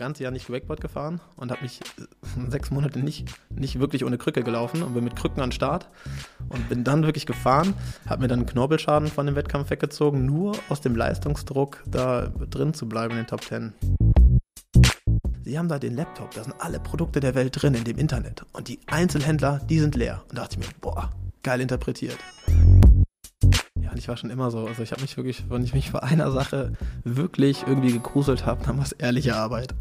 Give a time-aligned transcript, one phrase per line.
[0.00, 4.18] ganze Jahr nicht Wakeboard gefahren und habe mich äh, sechs Monate nicht, nicht wirklich ohne
[4.18, 5.88] Krücke gelaufen und bin mit Krücken an Start
[6.48, 7.74] und bin dann wirklich gefahren,
[8.08, 12.74] habe mir dann einen Knorpelschaden von dem Wettkampf weggezogen, nur aus dem Leistungsdruck da drin
[12.74, 13.74] zu bleiben in den Top Ten.
[15.44, 18.44] Sie haben da den Laptop, da sind alle Produkte der Welt drin in dem Internet
[18.52, 20.22] und die Einzelhändler, die sind leer.
[20.28, 21.10] Und da dachte ich mir, boah,
[21.42, 22.18] geil interpretiert.
[24.00, 24.66] Ich war schon immer so.
[24.66, 26.72] Also ich habe mich wirklich, wenn ich mich vor einer Sache
[27.04, 29.74] wirklich irgendwie gegruselt habe, dann war es ehrliche Arbeit.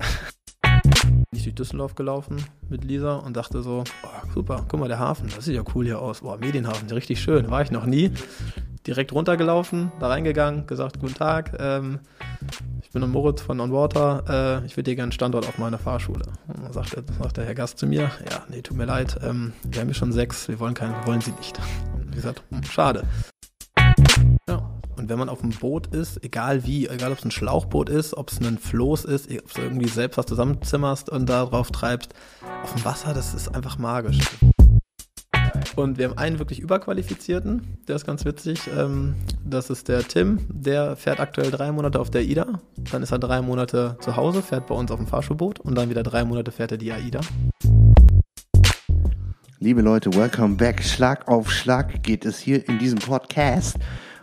[0.61, 2.35] Bin ich durch Düsseldorf gelaufen
[2.67, 5.85] mit Lisa und dachte so, oh, super, guck mal, der Hafen, das sieht ja cool
[5.85, 6.19] hier aus.
[6.19, 8.11] Boah, Medienhafen, richtig schön, war ich noch nie.
[8.85, 11.99] Direkt runtergelaufen, da reingegangen, gesagt, guten Tag, ähm,
[12.81, 15.77] ich bin Moritz von On Water, äh, ich würde dir gerne einen Standort auf meiner
[15.77, 16.25] Fahrschule.
[16.47, 19.53] Und dann sagt, sagt der Herr Gast zu mir, ja, nee, tut mir leid, ähm,
[19.63, 21.57] wir haben hier schon sechs, wir wollen keinen, wollen sie nicht.
[21.93, 23.05] Und ich gesagt, hm, schade.
[25.09, 28.31] Wenn man auf dem Boot ist, egal wie, egal ob es ein Schlauchboot ist, ob
[28.31, 32.13] es ein Floß ist, ob du irgendwie selbst was zusammenzimmerst und da drauf treibst,
[32.61, 34.19] auf dem Wasser, das ist einfach magisch.
[35.75, 38.69] Und wir haben einen wirklich überqualifizierten, der ist ganz witzig.
[38.77, 42.59] Ähm, das ist der Tim, der fährt aktuell drei Monate auf der AIDA.
[42.91, 45.89] Dann ist er drei Monate zu Hause, fährt bei uns auf dem Fahrschulboot und dann
[45.89, 47.21] wieder drei Monate fährt er die AIDA.
[49.57, 50.83] Liebe Leute, welcome back.
[50.83, 53.77] Schlag auf Schlag geht es hier in diesem Podcast.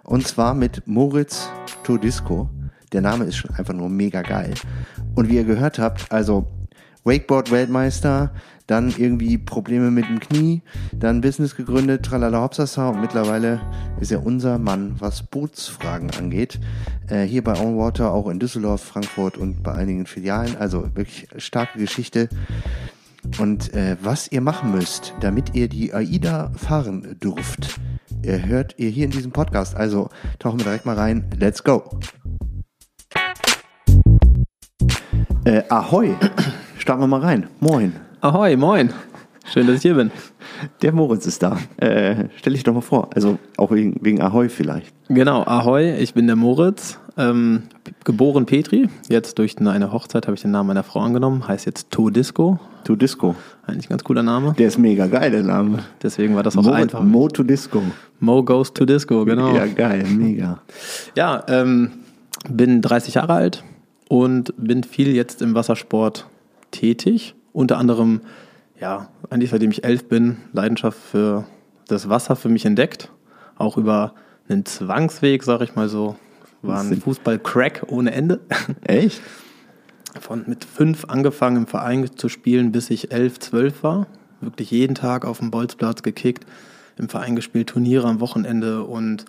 [0.06, 1.48] Und zwar mit Moritz
[1.82, 2.48] Todisco.
[2.92, 4.54] Der Name ist schon einfach nur mega geil.
[5.16, 6.46] Und wie ihr gehört habt, also
[7.02, 8.30] Wakeboard-Weltmeister,
[8.68, 10.62] dann irgendwie Probleme mit dem Knie,
[10.92, 13.60] dann Business gegründet, tralala hopsasa und mittlerweile
[14.00, 16.60] ist er unser Mann, was Bootsfragen angeht.
[17.08, 20.56] Äh, hier bei On Water, auch in Düsseldorf, Frankfurt und bei einigen Filialen.
[20.56, 22.28] Also wirklich starke Geschichte.
[23.38, 27.80] Und äh, was ihr machen müsst, damit ihr die AIDA fahren dürft,
[28.32, 29.76] hört ihr hier in diesem Podcast.
[29.76, 31.28] Also tauchen wir direkt mal rein.
[31.38, 31.98] Let's go.
[35.44, 36.14] Äh, ahoi.
[36.78, 37.48] Starten wir mal rein.
[37.60, 37.94] Moin.
[38.20, 38.92] Ahoi, moin.
[39.52, 40.10] Schön, dass ich hier bin.
[40.82, 41.58] Der Moritz ist da.
[41.76, 43.10] Äh, stell dich doch mal vor.
[43.14, 44.92] Also auch wegen, wegen Ahoi vielleicht.
[45.08, 46.98] Genau, Ahoi, ich bin der Moritz.
[47.16, 47.62] Ähm,
[48.04, 48.88] geboren Petri.
[49.08, 51.46] Jetzt durch eine Hochzeit habe ich den Namen meiner Frau angenommen.
[51.46, 52.58] Heißt jetzt Todisco.
[52.84, 53.34] Todisco.
[53.66, 54.54] Eigentlich ein ganz cooler Name.
[54.58, 55.78] Der ist mega geil, der Name.
[56.02, 57.02] Deswegen war das auch Mo, einfach.
[57.02, 57.82] Mo Todisco.
[58.20, 59.54] Mo goes to Disco, genau.
[59.54, 60.60] Ja, geil, mega.
[61.14, 61.90] Ja, ähm,
[62.48, 63.64] bin 30 Jahre alt
[64.08, 66.26] und bin viel jetzt im Wassersport
[66.70, 67.34] tätig.
[67.52, 68.20] Unter anderem,
[68.80, 71.46] ja, eigentlich seitdem ich elf bin, Leidenschaft für
[71.88, 73.10] das Wasser für mich entdeckt.
[73.56, 74.14] Auch über
[74.48, 76.16] einen Zwangsweg, sag ich mal so.
[76.62, 78.40] War ein Fußball-Crack ohne Ende.
[78.84, 79.20] Echt?
[80.20, 84.06] Von mit fünf angefangen im Verein zu spielen, bis ich elf, zwölf war.
[84.40, 86.46] Wirklich jeden Tag auf dem Bolzplatz gekickt,
[86.98, 89.24] im Verein gespielt, Turniere am Wochenende und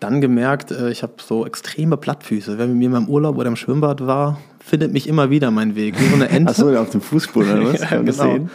[0.00, 2.56] dann gemerkt, äh, ich habe so extreme Plattfüße.
[2.56, 5.98] Mit mir mal im Urlaub oder im Schwimmbad war, findet mich immer wieder mein Weg.
[6.00, 6.50] Wie so eine Ente.
[6.50, 7.80] Achso, auf dem Fußboden oder was?
[7.90, 8.48] ja, genau.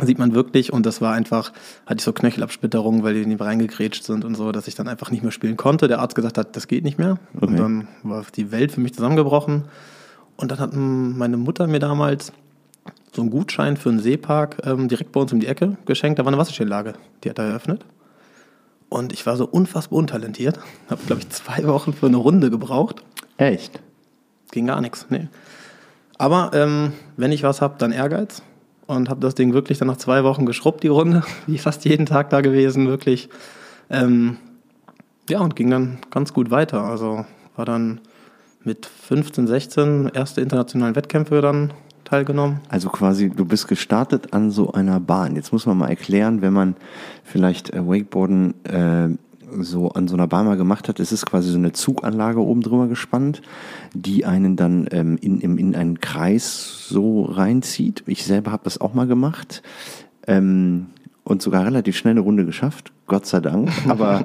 [0.00, 1.52] Sieht man wirklich und das war einfach,
[1.84, 4.86] hatte ich so Knöchelabsplitterungen, weil die in die reingegrätscht sind und so, dass ich dann
[4.86, 5.88] einfach nicht mehr spielen konnte.
[5.88, 7.18] Der Arzt gesagt hat, das geht nicht mehr.
[7.34, 7.46] Okay.
[7.46, 9.64] Und dann war die Welt für mich zusammengebrochen.
[10.36, 12.32] Und dann hat meine Mutter mir damals
[13.12, 16.20] so einen Gutschein für einen Seepark ähm, direkt bei uns um die Ecke geschenkt.
[16.20, 16.94] Da war eine Wasserstehenlage,
[17.24, 17.84] die hat er eröffnet.
[18.88, 20.60] Und ich war so unfassbar untalentiert.
[20.88, 23.02] Habe, glaube ich, zwei Wochen für eine Runde gebraucht.
[23.36, 23.80] Echt?
[24.50, 25.28] Ging gar nichts, nee.
[26.16, 28.42] Aber ähm, wenn ich was habe, dann Ehrgeiz.
[28.86, 31.22] Und habe das Ding wirklich dann nach zwei Wochen geschrubbt, die Runde.
[31.46, 33.28] Wie fast jeden Tag da gewesen, wirklich.
[33.90, 34.38] Ähm,
[35.28, 36.82] ja, und ging dann ganz gut weiter.
[36.82, 38.00] Also war dann
[38.64, 41.72] mit 15, 16 erste internationalen Wettkämpfe dann
[42.04, 42.60] teilgenommen.
[42.68, 45.36] Also quasi, du bist gestartet an so einer Bahn.
[45.36, 46.74] Jetzt muss man mal erklären, wenn man
[47.24, 49.08] vielleicht äh, Wakeboarden äh,
[49.60, 52.60] so an so einer Bahn mal gemacht hat, es ist quasi so eine Zuganlage oben
[52.60, 53.42] drüber gespannt,
[53.94, 58.02] die einen dann ähm, in, in, in einen Kreis so reinzieht.
[58.06, 59.62] Ich selber habe das auch mal gemacht
[60.26, 60.86] ähm,
[61.24, 63.70] und sogar relativ schnell eine Runde geschafft, Gott sei Dank.
[63.88, 64.24] Aber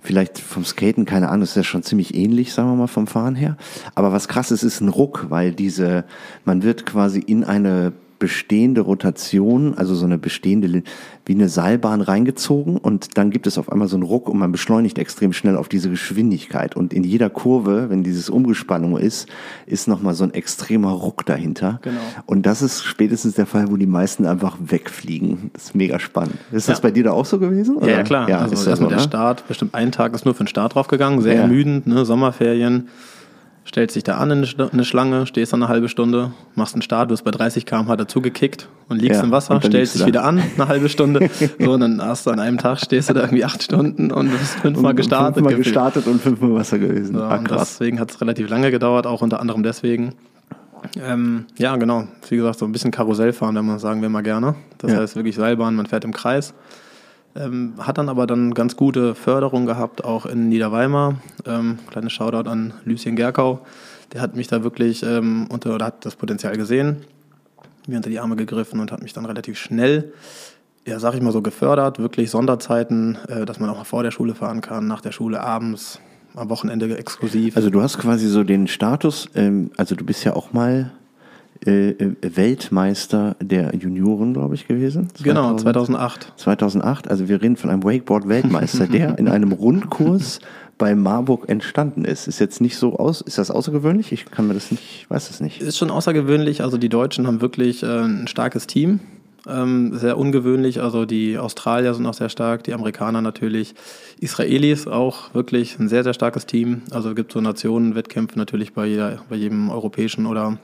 [0.00, 3.34] vielleicht vom Skaten, keine Ahnung, ist ja schon ziemlich ähnlich, sagen wir mal, vom Fahren
[3.34, 3.56] her.
[3.94, 6.04] Aber was krass ist, ist ein Ruck, weil diese,
[6.44, 10.82] man wird quasi in eine bestehende Rotation, also so eine bestehende,
[11.26, 14.52] wie eine Seilbahn reingezogen und dann gibt es auf einmal so einen Ruck und man
[14.52, 16.76] beschleunigt extrem schnell auf diese Geschwindigkeit.
[16.76, 19.28] Und in jeder Kurve, wenn dieses Umgespannung ist,
[19.66, 21.80] ist nochmal so ein extremer Ruck dahinter.
[21.82, 22.00] Genau.
[22.26, 25.50] Und das ist spätestens der Fall, wo die meisten einfach wegfliegen.
[25.52, 26.36] Das ist mega spannend.
[26.52, 26.82] Ist das Ja.
[26.82, 27.78] bei dir da auch so gewesen?
[27.80, 28.28] Ja, ja klar.
[28.28, 29.02] Ja, also erstmal so, der ne?
[29.02, 31.40] Start, bestimmt einen Tag ist nur für den Start draufgegangen, sehr Ja.
[31.42, 32.04] ermüdend, ne?
[32.04, 32.88] Sommerferien.
[33.74, 36.76] Stellst dich da an in eine Sch- eine Schlange, stehst dann eine halbe Stunde, machst
[36.76, 39.96] einen Start, du hast bei 30 km/h dazu gekickt und liegst Ja, im Wasser, stellst
[39.96, 41.28] dich du wieder an, eine halbe Stunde.
[41.58, 44.30] so, und dann hast du an einem Tag, stehst du da irgendwie acht Stunden und
[44.30, 45.34] bist fünfmal Und gestartet.
[45.34, 45.64] Fünfmal gefühlt.
[45.64, 47.16] gestartet und fünfmal Wasser gewesen.
[47.16, 50.14] Ja, ah, deswegen hat es relativ lange gedauert, auch unter anderem deswegen.
[51.04, 52.04] Ähm, ja, genau.
[52.28, 54.54] Wie gesagt, so ein bisschen Karussell fahren, wenn man sagen wir mal gerne.
[54.78, 54.98] Das Ja.
[54.98, 56.54] heißt wirklich Seilbahn, man fährt im Kreis.
[57.36, 61.16] Ähm, hat dann aber dann ganz gute Förderung gehabt, auch in Niederweimar.
[61.46, 63.60] Ähm, kleines Shoutout an Lucien Gerkau.
[64.12, 67.04] Der hat mich da wirklich ähm, unter, oder hat das Potenzial gesehen,
[67.88, 70.12] mir unter die Arme gegriffen und hat mich dann relativ schnell,
[70.86, 71.98] ja, sag ich mal so, gefördert.
[71.98, 75.40] Wirklich Sonderzeiten, äh, dass man auch mal vor der Schule fahren kann, nach der Schule
[75.40, 75.98] abends,
[76.36, 77.56] am Wochenende exklusiv.
[77.56, 80.92] Also du hast quasi so den Status, ähm, also du bist ja auch mal
[81.66, 85.08] äh, äh, Weltmeister der Junioren, glaube ich, gewesen.
[85.22, 86.32] genau, 2000 2008.
[86.36, 90.40] 2008, also wir reden von einem Wakeboard-Weltmeister, der in einem Rundkurs
[90.78, 92.26] bei Marburg entstanden ist.
[92.26, 94.12] Ist jetzt nicht so aus, ist das außergewöhnlich?
[94.12, 95.60] Ich kann mir das nicht, weiß es nicht.
[95.60, 96.62] Ist schon außergewöhnlich.
[96.62, 99.00] Also die Deutschen haben wirklich äh, ein starkes Team.
[99.46, 100.80] Ähm, sehr ungewöhnlich.
[100.80, 103.74] Also die Australier sind auch sehr stark, die Amerikaner natürlich.
[104.18, 106.82] Israelis auch wirklich ein sehr, sehr starkes Team.
[106.90, 110.58] Also es gibt so Nationenwettkämpfe natürlich bei, jeder, bei jedem europäischen oder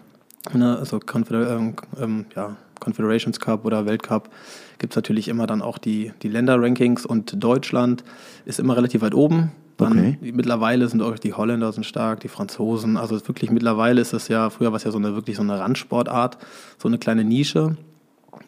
[0.52, 4.30] ne, also Confeder ähm, ähm, ja, Confederations Cup oder Weltcup
[4.78, 8.02] gibt es natürlich immer dann auch die, die Länderrankings und Deutschland
[8.46, 9.52] ist immer relativ weit oben.
[9.76, 10.32] Dann Okay.
[10.32, 12.96] Mittlerweile sind auch die Holländer sind stark, die Franzosen.
[12.96, 15.58] Also wirklich mittlerweile ist es ja, früher war es ja so eine wirklich so eine
[15.58, 16.38] Randsportart,
[16.78, 17.76] so eine kleine Nische.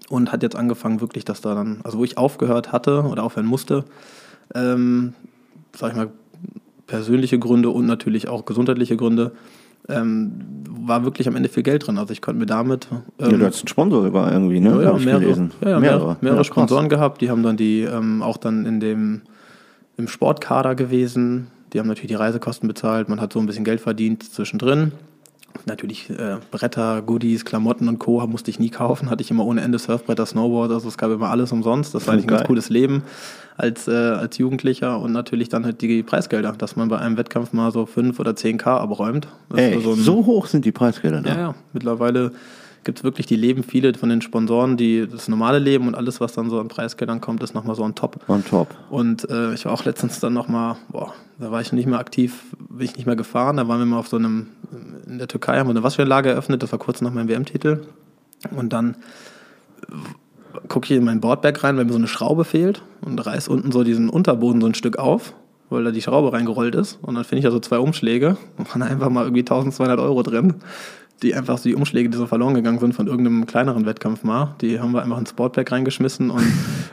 [0.09, 3.47] Und hat jetzt angefangen, wirklich, dass da dann, also wo ich aufgehört hatte oder aufhören
[3.47, 3.85] musste,
[4.55, 5.15] ähm,
[5.75, 6.11] sag ich mal,
[6.87, 9.33] persönliche Gründe und natürlich auch gesundheitliche Gründe,
[9.89, 10.33] ähm,
[10.69, 11.99] war wirklich am Ende viel Geld drin.
[11.99, 12.89] Also ich konnte mir damit
[13.19, 14.71] ja, du hast einen Sponsor sogar irgendwie, ne?
[14.83, 16.45] ja, ja, mehrere, ja, mehrere, mehrere.
[16.45, 19.23] Sponsoren gehabt, die haben dann die ähm, auch dann in dem
[19.97, 21.49] im Sportkader gewesen.
[21.73, 24.93] Die haben natürlich die Reisekosten bezahlt, man hat so ein bisschen Geld verdient zwischendrin.
[25.67, 28.27] Natürlich äh, Bretter, Goodies, Klamotten und Co.
[28.27, 31.31] musste ich nie kaufen, hatte ich immer ohne Ende Surfbretter, Snowboard, also es gab immer
[31.31, 31.95] alles umsonst.
[31.95, 33.03] Das war eigentlich ein ganz cooles Leben
[33.57, 37.53] als, äh, als Jugendlicher und natürlich dann halt die Preisgelder, dass man bei einem Wettkampf
[37.53, 39.29] mal so 5 oder 10k abräumt.
[39.55, 41.31] Ey, so ein- so hoch sind die Preisgelder da.
[41.31, 41.55] ja, ja.
[41.73, 42.33] Mittlerweile
[42.85, 46.21] gibt es wirklich die Leben, viele von den Sponsoren, die das normale Leben und alles,
[46.21, 48.19] was dann so an Preisgeldern kommt, ist nochmal so on top.
[48.27, 48.75] On top.
[48.91, 52.43] Und äh, ich war auch letztens dann nochmal, boah, da war ich nicht mehr aktiv,
[52.71, 53.57] bin ich nicht mehr gefahren.
[53.59, 54.49] Da waren wir mal auf so einem,
[55.07, 57.83] in der Türkei haben wir eine Waschanlage eröffnet, das war kurz nach meinem WM-Titel.
[58.51, 58.97] Und dann
[60.69, 63.73] gucke ich in mein Boardback rein, weil mir so eine Schraube fehlt und reiß unten
[63.73, 65.35] so diesen Unterboden so ein Stück auf,
[65.71, 66.99] weil da die Schraube reingerollt ist.
[67.03, 70.23] Und dann finde ich da so zwei Umschläge und waren einfach mal irgendwie 1200 Euro
[70.23, 70.55] drin.
[71.23, 74.55] Die einfach so die Umschläge, die so verloren gegangen sind von irgendeinem kleineren Wettkampf mal,
[74.61, 76.43] die haben wir einfach ins Sportback reingeschmissen und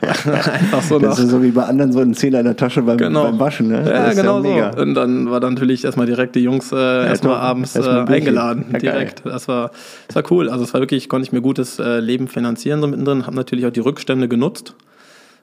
[0.02, 2.96] einfach so Das ist so wie bei anderen so ein Zehner in der Tasche beim,
[2.96, 3.24] Genau.
[3.24, 3.84] beim Waschen, ne?
[3.88, 4.72] Ja, genau mega.
[4.72, 4.82] so.
[4.82, 6.76] Und dann war dann natürlich erstmal direkt die Jungs äh,
[7.08, 7.42] erstmal top.
[7.42, 8.66] abends Erstmal ein äh, eingeladen.
[8.72, 9.22] Ja, direkt.
[9.26, 9.72] Das war,
[10.06, 10.48] das war cool.
[10.48, 13.26] Also es war wirklich, konnte ich mir gutes äh, Leben finanzieren so mittendrin.
[13.26, 14.76] Habe natürlich auch die Rückstände genutzt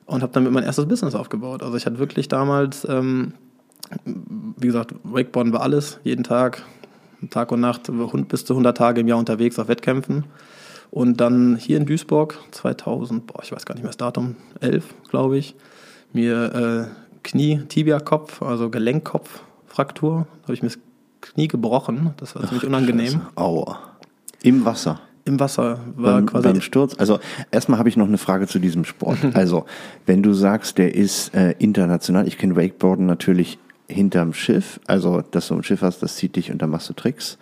[0.06, 1.62] und habe damit mein erstes Business aufgebaut.
[1.62, 3.34] Also ich hatte wirklich damals, ähm,
[4.06, 6.64] wie gesagt, Wakeboarden war alles, jeden Tag,
[7.30, 10.26] Tag und Nacht, hund- bis zu 100 Tage im Jahr unterwegs auf Wettkämpfen.
[10.92, 14.86] Und dann hier in Duisburg 2000, boah, ich weiß gar nicht mehr das Datum, 11,
[15.10, 15.56] glaube ich,
[16.14, 20.80] mir äh, Knie, Tibia-Kopf, also Gelenkkopf-Fraktur, habe ich mir das
[21.22, 22.14] Knie gebrochen.
[22.18, 23.22] Das war ziemlich unangenehm.
[23.36, 23.80] Aua.
[24.44, 25.02] Im Wasser.
[25.26, 26.96] Im Wasser war beim, quasi beim Sturz.
[26.98, 27.20] Also
[27.52, 29.18] erstmal habe ich noch eine Frage zu diesem Sport.
[29.34, 29.66] Also
[30.06, 35.48] wenn du sagst, der ist äh, international, ich kenne Wakeboarden natürlich hinterm Schiff, also dass
[35.48, 37.38] du ein Schiff hast, das zieht dich und dann machst du Tricks.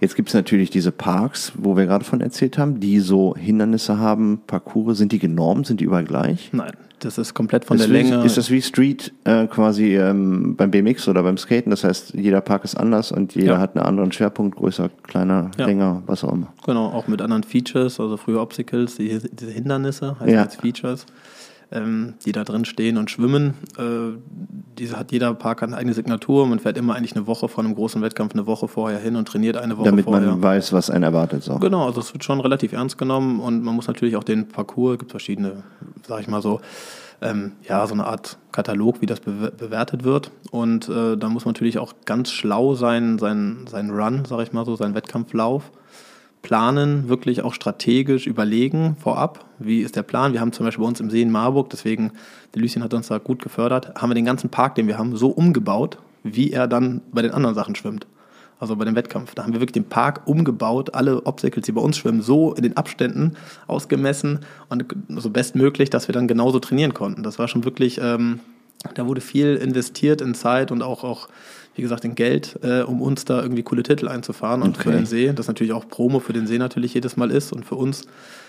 [0.00, 3.98] Jetzt gibt es natürlich diese Parks, wo wir gerade von erzählt haben, die so Hindernisse
[3.98, 4.96] haben, Parcours.
[4.98, 5.66] Sind die genormt?
[5.66, 6.50] Sind die überall gleich?
[6.52, 8.22] Nein, das ist komplett von ist, der Länge.
[8.22, 11.70] Wie, ist das wie Street äh, quasi ähm, beim BMX oder beim Skaten?
[11.70, 13.58] Das heißt, jeder Park ist anders und jeder Ja.
[13.58, 15.66] hat einen anderen Schwerpunkt, größer, kleiner, Ja.
[15.66, 16.52] länger, was auch immer.
[16.64, 20.42] Genau, auch mit anderen Features, also früher Obstacles, die, diese Hindernisse heißen Ja.
[20.44, 21.06] jetzt Features,
[21.70, 23.54] ähm, die da drin stehen und schwimmen.
[23.78, 24.16] Äh,
[24.78, 26.46] diese hat jeder Park eine eigene Signatur.
[26.46, 29.28] Man fährt immer eigentlich eine Woche vor einem großen Wettkampf eine Woche vorher hin und
[29.28, 30.28] trainiert eine Woche Damit vorher.
[30.30, 31.42] man weiß, was einen erwartet.
[31.42, 31.56] So.
[31.58, 34.94] Genau, also es wird schon relativ ernst genommen und man muss natürlich auch den Parcours,
[34.94, 35.62] es gibt verschiedene,
[36.06, 36.60] sag ich mal so,
[37.20, 40.30] ähm, ja, so eine Art Katalog, wie das bewer- bewertet wird.
[40.52, 44.52] Und äh, da muss man natürlich auch ganz schlau sein, sein, sein Run, sag ich
[44.52, 45.72] mal so, seinen Wettkampflauf
[46.42, 50.32] planen, wirklich auch strategisch überlegen vorab, wie ist der Plan.
[50.32, 52.12] Wir haben zum Beispiel bei uns im See in Marburg, deswegen,
[52.54, 55.16] der Lucien hat uns da gut gefördert, haben wir den ganzen Park, den wir haben,
[55.16, 58.06] so umgebaut, wie er dann bei den anderen Sachen schwimmt.
[58.60, 59.34] Also bei dem Wettkampf.
[59.34, 62.64] Da haben wir wirklich den Park umgebaut, alle Obstacles, die bei uns schwimmen, so in
[62.64, 63.36] den Abständen
[63.68, 67.22] ausgemessen und so bestmöglich, dass wir dann genauso trainieren konnten.
[67.22, 68.40] Das war schon wirklich, ähm,
[68.94, 71.28] da wurde viel investiert in Zeit und auch, auch
[71.78, 74.98] wie gesagt, in Geld, äh, um uns da irgendwie coole Titel einzufahren und für Okay.
[74.98, 75.32] den See.
[75.32, 78.02] Das natürlich auch Promo für den See natürlich jedes Mal ist und für uns.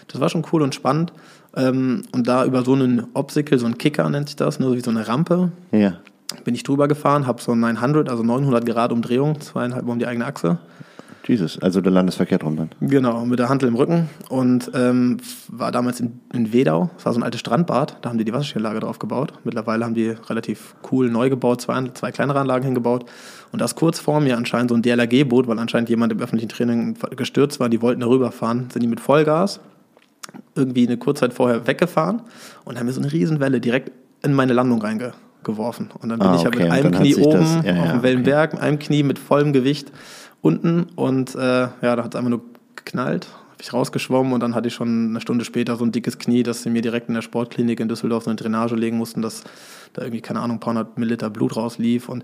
[0.07, 1.13] Das war schon cool und spannend.
[1.55, 4.75] Ähm, und da über so einen Obstacle, so einen Kicker nennt sich das, ne, so
[4.75, 5.93] wie so eine Rampe, Ja.
[6.43, 10.25] bin ich drüber gefahren, habe so 900, also 900 Grad Umdrehung, zweieinhalb um die eigene
[10.25, 10.57] Achse.
[11.29, 12.69] Jesus, also der Landesverkehr drum dann.
[12.81, 15.17] Genau, mit der Handel im Rücken und ähm,
[15.47, 18.33] war damals in, in Wedau, das war so ein altes Strandbad, da haben die die
[18.33, 19.33] Wasserskilage drauf gebaut.
[19.43, 23.05] Mittlerweile haben die relativ cool neu gebaut, zwei, zwei kleinere Anlagen hingebaut
[23.51, 26.95] und das kurz vor mir anscheinend so ein DLRG-Boot, weil anscheinend jemand im öffentlichen Training
[27.15, 29.59] gestürzt war, die wollten da rüberfahren, sind die mit Vollgas
[30.55, 32.21] irgendwie eine Kurzzeit vorher weggefahren
[32.65, 33.91] und haben mir so eine Riesenwelle direkt
[34.23, 35.89] in meine Landung reingeworfen.
[36.01, 37.91] Und dann bin Ah, ich ja okay, mit einem Knie oben das- ja, auf ja,
[37.93, 39.91] dem Wellenberg, mit einem Knie mit vollem Gewicht
[40.41, 42.41] unten und äh, ja, da hat es einfach nur
[42.75, 43.27] geknallt.
[43.51, 46.43] Habe ich rausgeschwommen und dann hatte ich schon eine Stunde später so ein dickes Knie,
[46.43, 49.43] dass sie mir direkt in der Sportklinik in Düsseldorf so eine Drainage legen mussten, dass
[49.93, 52.23] da irgendwie, keine Ahnung, ein paar hundert Milliliter Blut rauslief und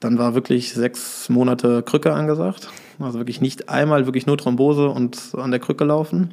[0.00, 2.68] dann war wirklich sechs Monate Krücke angesagt.
[2.98, 6.32] Also wirklich nicht einmal, wirklich nur Thrombose und an der Krücke laufen.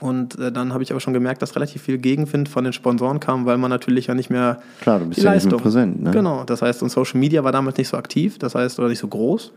[0.00, 3.20] Und äh, dann habe ich aber schon gemerkt, dass relativ viel Gegenwind von den Sponsoren
[3.20, 5.60] kam, weil man natürlich ja nicht mehr Klar, du bist ja nicht mehr Leistung.
[5.60, 6.02] präsent.
[6.02, 6.10] Ne?
[6.10, 8.98] Genau, das heißt, und Social Media war damals nicht so aktiv, das heißt, oder nicht
[9.00, 9.52] so groß.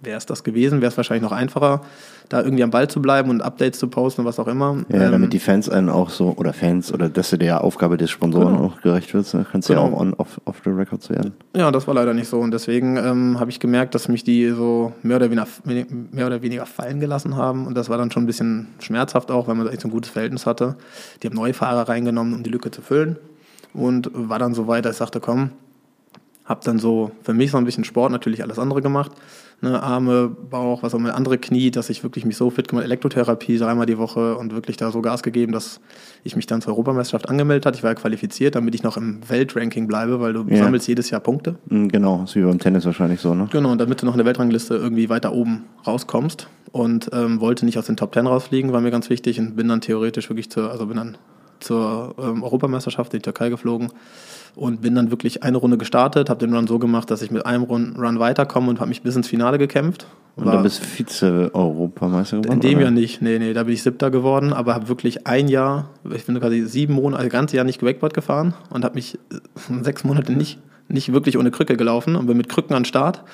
[0.00, 1.80] Wäre es das gewesen, wäre es wahrscheinlich noch einfacher,
[2.28, 4.76] da irgendwie am Ball zu bleiben und Updates zu posten und was auch immer.
[4.90, 7.96] Ja, Ähm, damit die Fans einen auch so, oder Fans, oder dass du der Aufgabe
[7.96, 8.66] des Sponsoren Genau.
[8.66, 9.44] auch gerecht wird, ne?
[9.50, 9.96] kannst du ja Genau.
[9.96, 11.32] auch on, off, off the records werden.
[11.56, 12.38] Ja, das war leider nicht so.
[12.38, 15.48] Und deswegen ähm, habe ich gemerkt, dass mich die so mehr oder, weniger,
[16.12, 17.66] mehr oder weniger fallen gelassen haben.
[17.66, 20.12] Und das war dann schon ein bisschen schmerzhaft auch, weil man echt so ein gutes
[20.12, 20.76] Verhältnis hatte.
[21.22, 23.16] Die haben neue Fahrer reingenommen, um die Lücke zu füllen.
[23.74, 25.50] Und war dann so weit, dass ich sagte, komm,
[26.48, 29.12] habe dann so für mich so ein bisschen Sport natürlich alles andere gemacht.
[29.60, 32.84] Ne, Arme, Bauch, was auch immer, andere Knie, dass ich wirklich mich so fit gemacht,
[32.84, 35.80] Elektrotherapie dreimal die Woche und wirklich da so Gas gegeben, dass
[36.22, 37.76] ich mich dann zur Europameisterschaft angemeldet hatte.
[37.76, 40.58] Ich war ja qualifiziert, damit ich noch im Weltranking bleibe, weil du Ja.
[40.64, 41.56] sammelst jedes Jahr Punkte.
[41.68, 43.48] Mhm, Genau, ist wie beim Tennis wahrscheinlich so, ne?
[43.50, 47.66] Genau, und damit du noch in der Weltrangliste irgendwie weiter oben rauskommst und ähm, wollte
[47.66, 50.50] nicht aus den Top Ten rausfliegen, war mir ganz wichtig und bin dann theoretisch wirklich
[50.50, 51.18] zur, also bin dann
[51.60, 53.88] zur ähm, Europameisterschaft in die Türkei geflogen
[54.54, 57.46] und bin dann wirklich eine Runde gestartet, habe den Run so gemacht, dass ich mit
[57.46, 60.06] einem Run, Run weiterkomme und habe mich bis ins Finale gekämpft.
[60.36, 62.52] Und dann bist Vize-Europameister geworden?
[62.52, 62.82] in dem oder?
[62.82, 66.26] Jahr nicht, nee, nee, da bin ich Siebter geworden, aber habe wirklich ein Jahr, ich
[66.26, 70.04] bin quasi sieben Monate, also ganze Jahr nicht Wakeboard gefahren und habe mich äh, sechs
[70.04, 73.24] Monate nicht, nicht wirklich ohne Krücke gelaufen und bin mit Krücken an den Start.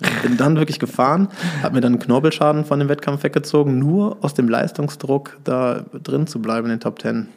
[0.00, 1.26] Und bin dann wirklich gefahren,
[1.60, 6.28] habe mir dann einen Knorpelschaden von dem Wettkampf weggezogen, nur aus dem Leistungsdruck da drin
[6.28, 7.28] zu bleiben in den Top Ten.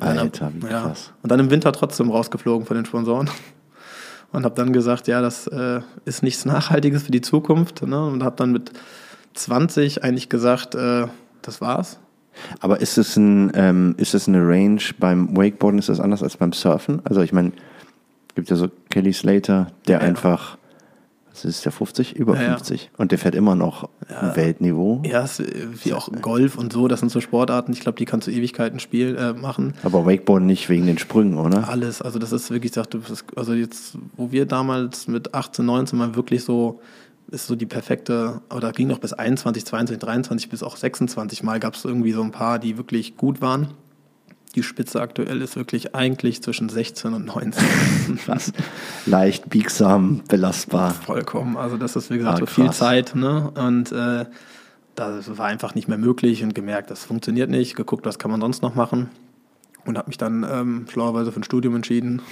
[0.00, 1.12] Alter, wie krass.
[1.22, 3.30] Und dann im Winter trotzdem rausgeflogen von den Sponsoren.
[4.32, 7.82] Und habe dann gesagt, ja, das äh, ist nichts Nachhaltiges für die Zukunft.
[7.82, 8.06] Ne?
[8.06, 8.72] Und habe dann mit
[9.34, 11.06] 20 eigentlich gesagt, äh,
[11.42, 11.98] das war's.
[12.60, 16.36] Aber ist es, ein, ähm, ist es eine Range beim Wakeboarden, ist das anders als
[16.36, 17.00] beim Surfen?
[17.04, 17.52] Also ich meine,
[18.34, 20.08] gibt ja so Kelly Slater, der Ja, ja.
[20.08, 20.58] einfach,
[21.36, 22.16] was ist der, 50?
[22.16, 22.48] Über Ja, ja.
[22.56, 22.90] 50.
[22.96, 23.88] Und der fährt immer noch
[24.34, 25.02] Weltniveau.
[25.04, 25.28] Ja, äh,
[25.84, 28.80] wie auch Golf und so, das sind so Sportarten, ich glaube, die kannst du Ewigkeiten
[28.80, 29.74] spielen, äh, machen.
[29.82, 31.68] Aber Wakeboarden nicht wegen den Sprüngen, oder?
[31.68, 35.34] Alles, also das ist wirklich, ich dachte, das ist, also jetzt, wo wir damals mit
[35.34, 36.80] 18, 19 mal wirklich so,
[37.30, 41.60] ist so die perfekte, oder ging noch bis 21, 22, 23, bis auch 26 Mal
[41.60, 43.68] gab es irgendwie so ein paar, die wirklich gut waren.
[44.56, 47.62] Die Spitze aktuell ist wirklich eigentlich zwischen 16 und 19.
[48.26, 48.52] Was?
[49.06, 50.94] Leicht, biegsam, belastbar.
[50.94, 51.56] Vollkommen.
[51.58, 52.70] Also das ist, wie gesagt, Ah, so viel.
[52.70, 53.14] Zeit.
[53.14, 53.50] Ne?
[53.54, 54.24] Und äh,
[54.94, 57.76] das war einfach nicht mehr möglich und gemerkt, das funktioniert nicht.
[57.76, 59.10] Geguckt, was kann man sonst noch machen.
[59.84, 62.22] Und habe mich dann ähm, schlauerweise für ein Studium entschieden.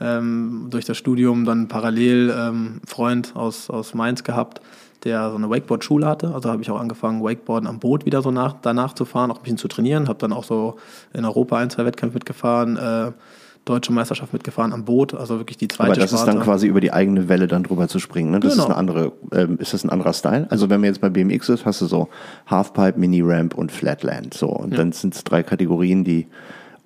[0.00, 4.60] Ähm, durch das Studium dann parallel ähm, einen Freund aus, aus Mainz gehabt,
[5.04, 6.34] der so eine Wakeboard-Schule hatte.
[6.34, 9.36] Also habe ich auch angefangen, Wakeboarden am Boot wieder so nach, danach zu fahren, auch
[9.38, 10.08] ein bisschen zu trainieren.
[10.08, 10.76] Habe dann auch so
[11.12, 13.12] in Europa ein, zwei Wettkämpfe mitgefahren, äh,
[13.64, 15.12] deutsche Meisterschaft mitgefahren am Boot.
[15.14, 16.44] Also wirklich die zweite Aber das ist dann Sparte.
[16.44, 18.30] quasi über die eigene Welle dann drüber zu springen.
[18.30, 18.38] Ne?
[18.40, 18.68] Das ist Genau.
[18.68, 20.46] eine andere, ähm, ist das ein anderer Style?
[20.50, 22.08] Also wenn man jetzt bei BMX ist, hast du so
[22.46, 24.34] Halfpipe, Mini-Ramp und Flatland.
[24.34, 24.46] So.
[24.48, 26.28] Und dann sind es drei Kategorien, die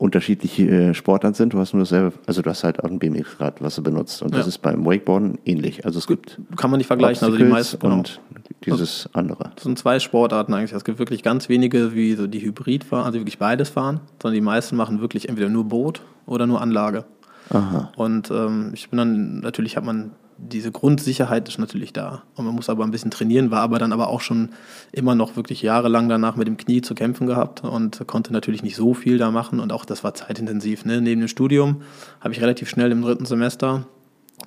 [0.00, 1.52] unterschiedliche äh, Sportarten sind.
[1.52, 4.23] Du hast nur dasselbe, also du hast halt auch ein BMX-Rad, was du benutzt.
[4.23, 4.49] Und das Ja.
[4.49, 5.85] ist beim Wakeboarden ähnlich.
[5.85, 7.23] Also es gibt Kann man nicht vergleichen.
[7.23, 7.95] Also die Obstacles meisten, genau.
[7.97, 8.21] und
[8.64, 9.50] dieses andere.
[9.54, 10.73] Das sind zwei Sportarten eigentlich.
[10.73, 14.35] Es gibt wirklich ganz wenige, wie so die Hybrid fahren, also wirklich beides fahren, sondern
[14.37, 17.04] die meisten machen wirklich entweder nur Boot oder nur Anlage.
[17.50, 17.92] Aha.
[17.97, 22.23] Und ähm, ich bin dann, natürlich hat man diese Grundsicherheit ist natürlich da.
[22.35, 24.50] Und man muss aber ein bisschen trainieren, war aber dann aber auch schon
[24.92, 28.76] immer noch wirklich jahrelang danach mit dem Knie zu kämpfen gehabt und konnte natürlich nicht
[28.76, 29.61] so viel da machen.
[29.61, 30.85] Und auch das war zeitintensiv.
[30.85, 31.00] Ne?
[31.00, 31.82] Neben dem Studium
[32.20, 33.87] habe ich relativ schnell im dritten Semester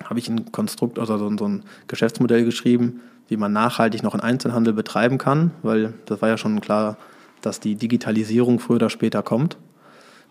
[0.02, 4.72] habe ich ein Konstrukt, also so, ein Geschäftsmodell geschrieben, wie man nachhaltig noch einen Einzelhandel
[4.72, 6.96] betreiben kann, weil das war ja schon klar,
[7.42, 9.56] dass die Digitalisierung früher oder später kommt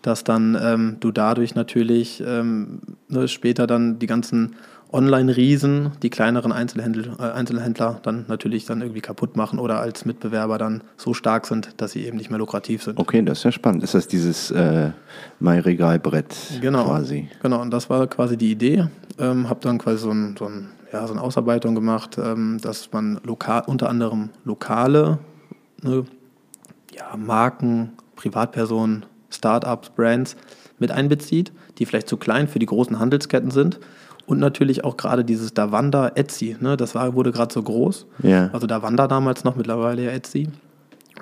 [0.04, 4.56] dass dann ähm, du dadurch natürlich ähm, ne, später dann die ganzen
[4.94, 10.56] Online-Riesen, die kleineren Einzelhändler, äh, Einzelhändler dann natürlich dann irgendwie kaputt machen oder als Mitbewerber
[10.56, 12.98] dann so stark sind, dass sie eben nicht mehr lukrativ sind.
[12.98, 13.82] Okay, das ist ja spannend.
[13.82, 14.90] Ist das dieses äh,
[15.40, 16.84] Mai-Regalbrett Genau.
[16.84, 17.28] quasi?
[17.42, 18.86] Genau, und das war quasi die Idee.
[19.18, 22.92] Ähm, habe dann quasi so ein, so ein ja, so eine Ausarbeitung gemacht, ähm, dass
[22.92, 25.18] man lokal, unter anderem lokale
[25.82, 26.04] ne,
[26.96, 30.36] ja, Marken, Privatpersonen, Startups, Brands
[30.78, 33.80] mit einbezieht, die vielleicht zu klein für die großen Handelsketten sind.
[34.26, 38.06] Und natürlich auch gerade dieses Davanda Etsy, ne, das war, wurde gerade so groß.
[38.22, 38.50] Ja.
[38.52, 40.48] Also Davanda damals noch, mittlerweile ja Etsy.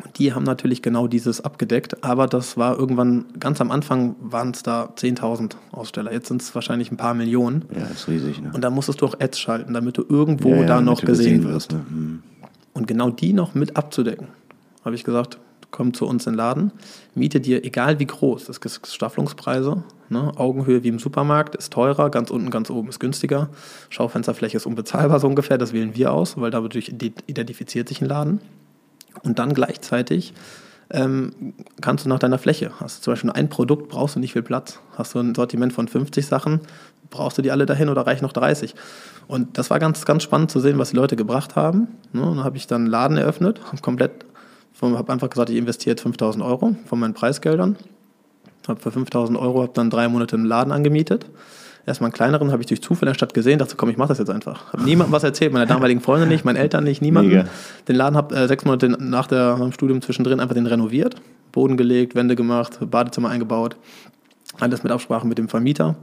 [0.03, 4.53] Und die haben natürlich genau dieses abgedeckt, aber das war irgendwann, ganz am Anfang waren
[4.53, 6.13] es da 10.000 Aussteller.
[6.13, 7.67] Jetzt sind es wahrscheinlich ein paar Millionen.
[7.77, 8.51] Ja, ist riesig, ne?
[8.55, 11.07] Und da musstest du auch Ads schalten, damit du irgendwo ja, ja, da noch du
[11.07, 11.73] gesehen wirst.
[11.73, 11.81] Ne?
[11.87, 12.23] Hm.
[12.73, 14.29] Und genau die noch mit abzudecken,
[14.83, 15.39] habe ich gesagt,
[15.73, 16.73] komm zu uns in den Laden,
[17.17, 20.33] miete dir, egal wie groß, das gibt Staffelungspreise, ne?
[20.37, 23.49] Augenhöhe wie im Supermarkt, ist teurer, ganz unten, ganz oben ist günstiger,
[23.91, 28.41] Schaufensterfläche ist unbezahlbar so ungefähr, das wählen wir aus, weil dadurch identifiziert sich ein Laden.
[29.25, 30.33] Und dann gleichzeitig
[30.91, 34.33] ähm, kannst du nach deiner Fläche, hast du zum Beispiel ein Produkt, brauchst du nicht
[34.33, 36.61] viel Platz, hast du ein Sortiment von 50 Sachen,
[37.11, 38.75] brauchst du die alle dahin oder reicht noch 30?
[39.27, 41.89] Und das war ganz, ganz spannend zu sehen, was die Leute gebracht haben.
[42.13, 42.23] Ne?
[42.23, 44.27] Und dann habe ich dann einen Laden eröffnet, habe komplett,
[44.83, 47.77] habe einfach gesagt, ich investiere jetzt 5000 Euro von meinen Preisgeldern.
[48.69, 51.27] Habe für 5000 Euro hab dann drei Monate einen Laden angemietet.
[51.85, 54.11] Erstmal einen kleineren habe ich durch Zufall in der Stadt gesehen, dachte, komm, ich mache
[54.11, 54.73] das jetzt einfach.
[54.73, 57.39] Habe niemandem was erzählt, meiner damaligen Freundin nicht, meinen Eltern nicht, niemandem.
[57.39, 57.49] Mega.
[57.89, 61.17] Den Laden habe äh, sechs Monate nach der, meinem Studium zwischendrin einfach den renoviert,
[61.51, 63.77] Boden gelegt, Wände gemacht, Badezimmer eingebaut,
[64.61, 65.97] alles mit Absprache mit dem Vermieter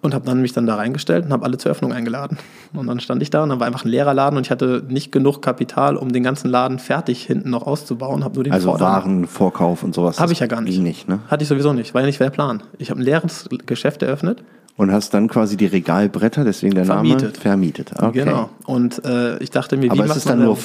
[0.00, 2.38] und habe dann mich dann da reingestellt und habe alle zur Öffnung eingeladen.
[2.72, 4.84] Und dann stand ich da und dann war einfach ein leerer Laden und ich hatte
[4.88, 8.22] nicht genug Kapital, um den ganzen Laden fertig hinten noch auszubauen.
[8.24, 10.20] Habe nur den Also Vorderen- Warenvorkauf und sowas.
[10.20, 10.78] Habe ich ja gar nicht.
[10.78, 11.18] nicht, ne?
[11.28, 12.62] Hatte ich sowieso nicht, war ja nicht der Plan.
[12.78, 14.42] Ich habe ein leeres Geschäft eröffnet
[14.78, 17.36] Und hast dann quasi die Regalbretter, deswegen der Name, Vermietet.
[17.36, 17.92] vermietet.
[18.00, 18.20] Okay.
[18.20, 18.48] Genau.
[18.64, 20.56] Und äh, ich dachte mir, wie Aber ist es dann nur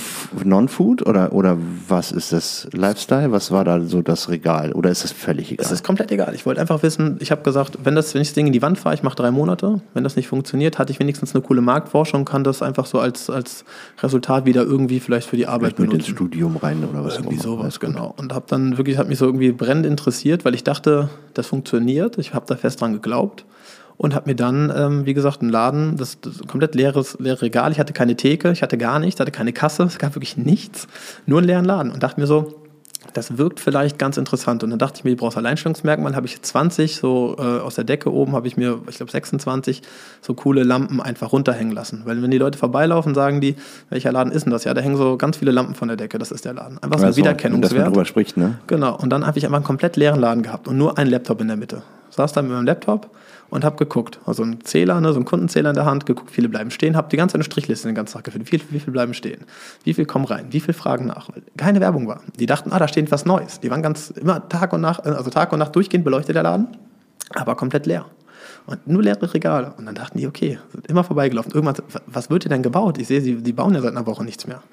[0.44, 2.68] Non-Food oder, oder was ist das?
[2.74, 3.32] Lifestyle?
[3.32, 4.72] Was war da so das Regal?
[4.74, 5.66] Oder ist das völlig egal?
[5.66, 6.36] Es ist komplett egal.
[6.36, 8.62] Ich wollte einfach wissen, ich habe gesagt, wenn, das, wenn ich das Ding in die
[8.62, 9.82] Wand fahre, ich mache drei Monate.
[9.96, 13.32] Wenn das nicht funktioniert, hatte ich wenigstens eine coole Marktforschung, kann das einfach so als,
[13.32, 13.66] als
[14.04, 16.16] Resultat wieder irgendwie vielleicht für die Arbeit Vielleicht mit ins benutzen.
[16.16, 18.14] Studium rein oder was Irgendwie sowas, genau.
[18.16, 22.20] Und habe dann wirklich, hat mich so irgendwie brennend interessiert, weil ich dachte, das funktioniert.
[22.20, 23.44] Ich habe da fest dran geglaubt
[23.98, 27.72] und habe mir dann, ähm, wie gesagt, einen Laden, das, das komplett leeres, leere Regal.
[27.72, 30.88] Ich hatte keine Theke, ich hatte gar nichts, hatte keine Kasse, es gab wirklich nichts,
[31.26, 32.64] nur einen leeren Laden und dachte mir so,
[33.14, 34.64] das wirkt vielleicht ganz interessant.
[34.64, 37.84] Und dann dachte ich mir, ich brauche Alleinstellungsmerkmal, habe ich 20, so äh, aus der
[37.84, 39.82] Decke oben habe ich mir, ich glaube 26,
[40.22, 42.04] so coole Lampen einfach runterhängen lassen.
[42.06, 43.56] Weil wenn die Leute vorbeilaufen, sagen die,
[43.90, 44.64] welcher Laden ist denn das?
[44.64, 46.80] Ja, da hängen so ganz viele Lampen von der Decke, das ist der Laden.
[46.82, 47.88] Einfach so ein Also, dass man Wiedererkennungswert.
[47.88, 48.58] drüber spricht, ne?
[48.68, 51.42] Genau, und dann habe ich einfach einen komplett leeren Laden gehabt und nur einen Laptop
[51.42, 51.84] in der Mitte.
[52.12, 53.10] Saß da mit meinem Laptop
[53.50, 54.20] und habe geguckt.
[54.26, 57.10] Also ein Zähler, ne, so ein Kundenzähler in der Hand, geguckt, viele bleiben stehen, habe
[57.10, 58.52] die ganze eine Strichliste den ganzen Tag geführt.
[58.52, 59.42] Wie, wie viele bleiben stehen?
[59.84, 60.48] Wie viel kommen rein?
[60.52, 61.30] Wie viele fragen nach?
[61.30, 62.22] Weil keine Werbung war.
[62.40, 63.60] Die dachten, ah, da steht was Neues.
[63.60, 66.68] Die waren ganz immer Tag und Nacht, also Tag und Nacht durchgehend beleuchtet der Laden,
[67.34, 68.06] aber komplett leer.
[68.66, 69.74] Und nur leere Regale.
[69.78, 71.52] Und dann dachten die, okay, sind immer vorbeigelaufen.
[71.54, 71.76] Irgendwann,
[72.08, 72.98] was wird hier denn gebaut?
[72.98, 74.64] Ich sehe, sie, die bauen ja seit einer Woche nichts mehr.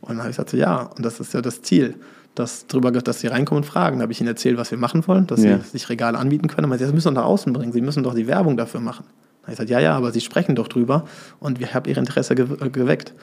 [0.00, 1.96] Und dann habe ich gesagt, ja, und das ist ja das Ziel,
[2.34, 3.98] dass, drüber, dass sie reinkommen und fragen.
[3.98, 5.58] Da habe ich ihnen erzählt, was wir machen wollen, dass Ja.
[5.60, 6.64] sie sich Regale anbieten können.
[6.66, 9.04] Aber sie das müssen doch nach außen bringen, sie müssen doch die Werbung dafür machen.
[9.06, 11.04] Da habe ich gesagt, ja, ja, aber sie sprechen doch drüber
[11.38, 13.14] und wir haben ihr Interesse ge äh, geweckt.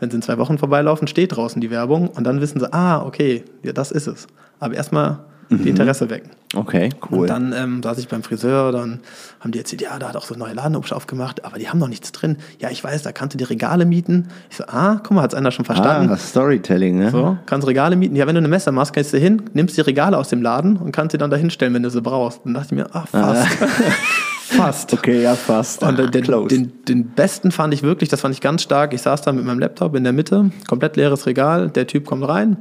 [0.00, 3.02] Wenn sie in zwei Wochen vorbeilaufen, steht draußen die Werbung und dann wissen sie, ah,
[3.04, 4.26] okay, ja, das ist es.
[4.60, 6.30] Aber erstmal die Interesse wecken.
[6.54, 7.20] Okay, cool.
[7.20, 9.00] Und dann ähm, saß ich beim Friseur, dann
[9.40, 11.78] haben die erzählt, ja, da hat auch so ein neuer Laden aufgemacht, aber die haben
[11.78, 12.36] noch nichts drin.
[12.60, 14.28] Ja, ich weiß, da kannst du die Regale mieten.
[14.50, 16.10] Ich so, ah, guck mal, hat's einer schon verstanden.
[16.10, 17.10] ah, Storytelling, ne?
[17.10, 18.16] So, kannst Regale mieten.
[18.16, 20.76] Ja, wenn du eine Messe machst, kannst du hin, nimmst die Regale aus dem Laden
[20.76, 22.40] und kannst sie dann da hinstellen, wenn du sie brauchst.
[22.44, 23.48] Dann dachte ich mir, ach, fast.
[24.44, 24.92] fast.
[24.92, 25.82] Okay, ja, fast.
[25.82, 26.48] Und äh, den, Close.
[26.48, 28.94] den, den besten fand ich wirklich, das fand ich ganz stark.
[28.94, 31.68] Ich saß da mit meinem Laptop in der Mitte, komplett leeres Regal.
[31.70, 32.58] Der Typ kommt rein,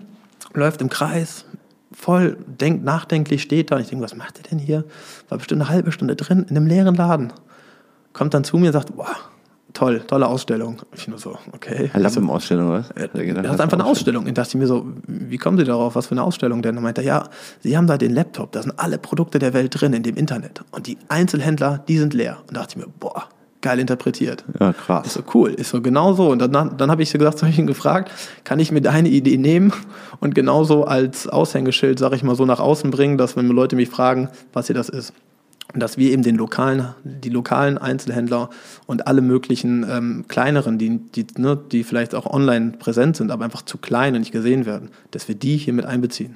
[0.54, 1.46] läuft im Kreis,
[1.93, 3.75] voll denkt, nachdenklich steht da.
[3.75, 4.86] Und ich denke, was macht der denn hier?
[5.29, 7.34] War bestimmt eine halbe Stunde drin in einem leeren Laden.
[8.13, 9.15] Kommt dann zu mir und sagt, boah,
[9.73, 10.82] toll, tolle Ausstellung.
[10.95, 11.89] Ich nur so, okay.
[11.93, 12.91] Eine Lampenausstellung, was?
[12.91, 14.25] Er Hat er einfach eine Ausstellung.
[14.25, 15.95] Und dachte ich mir so, wie kommen Sie darauf?
[15.95, 16.75] Was für eine Ausstellung denn?
[16.75, 17.29] Dann meinte er, ja,
[17.60, 20.63] Sie haben da den Laptop, da sind alle Produkte der Welt drin in dem Internet.
[20.71, 22.38] Und die Einzelhändler, die sind leer.
[22.47, 23.27] Und dachte ich mir, boah,
[23.63, 24.45] geil interpretiert.
[24.60, 25.13] Ja, Ist krass.
[25.13, 26.30] so cool, ist so genau so.
[26.30, 28.12] Und dann, dann habe ich so gesagt, so hab ich ihn gefragt,
[28.43, 29.73] kann ich mir deine Idee nehmen
[30.19, 33.89] und genauso als Aushängeschild, sage ich mal, so nach außen bringen, dass wenn Leute mich
[33.89, 35.13] fragen, was hier das ist.
[35.73, 38.52] Und dass wir eben den lokalen, die lokalen Einzelhändler
[38.86, 43.43] und alle möglichen ähm, kleineren, die, die, ne, die vielleicht auch online präsent sind, aber
[43.43, 46.36] einfach zu klein und nicht gesehen werden, dass wir die hier mit einbeziehen.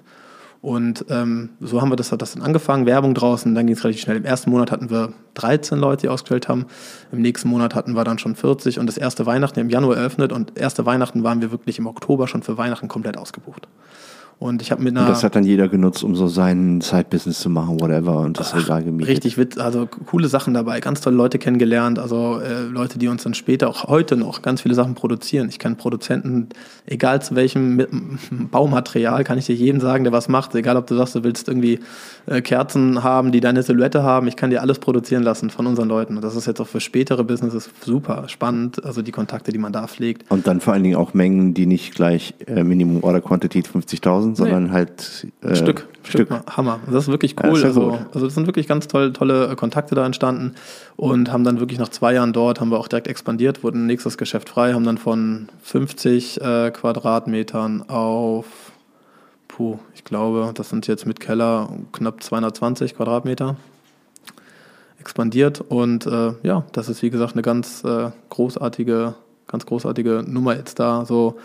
[0.62, 3.84] Und ähm, so haben wir das, hat das dann angefangen, Werbung draußen, dann ging es
[3.84, 4.18] relativ schnell.
[4.18, 6.66] Im ersten Monat hatten wir 13 Leute, die ausgestellt haben.
[7.12, 10.32] Im nächsten Monat hatten wir dann schon 40 und das erste Weihnachten im Januar eröffnet
[10.32, 13.68] und erste Weihnachten waren wir wirklich im Oktober schon für Weihnachten komplett ausgebucht.
[14.40, 15.02] Und ich habe mit einer.
[15.02, 18.56] Und das hat dann jeder genutzt, um so sein Side-Business zu machen, whatever, und das
[18.56, 19.10] Regal gemietet.
[19.10, 23.24] Richtig, witz- also coole Sachen dabei, ganz tolle Leute kennengelernt, also äh, Leute, die uns
[23.24, 25.50] dann später auch heute noch ganz viele Sachen produzieren.
[25.50, 26.50] Ich kann Produzenten,
[26.86, 27.82] egal zu welchem
[28.52, 31.48] Baumaterial, kann ich dir jeden sagen, der was macht, egal ob du sagst, du willst
[31.48, 31.80] irgendwie
[32.28, 35.88] äh, Kerzen haben, die deine Silhouette haben, ich kann dir alles produzieren lassen von unseren
[35.88, 36.16] Leuten.
[36.16, 39.74] Und das ist jetzt auch für spätere Businesses super spannend, also die Kontakte, die man
[39.74, 40.30] da pflegt.
[40.30, 44.27] Und dann vor allen Dingen auch Mengen, die nicht gleich äh, Minimum Order Quantity 50.000,
[44.36, 46.30] sondern halt äh, Stück, Stück.
[46.56, 46.80] Hammer.
[46.86, 47.58] Das ist wirklich Ja, cool.
[47.58, 50.56] ist ja also, also das sind wirklich ganz tolle, tolle äh, Kontakte da entstanden
[50.96, 54.18] und haben dann wirklich nach zwei Jahren dort, haben wir auch direkt expandiert, wurden nächstes
[54.18, 58.46] Geschäft frei, haben dann von 50 äh, Quadratmetern auf,
[59.48, 63.56] puh, ich glaube, das sind jetzt mit Keller knapp 220 Quadratmeter
[65.00, 69.16] expandiert und äh, ja, das ist wie gesagt eine ganz äh, großartige,
[69.48, 71.38] ganz großartige Nummer jetzt da, so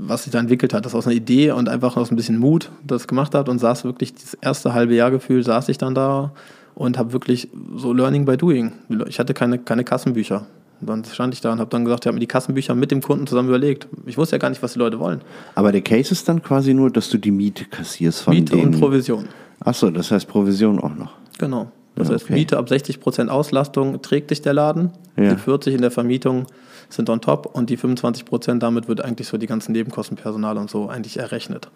[0.00, 0.86] was sich da entwickelt hat.
[0.86, 3.84] Das aus einer Idee und einfach aus ein bisschen Mut das gemacht hat und saß
[3.84, 6.32] wirklich das erste halbe Jahr Gefühl, saß ich dann da
[6.74, 8.72] und habe wirklich so Learning by Doing.
[9.08, 10.46] Ich hatte keine, keine Kassenbücher.
[10.80, 13.02] Dann stand ich da und habe dann gesagt, ich habe mir die Kassenbücher mit dem
[13.02, 13.88] Kunden zusammen überlegt.
[14.06, 15.22] Ich wusste ja gar nicht, was die Leute wollen.
[15.56, 18.74] Aber der Case ist dann quasi nur, dass du die Miete kassierst von Miete denen.
[18.74, 19.26] und Provision.
[19.58, 21.14] Achso, das heißt Provision auch noch.
[21.38, 21.72] Genau.
[21.98, 22.34] Das Ja, heißt, okay.
[22.34, 24.92] Miete ab 60% Auslastung trägt dich der Laden.
[25.16, 25.34] Ja.
[25.34, 26.46] Die 40 in der Vermietung
[26.88, 30.70] sind on top und die 25% damit wird eigentlich so die ganzen Nebenkosten, Personal und
[30.70, 31.68] so eigentlich errechnet.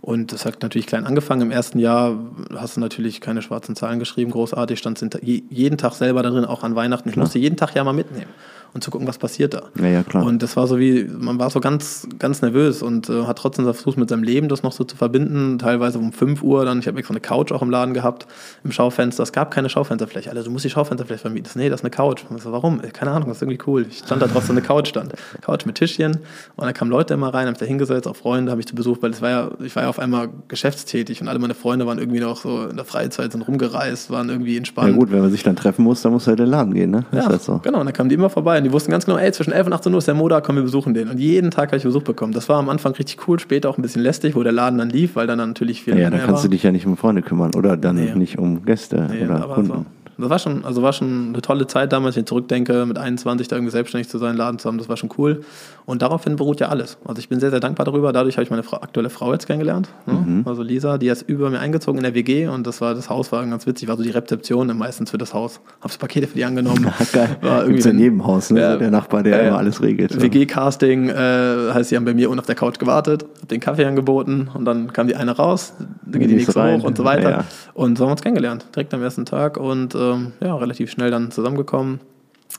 [0.00, 1.42] Und das hat natürlich klein angefangen.
[1.42, 2.16] Im ersten Jahr
[2.54, 4.78] hast du natürlich keine schwarzen Zahlen geschrieben, großartig.
[4.78, 7.08] Stand jeden Tag selber da drin, auch an Weihnachten.
[7.08, 8.30] Ich musste jeden Tag ja mal mitnehmen
[8.74, 9.62] und zu gucken, was passiert da.
[9.78, 10.24] Ja, ja, klar.
[10.24, 13.64] Und das war so wie, man war so ganz, ganz nervös und äh, hat trotzdem
[13.64, 15.58] versucht, mit seinem Leben das noch so zu verbinden.
[15.58, 18.26] Teilweise um 5 Uhr dann, ich habe extra eine Couch auch im Laden gehabt,
[18.64, 19.22] im Schaufenster.
[19.22, 20.30] Es gab keine Schaufensterfläche.
[20.30, 21.46] Also du musst die Schaufensterfläche vermieten.
[21.46, 22.22] Ich so, Nee, das ist eine Couch.
[22.28, 22.80] Und ich so, warum?
[22.80, 23.86] Äh, Keine Ahnung, das ist irgendwie cool.
[23.88, 25.12] Ich stand da so eine Couch stand.
[25.40, 26.18] Couch mit Tischchen.
[26.56, 28.74] Und dann kamen Leute immer rein, haben sich da hingesetzt, auch Freunde habe ich zu
[28.74, 31.86] Besuch, weil es war ja, ich war ja auf einmal geschäftstätig und alle meine Freunde
[31.86, 34.90] waren irgendwie noch so in der Freizeit, sind rumgereist, waren irgendwie entspannt.
[34.90, 36.90] Ja gut, wenn man sich dann treffen muss, dann muss halt in den Laden gehen,
[36.90, 37.04] ne?
[37.10, 37.58] Das Ja, halt so.
[37.62, 37.80] genau.
[37.80, 39.72] Und dann kamen die immer vorbei und die wussten ganz genau, ey, zwischen 11 und
[39.72, 41.08] 18 Uhr ist der Moda, komm, wir besuchen den.
[41.08, 42.32] Und jeden Tag habe ich Besuch bekommen.
[42.32, 44.90] Das war am Anfang richtig cool, später auch ein bisschen lästig, wo der Laden dann
[44.90, 46.50] lief, weil dann natürlich viel Ja, dann kannst du war.
[46.50, 48.14] dich ja nicht um Freunde kümmern oder dann Nee.
[48.14, 49.68] nicht um Gäste Nee, oder Kunden.
[49.68, 49.86] so.
[50.20, 53.46] Das war schon, also war schon eine tolle Zeit damals, wenn ich zurückdenke, mit 21
[53.46, 55.42] da irgendwie selbstständig zu sein, Laden zu haben, das war schon cool.
[55.88, 56.98] Und daraufhin beruht ja alles.
[57.06, 58.12] Also ich bin sehr, sehr dankbar darüber.
[58.12, 59.88] Dadurch habe ich meine Frau, aktuelle Frau jetzt kennengelernt.
[60.04, 60.12] Ne?
[60.12, 60.42] Mhm.
[60.44, 63.32] Also Lisa, die ist über mir eingezogen in der WG und das war, das Haus
[63.32, 65.60] war ganz witzig, war so die Rezeption meistens für das Haus.
[65.80, 66.86] Hab's Pakete für die angenommen.
[67.14, 67.38] Geil.
[67.40, 68.72] War Gibt's ja dann- Nebenhaus, ne?
[68.74, 70.20] So der Nachbar, der Ja, immer alles regelt.
[70.20, 73.86] WG-Casting äh, heißt, sie haben bei mir unten auf der Couch gewartet, hab den Kaffee
[73.86, 75.88] angeboten und dann kam die eine raus, dann
[76.20, 76.80] geht die nächste nächste rein.
[76.82, 77.30] hoch und so weiter.
[77.30, 77.44] Ja, ja.
[77.72, 81.10] Und so haben wir uns kennengelernt, direkt am ersten Tag und ähm, ja, relativ schnell
[81.10, 82.00] dann zusammengekommen.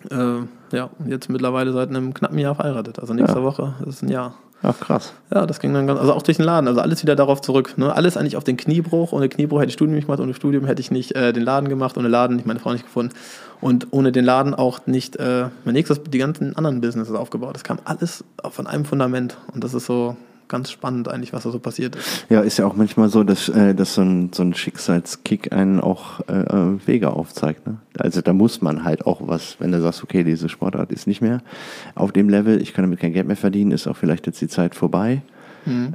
[0.10, 3.00] Äh, ja, und jetzt mittlerweile seit einem knappen Jahr verheiratet.
[3.00, 3.44] Also nächste Ja.
[3.44, 4.36] Woche ist ein Jahr.
[4.62, 5.14] Ach, krass.
[5.34, 7.78] Ja, das ging dann ganz, also auch durch den Laden, also alles wieder darauf zurück.
[7.78, 7.96] Ne?
[7.96, 9.14] Alles eigentlich auf den Kniebruch.
[9.14, 11.70] Ohne Kniebruch hätte ich Studium nicht gemacht, ohne Studium hätte ich nicht äh, den Laden
[11.70, 13.14] gemacht, ohne Laden nicht meine Frau nicht gefunden
[13.62, 17.56] und ohne den Laden auch nicht äh, mein nächstes, die ganzen anderen Businesses aufgebaut.
[17.56, 20.18] Das kam alles von einem Fundament und das ist so
[20.50, 22.26] ganz spannend eigentlich, was da so passiert ist.
[22.30, 25.80] Ja, ist ja auch manchmal so, dass, äh, dass so, ein, so ein Schicksalskick einen
[25.80, 27.66] auch äh, äh, Wege aufzeigt.
[27.66, 27.78] Ne?
[27.98, 31.22] Also da muss man halt auch was, wenn du sagst, okay, diese Sportart ist nicht
[31.22, 31.42] mehr
[31.96, 34.48] auf dem Level, ich kann damit kein Geld mehr verdienen, ist auch vielleicht jetzt die
[34.48, 35.22] Zeit vorbei.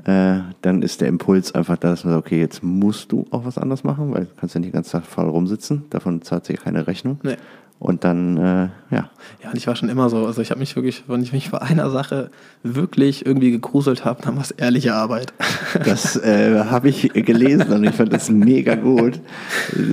[0.05, 3.45] Äh, dann ist der Impuls einfach da, dass man sagt, okay, jetzt musst du auch
[3.45, 6.45] was anderes machen, weil du kannst ja nicht den ganzen Tag faul rumsitzen, davon zahlt
[6.45, 7.19] sich ja keine Rechnung.
[7.23, 7.37] Nee.
[7.81, 9.11] Und dann, äh, ja,
[9.43, 11.51] Ja, und ich war schon immer so, also ich habe mich wirklich, wenn ich mich
[11.51, 12.31] vor einer Sache
[12.63, 15.33] wirklich irgendwie gegruselt habe, dann war es ehrliche Arbeit.
[15.85, 19.21] Das äh, habe ich gelesen und ich fand das mega gut,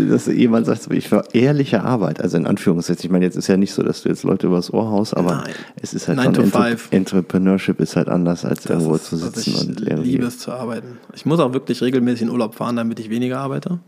[0.10, 3.04] dass jemand sagt, ich war ehrliche Arbeit, also in Anführungszeichen.
[3.04, 5.38] Ich meine, jetzt ist ja nicht so, dass du jetzt Leute übers Ohr haust, aber
[5.38, 5.54] Nein.
[5.82, 6.88] es ist halt Nine schon five.
[6.92, 10.12] Entrepreneurship ist halt anders, als Das irgendwo ist- zu sitzen ich und irgendwie.
[10.12, 11.00] liebe es zu arbeiten.
[11.16, 13.80] Ich muss auch wirklich regelmäßig in Urlaub fahren, damit ich weniger arbeite.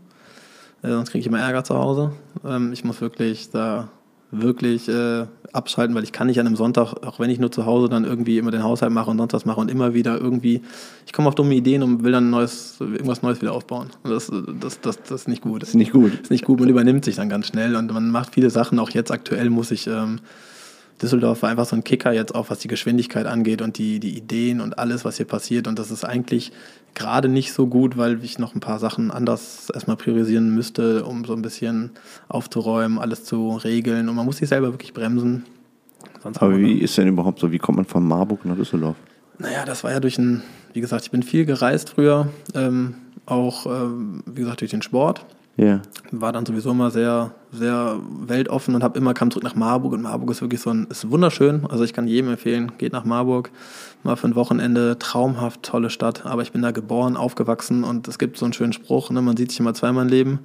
[0.84, 2.12] Äh, sonst kriege ich immer Ärger zu Hause.
[2.46, 3.88] Ähm, ich muss wirklich da
[4.30, 7.64] wirklich äh, abschalten, weil ich kann nicht an einem Sonntag, auch wenn ich nur zu
[7.64, 10.62] Hause dann irgendwie immer den Haushalt mache und sonst was mache und immer wieder irgendwie,
[11.06, 13.90] ich komme auf dumme Ideen und will dann neues, irgendwas Neues wieder aufbauen.
[14.02, 15.62] Und das, das, das, das ist nicht gut.
[15.62, 16.12] ist nicht gut.
[16.20, 18.78] ist nicht gut, man übernimmt sich dann ganz schnell und man macht viele Sachen.
[18.78, 20.18] Auch jetzt aktuell muss ich, ähm,
[21.02, 24.16] Düsseldorf war einfach so ein Kicker jetzt auch, was die Geschwindigkeit angeht und die, die
[24.16, 25.66] Ideen und alles, was hier passiert.
[25.66, 26.52] Und das ist eigentlich
[26.94, 31.24] gerade nicht so gut, weil ich noch ein paar Sachen anders erstmal priorisieren müsste, um
[31.24, 31.90] so ein bisschen
[32.28, 34.08] aufzuräumen, alles zu regeln.
[34.08, 35.44] Und man muss sich selber wirklich bremsen.
[36.22, 38.96] Sonst Aber wie ist denn überhaupt so, wie kommt man von Marburg nach Düsseldorf?
[39.38, 42.94] naja, das war ja durch ein, wie gesagt, ich bin viel gereist früher, ähm,
[43.26, 45.24] auch, ähm, wie gesagt, durch den Sport.
[45.56, 45.80] Ja.
[46.10, 50.02] War dann sowieso immer sehr, sehr weltoffen und habe immer kam zurück nach Marburg und
[50.02, 51.64] Marburg ist wirklich so ein, ist wunderschön.
[51.70, 53.50] Also ich kann jedem empfehlen, geht nach Marburg,
[54.02, 56.26] mal für ein Wochenende, traumhaft, tolle Stadt.
[56.26, 59.36] Aber ich bin da geboren, aufgewachsen und es gibt so einen schönen Spruch, ne, man
[59.36, 60.38] sieht sich immer zweimal im Leben.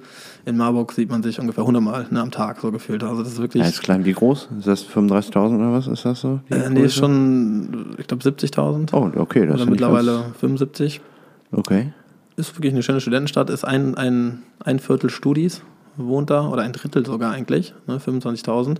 [0.46, 3.02] In Marburg sieht man sich ungefähr 100 Mal ne, am Tag so gefühlt.
[3.02, 3.64] Also das ist wirklich.
[3.64, 4.04] Ja, ist klein.
[4.04, 4.48] Wie groß?
[4.58, 6.40] Ist das 35.000 oder was ist das so?
[6.50, 9.44] Äh, nee, ist schon, ich glaube 70.000 Oh, okay.
[9.46, 11.00] Das ich mittlerweile ganz- 75.
[11.52, 11.92] Okay.
[12.36, 15.62] Ist wirklich eine schöne Studentenstadt, ist ein, ein, ein Viertel Studis,
[15.96, 18.78] wohnt da, oder ein Drittel sogar eigentlich, ne, 25.000.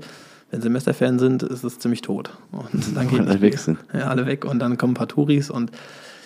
[0.50, 2.30] Wenn Semesterferien sind, ist es ziemlich tot.
[2.50, 3.78] Und dann geht Alle weg sind.
[3.92, 5.70] Ja, alle weg und dann kommen ein paar Touris und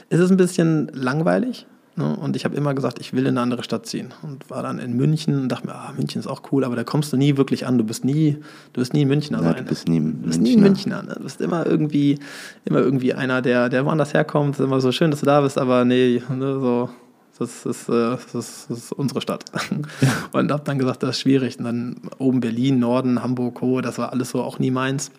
[0.09, 1.67] es ist ein bisschen langweilig.
[1.97, 2.17] Ne?
[2.17, 4.13] Und ich habe immer gesagt, ich will in eine andere Stadt ziehen.
[4.23, 6.85] Und war dann in München und dachte mir, ah, München ist auch cool, aber da
[6.85, 7.79] kommst du nie wirklich an.
[7.79, 8.39] Du bist nie,
[8.73, 10.97] du bist nie ein Münchner Ja, du bist nie Du bist nie Münchner.
[10.97, 11.03] Münchner.
[11.03, 11.15] Ne?
[11.17, 12.19] Du bist immer irgendwie,
[12.65, 14.55] immer irgendwie einer, der, der woanders herkommt.
[14.55, 16.91] Es ist immer so schön, dass du da bist, aber nee, ne, so,
[17.39, 19.45] das ist, äh, das ist, das ist unsere Stadt.
[20.33, 21.59] Und habe dann gesagt, das ist schwierig.
[21.59, 25.11] Und dann oben Berlin, Norden, Hamburg, Co., das war alles so auch nie meins.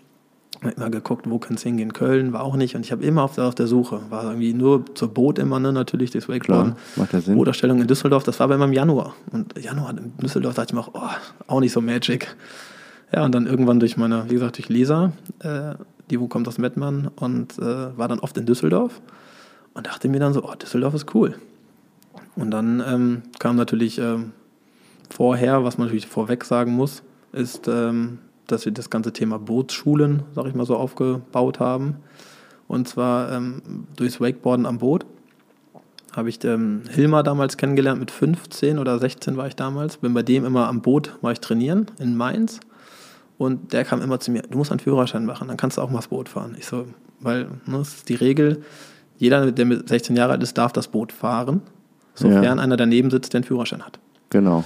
[0.64, 1.92] Hab immer geguckt, wo könnte es hingehen.
[1.92, 2.76] Köln war auch nicht.
[2.76, 4.00] Und ich habe immer auf der, auf der Suche.
[4.10, 5.74] War irgendwie nur zur Boot immer, ne?
[5.74, 6.76] natürlich durchs Wakeboarden.
[6.76, 7.36] Klar, macht ja Sinn.
[7.36, 9.14] Booterstellung in Düsseldorf, das war bei mir im Januar.
[9.32, 11.10] Und Januar in Düsseldorf dachte ich mir auch, oh,
[11.48, 12.36] auch nicht so magic.
[13.14, 15.76] Ja, und dann irgendwann durch meine, wie gesagt, durch Lisa, äh,
[16.10, 19.02] die wo kommt aus Mettmann und äh, war dann oft in Düsseldorf
[19.74, 21.36] und dachte mir dann so, oh, Düsseldorf ist cool.
[22.36, 24.32] Und dann ähm, kam natürlich ähm,
[25.10, 30.24] vorher, was man natürlich vorweg sagen muss, ist, ähm, dass wir das ganze Thema Bootsschulen,
[30.34, 31.98] sag ich mal so, aufgebaut haben.
[32.68, 35.06] Und zwar ähm, durchs Wakeboarden am Boot
[36.16, 39.98] habe ich ähm, Hilmar damals kennengelernt, mit 15 oder 16 war ich damals.
[39.98, 42.62] Bin bei dem immer am Boot, war ich trainieren in Mainz.
[43.38, 45.90] Und der kam immer zu mir, du musst einen Führerschein machen, dann kannst du auch
[45.90, 46.56] mal das Boot fahren.
[46.58, 46.86] Ich so,
[47.20, 48.64] weil ne, das ist die Regel,
[49.18, 51.62] jeder, der mit 16 Jahre alt ist, darf das Boot fahren,
[52.16, 52.54] sofern Ja.
[52.54, 54.00] einer daneben sitzt, der einen Führerschein hat.
[54.30, 54.64] Genau.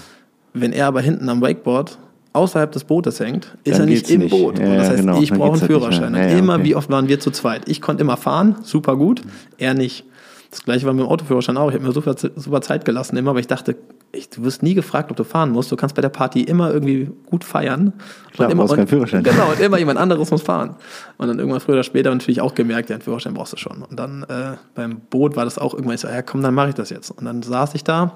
[0.53, 1.99] Wenn er aber hinten am Wakeboard
[2.33, 4.31] außerhalb des Bootes hängt, ist Dann er nicht im nicht.
[4.31, 4.59] Boot.
[4.59, 5.21] Ja, und das heißt, genau.
[5.21, 6.15] ich brauche einen halt Führerschein.
[6.15, 6.63] Ja, ja, immer, okay.
[6.65, 7.67] wie oft waren wir zu zweit?
[7.67, 9.21] Ich konnte immer fahren, super gut,
[9.57, 10.05] er nicht.
[10.51, 11.69] Das gleiche war mit dem Autoführerschein auch.
[11.69, 13.75] Ich habe mir super, super Zeit gelassen immer, aber ich dachte,
[14.11, 15.71] ich, du wirst nie gefragt, ob du fahren musst.
[15.71, 17.93] Du kannst bei der Party immer irgendwie gut feiern.
[18.33, 19.23] Klar, und immer, brauchst keinen Führerschein.
[19.23, 20.75] Genau, und immer jemand anderes muss fahren.
[21.17, 23.83] Und dann irgendwann früher oder später natürlich auch gemerkt, ja, einen Führerschein brauchst du schon.
[23.83, 26.69] Und dann äh, beim Boot war das auch irgendwann, ich so, ja komm, dann mache
[26.69, 27.11] ich das jetzt.
[27.11, 28.15] Und dann saß ich da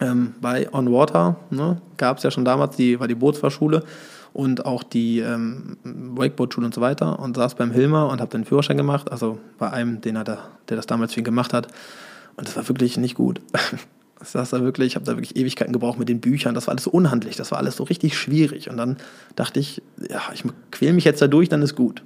[0.00, 3.84] ähm, bei On Water, ne, gab es ja schon damals, die war die Bootsfahrschule
[4.32, 8.44] und auch die ähm, Wakeboard-Schule und so weiter und saß beim Hilmer und habe den
[8.44, 11.68] Führerschein gemacht, also bei einem, den hat er, der das damals für ihn gemacht hat.
[12.36, 13.40] Und das war wirklich nicht gut.
[14.22, 16.54] Ich saß da wirklich, ich habe da wirklich Ewigkeiten gebraucht mit den Büchern.
[16.54, 18.68] Das war alles so unhandlich, das war alles so richtig schwierig.
[18.68, 18.98] Und dann
[19.34, 22.02] dachte ich, ja, ich quäle mich jetzt da durch, dann ist gut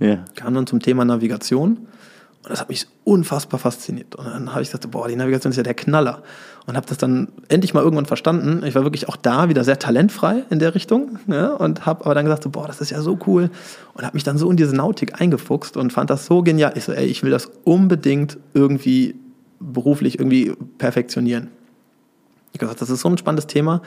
[0.00, 0.22] Ja.
[0.34, 1.86] kam dann zum Thema Navigation
[2.42, 4.14] und das hat mich unfassbar fasziniert.
[4.14, 6.22] Und dann habe ich gesagt, boah, die Navigation ist ja der Knaller.
[6.66, 8.64] Und habe das dann endlich mal irgendwann verstanden.
[8.64, 12.14] Ich war wirklich auch da wieder sehr talentfrei in der Richtung ja, und habe aber
[12.14, 13.50] dann gesagt, boah, das ist ja so cool.
[13.92, 16.72] Und habe mich dann so in diese Nautik eingefuchst und fand das so genial.
[16.76, 19.16] Ich so, ey, ich will das unbedingt irgendwie
[19.58, 21.48] beruflich irgendwie perfektionieren.
[22.52, 23.82] Ich gesagt, das ist so ein spannendes Thema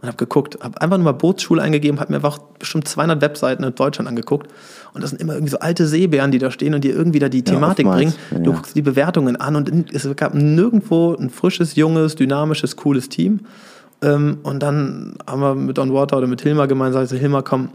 [0.00, 3.64] und habe geguckt, habe einfach nur mal Bootsschule eingegeben, habe mir einfach bestimmt 200 Webseiten
[3.64, 4.50] in Deutschland angeguckt
[4.94, 7.28] und das sind immer irgendwie so alte Seebären, die da stehen und dir irgendwie da
[7.28, 8.12] die Thematik bringen.
[8.12, 8.56] oftmals, ja, du ja.
[8.56, 13.40] guckst die Bewertungen an und es gab nirgendwo ein frisches, junges, dynamisches, cooles Team.
[14.00, 17.70] Ähm, und dann haben wir mit On Water oder mit Hilmar gemeinsam gesagt, Hilmar, komm,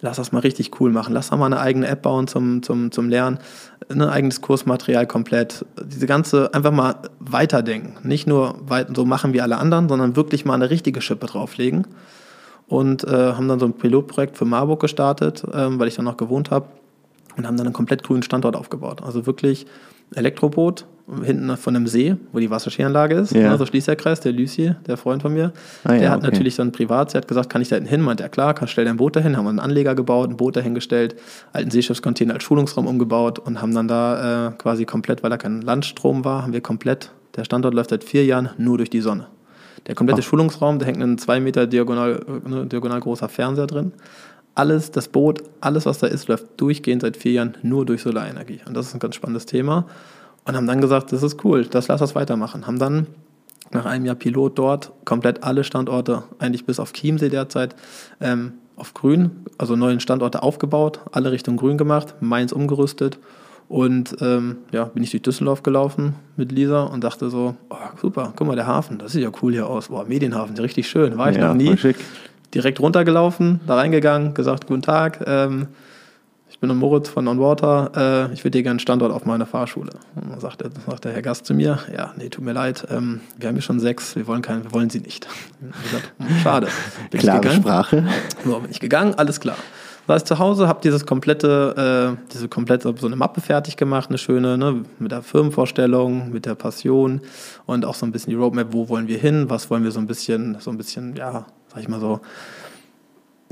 [0.00, 1.12] lass das mal richtig cool machen.
[1.12, 3.38] Lass doch mal eine eigene App bauen zum, zum, zum Lernen,
[3.88, 5.64] ein eigenes Kursmaterial komplett.
[5.82, 8.06] Diese ganze, einfach mal weiterdenken.
[8.06, 11.86] Nicht nur weit, so machen wie alle anderen, sondern wirklich mal eine richtige Schippe drauflegen.
[12.66, 16.18] Und äh, haben dann so ein Pilotprojekt für Marburg gestartet, ähm, weil ich da noch
[16.18, 16.66] gewohnt habe.
[17.36, 19.02] Und haben dann einen komplett grünen Standort aufgebaut.
[19.02, 19.66] Also wirklich
[20.14, 20.86] Elektroboot,
[21.24, 23.32] hinten von einem See, wo die Wasserskianlage ist.
[23.32, 23.50] Ja.
[23.50, 25.52] Also Schließerkreis, der Lucie, der Freund von mir.
[25.84, 26.26] Ah, ja, der hat okay.
[26.26, 28.02] natürlich dann privat, sie hat gesagt, kann ich da hinten hin?
[28.02, 29.36] Meint er, klar, kann, stell dein Boot dahin.
[29.36, 31.16] Haben wir einen Anleger gebaut, ein Boot dahingestellt,
[31.52, 35.62] alten Seeschiffscontainer als Schulungsraum umgebaut und haben dann da äh, quasi komplett, weil da kein
[35.62, 39.26] Landstrom war, haben wir komplett, der Standort läuft seit vier Jahren nur durch die Sonne.
[39.86, 43.92] Der komplette Schulungsraum, da hängt ein zwei Meter diagonal, äh, diagonal großer Fernseher drin.
[44.58, 48.60] Alles, das Boot, alles, was da ist, läuft durchgehend seit vier Jahren nur durch Solarenergie.
[48.66, 49.86] Und das ist ein ganz spannendes Thema.
[50.44, 52.66] Und haben dann gesagt, das ist cool, das lass uns weitermachen.
[52.66, 53.06] Haben dann
[53.70, 57.76] nach einem Jahr Pilot dort komplett alle Standorte, eigentlich bis auf Chiemsee derzeit,
[58.20, 63.18] ähm, auf grün, also neuen Standorte aufgebaut, alle Richtung grün gemacht, Mainz umgerüstet.
[63.68, 68.32] Und ähm, ja, bin ich durch Düsseldorf gelaufen mit Lisa und dachte so, oh, super,
[68.34, 69.88] guck mal, der Hafen, das sieht ja cool hier aus.
[69.88, 71.18] Boah, Medienhafen, richtig schön.
[71.18, 71.96] War ich Ja, noch nie schick.
[72.54, 75.24] Direkt runtergelaufen, da reingegangen, gesagt, guten Tag.
[75.26, 75.68] Ähm,
[76.50, 79.46] ich bin Moritz von On Water, äh, ich würde dir gerne einen Standort auf meiner
[79.46, 79.92] Fahrschule.
[80.16, 82.86] Und dann sagt der, sagt der Herr Gast zu mir, ja, nee, tut mir leid,
[82.90, 85.28] ähm, wir haben hier schon sechs, wir wollen keinen, wir wollen sie nicht.
[85.60, 86.68] Ich gesagt, hm, schade.
[87.10, 88.06] Bin Klare Sprache.
[88.44, 89.56] So, bin ich gegangen, alles klar.
[90.08, 94.08] War ich zu Hause, habe dieses komplette, äh, diese komplette, so eine Mappe fertig gemacht,
[94.08, 97.20] eine schöne, ne, mit der Firmenvorstellung, mit der Passion
[97.66, 100.00] und auch so ein bisschen die Roadmap, wo wollen wir hin, was wollen wir so
[100.00, 102.20] ein bisschen, so ein bisschen, ja, sag ich mal so,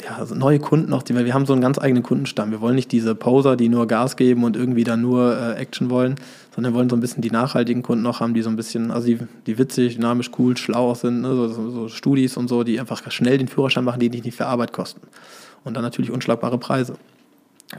[0.05, 2.51] ja, also neue Kunden auch, die, wir haben so einen ganz eigenen Kundenstamm.
[2.51, 5.89] Wir wollen nicht diese Poser, die nur Gas geben und irgendwie dann nur äh, Action
[5.89, 6.17] wollen,
[6.55, 8.91] sondern wir wollen so ein bisschen die nachhaltigen Kunden noch haben, die so ein bisschen,
[8.91, 11.35] also die, die witzig, dynamisch, cool, schlau auch sind, ne?
[11.35, 14.47] so, so, so Studis und so, die einfach schnell den Führerschein machen, die nicht für
[14.47, 15.01] Arbeit kosten.
[15.65, 16.97] Und dann natürlich unschlagbare Preise.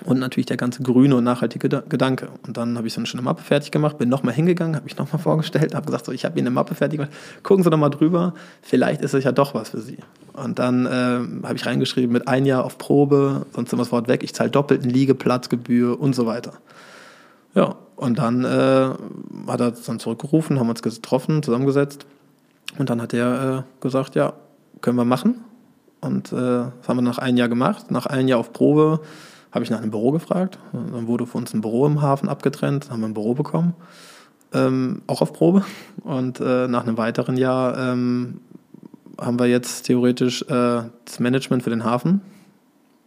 [0.03, 2.27] Und natürlich der ganze grüne und nachhaltige Gedanke.
[2.45, 4.97] Und dann habe ich so eine schöne Mappe fertig gemacht, bin nochmal hingegangen, habe mich
[4.97, 7.77] nochmal vorgestellt, habe gesagt, so, ich habe hier eine Mappe fertig gemacht, gucken Sie doch
[7.77, 9.97] mal drüber, vielleicht ist es ja doch was für Sie.
[10.33, 14.09] Und dann äh, habe ich reingeschrieben, mit ein Jahr auf Probe, sonst wir das Wort
[14.09, 16.53] weg, ich zahle doppelten Liegeplatzgebühr und so weiter.
[17.55, 18.89] Ja, und dann äh,
[19.47, 22.05] hat er dann zurückgerufen, haben uns getroffen, zusammengesetzt.
[22.77, 24.33] Und dann hat er äh, gesagt, ja,
[24.81, 25.43] können wir machen.
[26.01, 27.89] Und äh, das haben wir nach einem Jahr gemacht.
[27.89, 28.99] Nach einem Jahr auf Probe
[29.57, 30.59] habe ich nach einem Büro gefragt.
[30.71, 33.73] Dann wurde für uns ein Büro im Hafen abgetrennt, dann haben wir ein Büro bekommen,
[34.53, 35.63] ähm, auch auf Probe.
[36.03, 38.39] Und äh, nach einem weiteren Jahr ähm,
[39.19, 42.21] haben wir jetzt theoretisch äh, das Management für den Hafen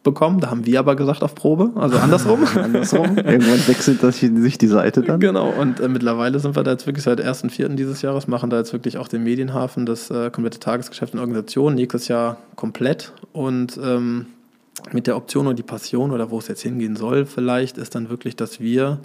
[0.02, 0.40] bekommen.
[0.40, 2.40] Da haben wir aber gesagt auf Probe, also andersrum.
[2.56, 3.16] andersrum.
[3.16, 5.20] Irgendwann wechselt das sich die Seite dann.
[5.20, 7.76] Genau, und äh, mittlerweile sind wir da jetzt wirklich seit 1.4.
[7.76, 11.76] dieses Jahres, machen da jetzt wirklich auch den Medienhafen, das äh, komplette Tagesgeschäft und Organisation,
[11.76, 13.12] nächstes Jahr komplett.
[13.32, 14.26] Und ähm,
[14.92, 18.08] mit der Option oder die Passion oder wo es jetzt hingehen soll, vielleicht ist dann
[18.08, 19.00] wirklich, dass wir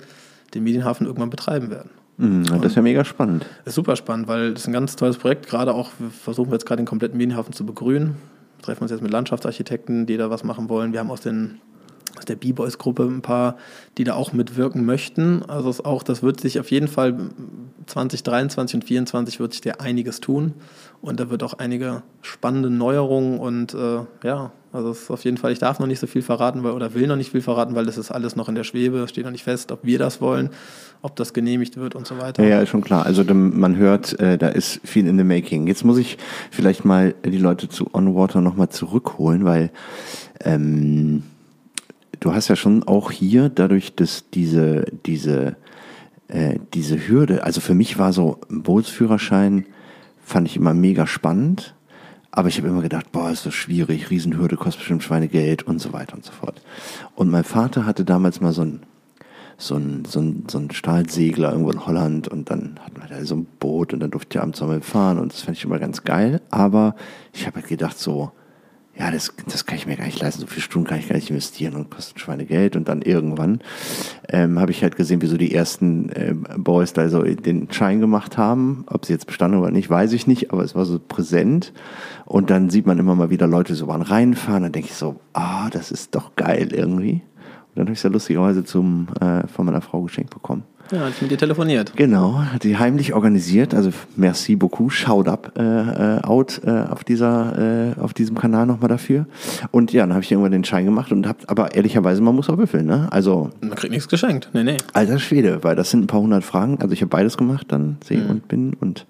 [0.54, 1.90] den Medienhafen irgendwann betreiben werden.
[2.18, 3.46] Mhm, das ist ja mega spannend.
[3.66, 5.48] Ist super spannend, weil das ist ein ganz tolles Projekt.
[5.48, 8.16] Gerade auch, wir versuchen jetzt gerade den kompletten Medienhafen zu begrünen.
[8.58, 10.94] Wir treffen uns jetzt mit Landschaftsarchitekten, die da was machen wollen.
[10.94, 11.60] Wir haben aus, den,
[12.18, 13.58] aus der B-Boys-Gruppe ein paar,
[13.98, 15.44] die da auch mitwirken möchten.
[15.44, 17.18] Also ist auch, das wird sich auf jeden Fall
[17.88, 20.54] 2023 und 2024 wird sich da einiges tun.
[21.02, 25.38] Und da wird auch einige spannende Neuerungen und äh, ja, also es ist auf jeden
[25.38, 27.76] Fall, ich darf noch nicht so viel verraten weil, oder will noch nicht viel verraten,
[27.76, 30.22] weil das ist alles noch in der Schwebe, steht noch nicht fest, ob wir das
[30.22, 30.50] wollen,
[31.02, 32.44] ob das genehmigt wird und so weiter.
[32.44, 33.06] Ja, ja ist schon klar.
[33.06, 35.68] Also man hört, äh, da ist viel in the making.
[35.68, 36.18] Jetzt muss ich
[36.52, 39.72] vielleicht mal die Leute zu Onwater nochmal zurückholen, weil
[40.42, 41.24] ähm,
[42.20, 45.56] du hast ja schon auch hier, dadurch, dass diese, diese,
[46.28, 49.66] äh, diese Hürde, also für mich war so ein Bootsführerschein,
[50.24, 51.75] fand ich immer mega spannend.
[52.36, 55.94] Aber ich habe immer gedacht, boah, ist das schwierig, Riesenhürde, kostet bestimmt Schweinegeld und so
[55.94, 56.62] weiter und so fort.
[57.16, 58.82] Und mein Vater hatte damals mal so ein,
[59.58, 63.24] so ein, so ein, so ein Stahlsegler irgendwo in Holland und dann hatten wir da
[63.24, 65.80] so ein Boot und dann durfte ich abends mal fahren und das fand ich immer
[65.80, 66.42] ganz geil.
[66.52, 66.96] Aber
[67.32, 68.32] ich habe halt gedacht so,
[68.98, 71.16] ja, das, das kann ich mir gar nicht leisten, so viele Stunden kann ich gar
[71.16, 72.76] nicht investieren und kostet Schweinegeld.
[72.78, 73.60] Und dann irgendwann
[74.30, 78.00] ähm, habe ich halt gesehen, wie so die ersten äh, Boys da so den Schein
[78.00, 78.86] gemacht haben.
[78.88, 81.74] Ob sie jetzt bestanden oder nicht, weiß ich nicht, aber es war so präsent.
[82.26, 85.20] Und dann sieht man immer mal wieder Leute so waren reinfahren, dann denke ich so,
[85.34, 87.22] ah, das ist doch geil irgendwie.
[87.22, 90.64] Und dann habe ich es ja lustigerweise zum, äh, von meiner Frau geschenkt bekommen.
[90.92, 91.94] Ja, hat mit dir telefoniert.
[91.96, 93.74] Genau, hat die heimlich organisiert.
[93.74, 98.68] Also merci beaucoup, shout up äh, äh, out äh, auf dieser äh, auf diesem Kanal
[98.68, 99.26] nochmal dafür.
[99.72, 102.50] Und ja, dann habe ich irgendwann den Schein gemacht und hab, aber ehrlicherweise, man muss
[102.50, 103.08] auch würfeln, ne?
[103.12, 104.78] Also man kriegt nichts geschenkt, nee, nee.
[104.94, 106.78] Alter Schwede, weil das sind ein paar hundert Fragen.
[106.80, 108.30] Also ich habe beides gemacht, dann See mhm.
[108.30, 109.08] und Bin und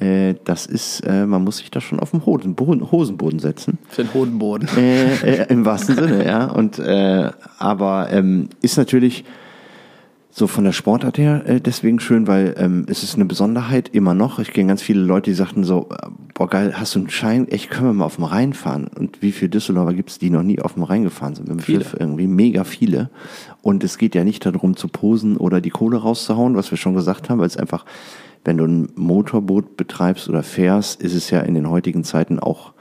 [0.00, 3.78] äh, das ist, äh, man muss sich da schon auf den Hosenboden, Hosenboden setzen.
[3.88, 4.68] Für den Hodenboden.
[4.76, 6.44] Äh, äh, Im wahrsten Sinne, ja.
[6.46, 9.24] Und äh, aber ähm, ist natürlich
[10.38, 14.14] so von der Sportart her äh, deswegen schön, weil ähm, es ist eine Besonderheit immer
[14.14, 14.38] noch.
[14.38, 17.48] Ich kenne ganz viele Leute, die sagten so, äh, boah geil, hast du einen Schein?
[17.48, 18.86] Echt, können wir mal auf dem Rhein fahren?
[18.86, 21.58] Und wie viele Düsseldorfer gibt es, die noch nie auf dem Rhein gefahren sind mit
[21.58, 21.80] dem viele.
[21.80, 21.96] Schiff?
[21.98, 23.10] Irgendwie mega viele.
[23.62, 26.94] Und es geht ja nicht darum zu posen oder die Kohle rauszuhauen, was wir schon
[26.94, 27.84] gesagt haben, weil es einfach,
[28.44, 32.72] wenn du ein Motorboot betreibst oder fährst, ist es ja in den heutigen Zeiten auch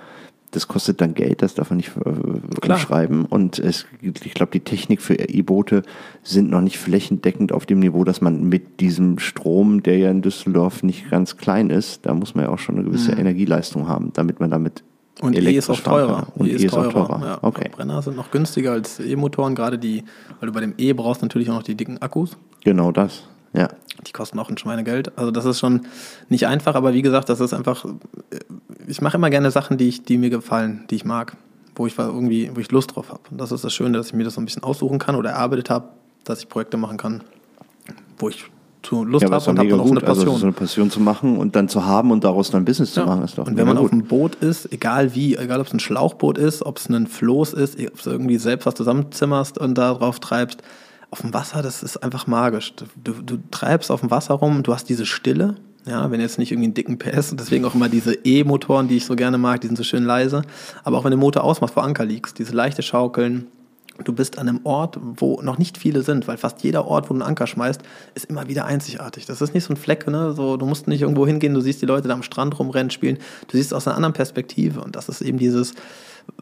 [0.52, 3.26] das kostet dann Geld, das darf man nicht äh, schreiben.
[3.26, 5.84] Und es, ich glaube, die Technik für E-Boote
[6.24, 10.22] sind noch nicht flächendeckend auf dem Niveau, dass man mit diesem Strom, der ja in
[10.22, 13.20] Düsseldorf nicht ganz klein ist, da muss man ja auch schon eine gewisse mhm.
[13.20, 14.84] Energieleistung haben, damit man damit
[15.20, 16.28] und E ist auch teurer.
[16.36, 16.88] Und E ist, e ist teurer.
[16.88, 17.26] auch teurer.
[17.26, 17.70] Ja, okay.
[17.72, 20.04] Brenner sind noch günstiger als E-Motoren, gerade die,
[20.40, 22.38] weil du bei dem E brauchst natürlich auch noch die dicken Akkus.
[22.64, 23.24] Genau das.
[23.54, 23.70] Ja.
[24.06, 25.18] Die kosten auch ein Schweinegeld.
[25.18, 25.82] Also das ist schon
[26.30, 27.86] nicht einfach, aber wie gesagt, das ist einfach.
[28.88, 31.36] Ich mache immer gerne Sachen, die, ich, die mir gefallen, die ich mag,
[31.76, 33.22] wo ich irgendwie, wo ich Lust drauf habe.
[33.32, 35.32] Und das ist das Schöne, dass ich mir das so ein bisschen aussuchen kann oder
[35.32, 35.90] erarbeitet habe,
[36.24, 37.24] dass ich Projekte machen kann,
[38.20, 38.46] wo ich
[38.84, 40.02] zu Lust Ja, habe und habe dann auch so eine.
[40.08, 40.38] Also Passion.
[40.40, 43.06] so eine Passion zu machen und dann zu haben und daraus dann Business zu Ja.
[43.08, 43.94] machen, ist doch und wenn man auf gut.
[43.94, 47.54] einem Boot ist, egal wie, egal ob es ein Schlauchboot ist, ob es ein Floß
[47.54, 50.62] ist, ob du irgendwie selbst was zusammenzimmerst und da drauf treibst,
[51.10, 52.74] auf dem Wasser, das ist einfach magisch.
[53.02, 55.56] Du, du, treibst auf dem Wasser rum, du hast diese Stille,
[55.86, 59.06] ja, wenn jetzt nicht irgendwie einen dicken PS, deswegen auch immer diese E-Motoren, die ich
[59.06, 60.42] so gerne mag, die sind so schön leise,
[60.84, 63.48] aber auch wenn du den Motor ausmachst, vor Anker liegst, diese leichte Schaukeln,
[64.04, 67.14] Du bist an einem Ort, wo noch nicht viele sind, weil fast jeder Ort, wo
[67.14, 67.82] du einen Anker schmeißt,
[68.14, 69.26] ist immer wieder einzigartig.
[69.26, 70.34] Das ist nicht so ein Fleck, ne?
[70.34, 73.18] So, du musst nicht irgendwo hingehen, du siehst die Leute da am Strand rumrennen, spielen.
[73.48, 74.82] Du siehst aus einer anderen Perspektive.
[74.82, 75.74] Und das ist eben dieses,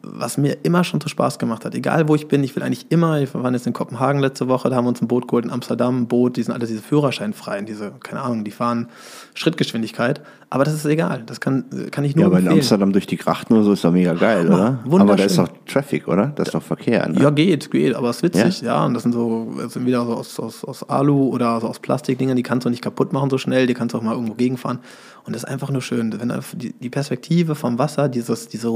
[0.02, 1.76] was mir immer schon so Spaß gemacht hat.
[1.76, 4.70] Egal wo ich bin, ich will eigentlich immer, wir waren jetzt in Kopenhagen letzte Woche,
[4.70, 6.82] da haben wir uns ein Boot geholt in Amsterdam, ein Boot, die sind alle diese
[6.82, 8.90] Führerscheinfreien, diese, keine Ahnung, die fahren
[9.34, 10.22] Schrittgeschwindigkeit.
[10.50, 11.24] Aber das ist egal.
[11.26, 12.60] Das kann, kann ich nur Ja, aber in empfehlen.
[12.60, 14.80] Amsterdam durch die Grachten oder so ist doch mega geil, Hammer.
[14.86, 15.02] oder?
[15.02, 16.28] Aber da ist doch Traffic, oder?
[16.36, 17.22] Das ist doch Verkehr, ne?
[17.22, 18.86] Ja, geht, geht, aber es ist witzig, ja.
[18.86, 21.80] Und das sind so, das sind wieder so aus, aus, aus Alu oder so aus
[21.80, 24.36] Plastikdingern, die kannst du nicht kaputt machen so schnell, die kannst du auch mal irgendwo
[24.36, 24.80] gegenfahren.
[25.26, 26.18] Und das ist einfach nur schön.
[26.20, 28.70] Wenn da die, die Perspektive vom Wasser, dieses, diese,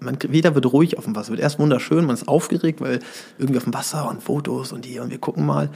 [0.00, 2.98] man, jeder wird ruhig auf dem Wasser, wird erst wunderschön, man ist aufgeregt, weil
[3.38, 5.70] irgendwie auf dem Wasser und Fotos und die und wir gucken mal.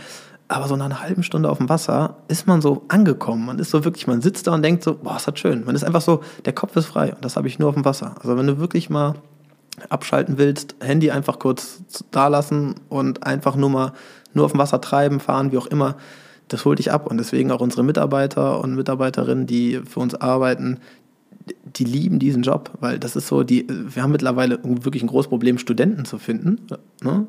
[0.51, 3.45] Aber so nach einer halben Stunde auf dem Wasser ist man so angekommen.
[3.45, 5.65] Man ist so wirklich, man sitzt da und denkt so, boah, ist das schön.
[5.67, 7.15] Man ist einfach so, der Kopf ist frei.
[7.15, 8.15] Und das habe ich nur auf dem Wasser.
[8.23, 9.15] Also wenn du wirklich mal
[9.91, 13.93] abschalten willst, Handy einfach kurz da lassen und einfach nur mal
[14.33, 15.97] nur auf dem Wasser treiben, fahren, wie auch immer,
[16.49, 17.07] das holt dich ab.
[17.07, 20.79] Und deswegen auch unsere Mitarbeiter und Mitarbeiterinnen, die für uns arbeiten,
[21.77, 25.29] die lieben diesen Job, weil das ist so, die, wir haben mittlerweile wirklich ein großes
[25.29, 26.67] Problem, Studenten zu finden,
[27.03, 27.27] ne?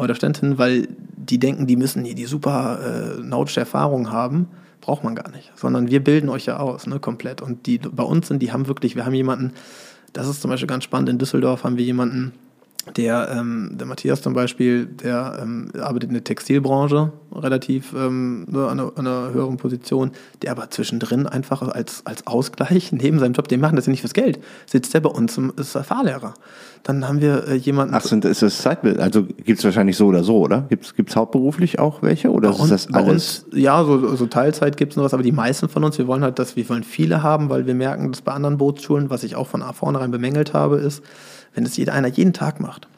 [0.00, 4.48] Oder Studentinnen, weil die denken, die müssen hier die super äh, nautische Erfahrung haben.
[4.80, 7.42] Braucht man gar nicht, sondern wir bilden euch ja aus, ne, komplett.
[7.42, 9.52] Und die bei uns sind, die haben wirklich, wir haben jemanden,
[10.12, 12.32] das ist zum Beispiel ganz spannend, in Düsseldorf haben wir jemanden,
[12.96, 18.66] der, ähm, der Matthias zum Beispiel, der ähm, arbeitet in der Textilbranche relativ ähm, ne,
[18.66, 20.12] an, einer, an einer höheren Position,
[20.42, 24.00] der aber zwischendrin einfach als, als Ausgleich neben seinem Job, den machen das ja nicht
[24.00, 26.34] fürs Geld, sitzt der bei uns, im, ist er Fahrlehrer.
[26.82, 27.94] Dann haben wir äh, jemanden.
[27.94, 28.98] Ach, sind, ist das Zeitbild?
[28.98, 30.62] Also gibt es wahrscheinlich so oder so, oder?
[30.70, 32.30] Gibt es hauptberuflich auch welche?
[32.30, 33.44] Oder Bei ist uns- das bei alles?
[33.50, 36.06] Uns, ja, so, so Teilzeit gibt es noch was, aber die meisten von uns, wir
[36.06, 39.22] wollen halt, dass wir wollen viele haben, weil wir merken, dass bei anderen Bootsschulen, was
[39.22, 41.02] ich auch von vornherein bemängelt habe, ist,
[41.54, 42.88] wenn es jeder einer jeden Tag macht,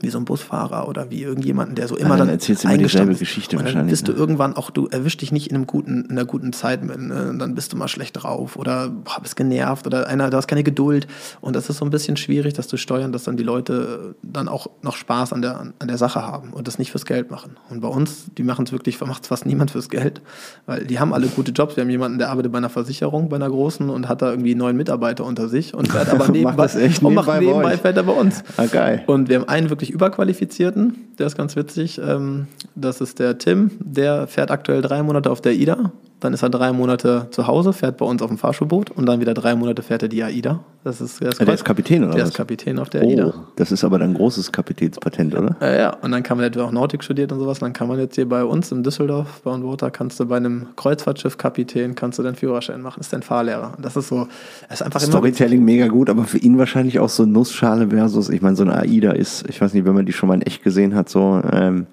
[0.00, 2.78] wie so ein Busfahrer oder wie irgendjemanden, der so immer dann dann, erzählst du immer
[2.78, 3.14] dieselbe.
[3.14, 4.18] Geschichte und dann wahrscheinlich, bist du ne?
[4.18, 7.34] irgendwann auch, du erwischst dich nicht in, einem guten, in einer guten Zeit, ne?
[7.38, 10.62] dann bist du mal schlecht drauf oder boah, bist genervt oder einer, du hast keine
[10.62, 11.06] Geduld
[11.40, 14.48] und das ist so ein bisschen schwierig, das zu steuern, dass dann die Leute dann
[14.48, 17.56] auch noch Spaß an der, an der Sache haben und das nicht fürs Geld machen.
[17.70, 20.20] Und bei uns, die machen es wirklich, macht es fast niemand fürs Geld,
[20.66, 21.76] weil die haben alle gute Jobs.
[21.76, 24.54] Wir haben jemanden, der arbeitet bei einer Versicherung, bei einer großen und hat da irgendwie
[24.54, 27.96] neun Mitarbeiter unter sich und fährt aber nebenbei, das echt und macht nebenbei nebenbei fährt
[27.96, 28.42] er bei uns.
[28.56, 29.02] Ah, geil.
[29.06, 32.00] Und wir haben einen wirklich überqualifizierten, der ist ganz witzig.
[32.04, 35.92] Ähm, das ist der Tim, der fährt aktuell drei Monate auf der AIDA.
[36.20, 39.20] Dann ist er drei Monate zu Hause, fährt bei uns auf dem Fahrschulboot und dann
[39.20, 40.58] wieder drei Monate fährt er die AIDA.
[40.82, 42.30] Das ist, der, ist der ist Kapitän, oder Der was?
[42.30, 43.34] ist Kapitän auf der Oh, AIDA.
[43.54, 45.56] das ist aber dann ein großes Kapitänspatent, oder?
[45.60, 47.86] Ja, ja, und dann kann man, hat auch Nautik studiert und sowas, und dann kann
[47.86, 51.94] man jetzt hier bei uns in Düsseldorf, bei Water, kannst du bei einem Kreuzfahrtschiff Kapitän,
[51.94, 53.74] kannst du deinen Führerschein machen, ist dein Fahrlehrer.
[53.76, 54.26] Und das ist so,
[54.68, 58.28] das ist einfach immer Storytelling mega gut, aber für ihn wahrscheinlich auch so Nussschale versus,
[58.28, 60.42] ich meine, so eine AIDA ist, ich weiß nicht, wenn man die schon mal in
[60.42, 61.86] echt gesehen hat, so, ähm,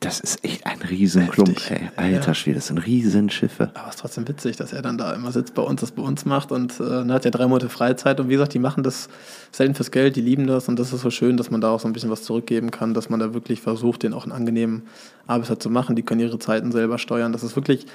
[0.00, 1.90] das ist echt ein Riesenklump, ey.
[1.96, 2.34] Alter Ja.
[2.34, 3.72] Schwede, das sind Riesenschiffe.
[3.74, 6.02] Aber es ist trotzdem witzig, dass er dann da immer sitzt bei uns, das bei
[6.02, 8.84] uns macht und äh, dann hat ja drei Monate Freizeit und wie gesagt, die machen
[8.84, 9.08] das
[9.50, 11.80] selten fürs Geld, die lieben das und das ist so schön, dass man da auch
[11.80, 14.82] so ein bisschen was zurückgeben kann, dass man da wirklich versucht, den auch einen angenehmen
[15.26, 15.96] Arbeitsplatz zu machen.
[15.96, 17.32] Die können ihre Zeiten selber steuern.
[17.32, 17.86] Das ist wirklich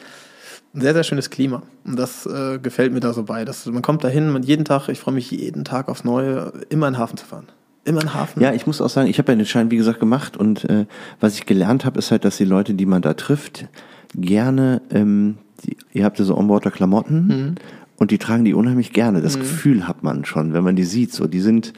[0.73, 3.45] ein sehr, sehr schönes Klima und das äh, gefällt mir da so bei.
[3.45, 6.87] Das, man kommt dahin, man jeden Tag, ich freue mich jeden Tag aufs Neue, immer
[6.87, 7.47] in den Hafen zu fahren.
[7.85, 8.41] Immer in den Hafen.
[8.41, 10.85] Ja, ich muss auch sagen, ich habe ja den Schein, wie gesagt, gemacht und äh,
[11.19, 13.67] was ich gelernt habe, ist halt, dass die Leute, die man da trifft,
[14.15, 17.55] gerne, ähm, die, ihr habt ja so Onboarder-Klamotten Mhm.
[17.97, 19.21] und die tragen die unheimlich gerne.
[19.21, 21.13] Das Gefühl hat man schon, wenn man die sieht.
[21.13, 21.73] So, die sind,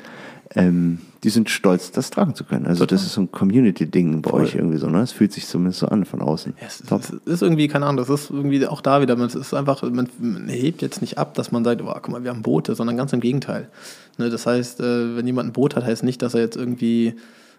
[0.54, 2.68] ähm, die sind stolz, das tragen zu können.
[2.68, 4.44] Also das ist so ein Community-Ding bei Voll.
[4.44, 5.02] euch irgendwie so, ne?
[5.02, 6.54] Es fühlt sich zumindest so an von außen.
[6.62, 9.34] Ja, es, es ist irgendwie, keine Ahnung, das ist irgendwie auch da wieder, man, es
[9.34, 12.30] ist einfach, man, man hebt jetzt nicht ab, dass man sagt, oh, guck mal, wir
[12.30, 13.70] haben Boote, sondern ganz im Gegenteil.
[14.20, 17.16] Ne, das heißt, äh, wenn jemand ein Boot hat, heißt nicht, dass er jetzt irgendwie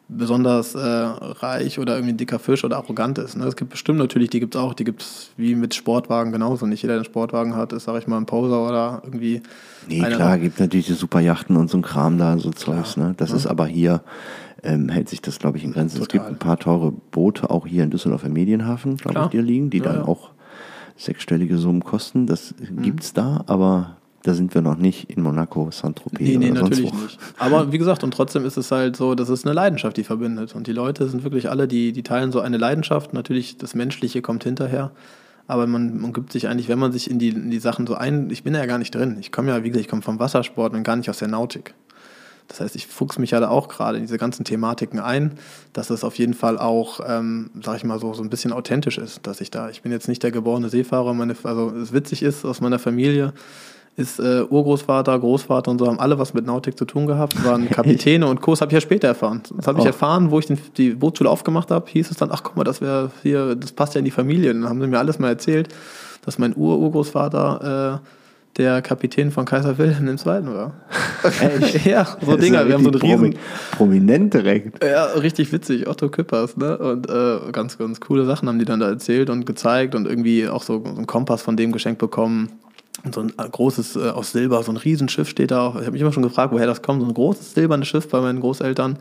[0.09, 3.37] besonders äh, reich oder irgendwie ein dicker Fisch oder arrogant ist.
[3.37, 3.45] Ne?
[3.45, 6.67] Es gibt bestimmt natürlich, die gibt es auch, die gibt es wie mit Sportwagen genauso.
[6.67, 9.43] Nicht jeder, der einen Sportwagen hat, ist, sag ich mal, ein Poser oder irgendwie.
[9.89, 13.15] Nee, klar, gibt natürlich die Superjachten und so ein Kram da, so Zeugs, ne?
[13.17, 14.03] Das ist aber hier,
[14.63, 16.01] ähm, hält sich das, glaube ich, in Grenzen.
[16.01, 16.33] Es gibt Total.
[16.33, 19.79] ein paar teure Boote auch hier in Düsseldorf im Medienhafen, glaube ich, die liegen, die
[19.79, 20.05] Ja, dann ja.
[20.05, 20.31] auch
[20.97, 22.27] sechsstellige Summen kosten.
[22.27, 23.96] Das gibt's da, aber
[24.27, 26.97] da sind wir noch nicht in Monaco, Saint-Tropez Nee, nee, oder sonst natürlich wo.
[26.97, 27.19] nicht.
[27.39, 30.55] Aber wie gesagt, und trotzdem ist es halt so, das ist eine Leidenschaft, die verbindet.
[30.55, 33.13] Und die Leute sind wirklich alle, die, die teilen so eine Leidenschaft.
[33.13, 34.91] Natürlich, das Menschliche kommt hinterher.
[35.47, 37.95] aber man, man gibt sich eigentlich, wenn man sich in die, in die Sachen so
[37.95, 39.17] ein, ich bin ja gar nicht drin.
[39.21, 41.75] Ich komme ja, wie gesagt, ich komme vom Wassersport und gar nicht aus der Nautik.
[42.49, 45.33] Das heißt, ich fuchs mich ja da auch gerade in diese ganzen Thematiken ein,
[45.73, 48.99] dass es auf jeden Fall auch, ähm, sag ich mal so, so ein bisschen authentisch
[48.99, 52.23] ist, dass ich da, ich bin jetzt nicht der geborene Seefahrer, meine, also es witzig
[52.23, 53.33] ist, aus meiner Familie
[53.97, 57.69] ist äh, Urgroßvater, Großvater und so haben alle was mit Nautik zu tun gehabt, waren
[57.71, 58.53] Kapitäne und Co.
[58.53, 59.43] Das habe ich ja später erfahren.
[59.57, 59.89] Das habe ich Oh.
[59.89, 62.81] erfahren, wo ich den, die Bootsschule aufgemacht habe, hieß es dann, ach guck mal, das
[62.81, 64.53] wäre hier, das passt ja in die Familie.
[64.53, 65.69] Dann haben sie mir alles mal erzählt,
[66.25, 68.09] dass mein Ur-Urgroßvater äh,
[68.59, 70.25] der Kapitän von Kaiser Wilhelm II.
[70.27, 70.73] war.
[71.41, 71.85] Echt?
[71.87, 72.67] ja, so Dinger.
[72.67, 73.35] Wir haben so einen riesen,
[73.73, 74.83] Prominent direkt.
[74.85, 76.77] ja, richtig witzig, Otto Küppers, ne?
[76.79, 80.49] Und äh, ganz, ganz coole Sachen haben die dann da erzählt und gezeigt und irgendwie
[80.49, 82.51] auch so einen Kompass von dem geschenkt bekommen.
[83.07, 85.77] Und so ein äh, großes äh, aus Silber, so ein Riesenschiff steht da auch.
[85.77, 87.01] Ich habe mich immer schon gefragt, woher das kommt.
[87.01, 88.99] So ein großes silbernes Schiff bei meinen Großeltern,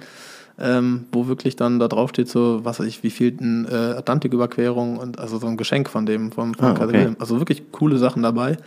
[0.60, 3.36] ähm, wo wirklich dann da drauf steht, so, was weiß ich, wie viel
[3.70, 7.16] äh, Atlantiküberquerung und also so ein Geschenk von dem, vom, vom Ah, okay.
[7.20, 8.58] Also wirklich coole Sachen dabei.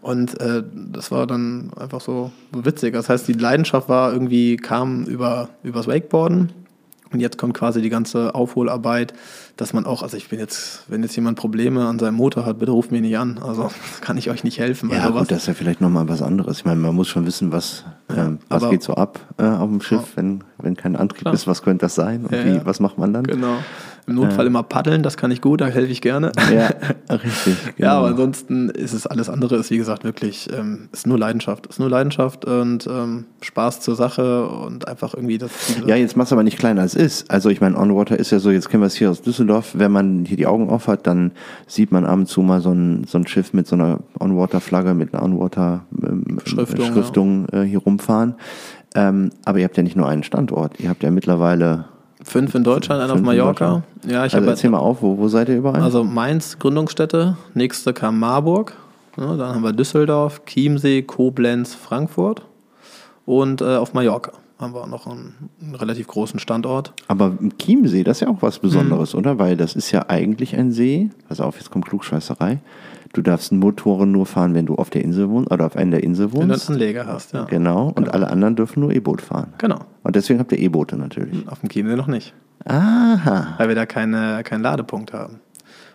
[0.00, 2.94] Und äh, das war dann einfach so, so witzig.
[2.94, 6.52] Das heißt, die Leidenschaft war irgendwie, kam über übers Wakeboarden.
[7.12, 9.12] Und jetzt kommt quasi die ganze Aufholarbeit,
[9.60, 12.58] dass man auch, also ich bin jetzt, wenn jetzt jemand Probleme an seinem Motor hat,
[12.58, 13.38] bitte ruft mich nicht an.
[13.42, 14.90] Also kann ich euch nicht helfen.
[14.90, 16.58] Ja, gut, das ist ja vielleicht nochmal was anderes.
[16.58, 17.84] Ich meine, man muss schon wissen, was,
[18.16, 20.16] ähm, was geht so ab äh, auf dem Schiff, Ja.
[20.16, 21.34] wenn, wenn kein Antrieb Klar.
[21.34, 22.64] ist, was könnte das sein und Ja, wie, ja.
[22.64, 23.24] was macht man dann?
[23.24, 23.58] Genau.
[24.10, 26.32] Im Notfall immer paddeln, das kann ich gut, da helfe ich gerne.
[26.54, 26.70] Ja,
[27.14, 27.56] richtig.
[27.64, 27.90] Ja, genau.
[27.98, 31.66] aber ansonsten ist es alles andere, ist wie gesagt wirklich, ähm, ist nur Leidenschaft.
[31.66, 35.50] Ist nur Leidenschaft und ähm, Spaß zur Sache und einfach irgendwie das.
[35.86, 37.30] Ja, jetzt mach's aber nicht kleiner als es ist.
[37.30, 39.92] Also ich meine, On-Water ist ja so, jetzt kennen wir es hier aus Düsseldorf, wenn
[39.92, 41.32] man hier die Augen auf hat, dann
[41.66, 44.94] sieht man ab und zu mal so ein, so ein Schiff mit so einer On-Water-Flagge,
[44.94, 48.34] mit einer On-Water-Schriftung Beschriftung, Schriftung, äh, hier rumfahren.
[48.94, 51.84] Ähm, aber ihr habt ja nicht nur einen Standort, ihr habt ja mittlerweile...
[52.22, 53.82] Fünf in Deutschland, einer auf Mallorca.
[54.04, 55.80] Ja, ich also habe erzähl mal auf, wo, wo seid ihr überall?
[55.82, 57.36] Also Mainz, Gründungsstätte.
[57.54, 58.74] Nächste kam Marburg.
[59.16, 62.42] Ja, dann haben wir Düsseldorf, Chiemsee, Koblenz, Frankfurt.
[63.26, 66.92] Und äh, auf Mallorca haben wir noch einen, einen relativ großen Standort.
[67.08, 68.66] Aber Chiemsee, das ist ja auch was Mhm.
[68.68, 69.38] Besonderes, oder?
[69.38, 71.10] Weil das ist ja eigentlich ein See.
[71.28, 72.58] Pass auf, jetzt kommt Klugscheißerei.
[73.12, 76.04] Du darfst Motoren nur fahren, wenn du auf der Insel wohnst oder auf einer der
[76.04, 76.70] Insel Wenn du einen wohnst.
[76.70, 77.44] Anleger hast, ja.
[77.44, 77.92] Genau.
[77.96, 79.52] Und alle anderen dürfen nur E-Boot fahren.
[79.58, 79.80] Genau.
[80.04, 81.46] Und deswegen habt ihr E-Boote natürlich.
[81.48, 82.34] Auf dem Chiemsee noch nicht.
[82.66, 83.54] Aha.
[83.58, 85.40] Weil wir da keine, keinen Ladepunkt haben.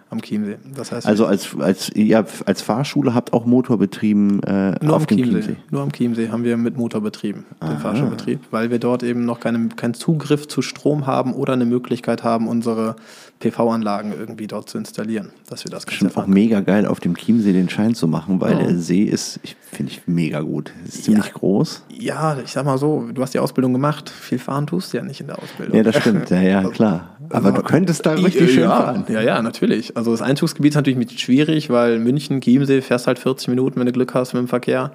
[0.09, 0.57] Am Chiemsee.
[0.75, 5.03] Das heißt, Also als, als, ihr als Fahrschule habt auch Motor betrieben äh, Nur auf
[5.03, 5.31] am dem Chiemsee.
[5.41, 5.55] Chiemsee.
[5.71, 9.39] Nur am Chiemsee haben wir mit Motor betrieben, den Fahrschulbetrieb, weil wir dort eben noch
[9.39, 12.95] keine, keinen Zugriff zu Strom haben oder eine Möglichkeit haben, unsere
[13.39, 17.51] PV-Anlagen irgendwie dort zu installieren, dass wir das Bestimmt auch mega geil, auf dem Chiemsee
[17.53, 18.59] den Schein zu machen, weil Ja.
[18.63, 19.39] der See ist,
[19.71, 20.71] finde ich mega gut.
[20.87, 21.31] Ist ziemlich Ja.
[21.33, 21.83] groß.
[21.89, 25.03] Ja, ich sag mal so, du hast die Ausbildung gemacht, viel fahren tust du ja
[25.03, 25.75] nicht in der Ausbildung.
[25.75, 26.29] Ja, das stimmt.
[26.29, 27.17] Ja, ja, klar.
[27.29, 29.05] Aber du könntest da richtig schön ja, fahren.
[29.09, 29.97] Ja, ja, natürlich.
[29.97, 33.91] Also das Einzugsgebiet ist natürlich schwierig, weil München, Chiemsee, fährst halt 40 Minuten, wenn du
[33.91, 34.91] Glück hast mit dem Verkehr.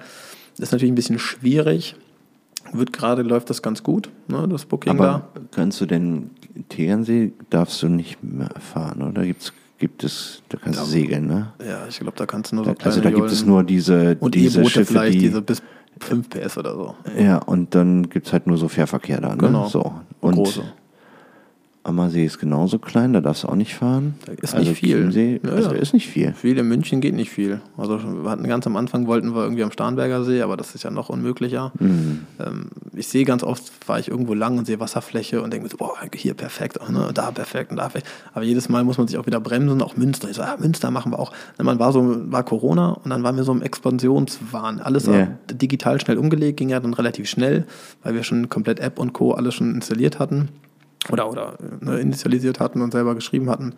[0.57, 1.95] Das ist natürlich ein bisschen schwierig.
[2.73, 5.03] Wird gerade, läuft das ganz gut, ne, das Booking da.
[5.03, 6.29] Aber kannst du denn
[6.69, 9.25] Tegernsee darfst du nicht mehr fahren, oder?
[9.25, 11.53] Gibt's, gibt es, da kannst du segeln, ne?
[11.65, 14.17] Ja, ich glaube, da kannst du nur so kleine Also da gibt es nur diese,
[14.19, 15.61] und diese E-Boote Schiffe, vielleicht, die, diese bis
[15.99, 16.95] 5 PS oder so.
[17.17, 19.37] ja, und dann gibt es halt nur so Fährverkehr da, ne?
[19.37, 19.67] Genau.
[19.67, 19.93] So.
[20.19, 20.63] Und Große.
[21.83, 24.13] Ammersee ist genauso klein, da darfst du auch nicht fahren.
[24.25, 24.97] Da ist nicht viel.
[24.97, 26.33] Chiemsee, Ja, also ist nicht viel.
[26.33, 27.59] Viel in München geht nicht viel.
[27.75, 30.83] Also wir hatten ganz am Anfang wollten wir irgendwie am Starnberger See, aber das ist
[30.83, 31.71] ja noch unmöglicher.
[31.79, 32.21] Mhm.
[32.39, 35.69] Ähm, ich sehe ganz oft, fahre ich irgendwo lang und sehe Wasserfläche und denke mir
[35.69, 38.07] so, boah, hier perfekt, ne, da perfekt und da perfekt.
[38.33, 40.29] Aber jedes Mal muss man sich auch wieder bremsen, auch Münster.
[40.29, 41.31] Ich so, ja, Münster machen wir auch.
[41.57, 44.81] Ne, Man war so, war Corona und dann waren wir so im Expansionswahn.
[44.81, 47.65] Alles äh, digital schnell umgelegt, ging ja dann relativ schnell,
[48.03, 49.31] weil wir schon komplett App und Co.
[49.33, 50.49] alles schon installiert hatten
[51.09, 53.73] oder, oder ne, initialisiert hatten und selber geschrieben hatten.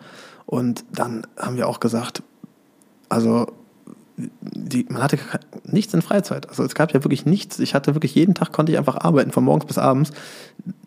[0.46, 2.22] Und dann haben wir auch gesagt,
[3.08, 3.46] also
[4.16, 5.18] die, man hatte
[5.64, 6.48] nichts in Freizeit.
[6.48, 7.58] Also es gab ja wirklich nichts.
[7.58, 10.12] Ich hatte wirklich jeden Tag konnte ich einfach arbeiten, von morgens bis abends.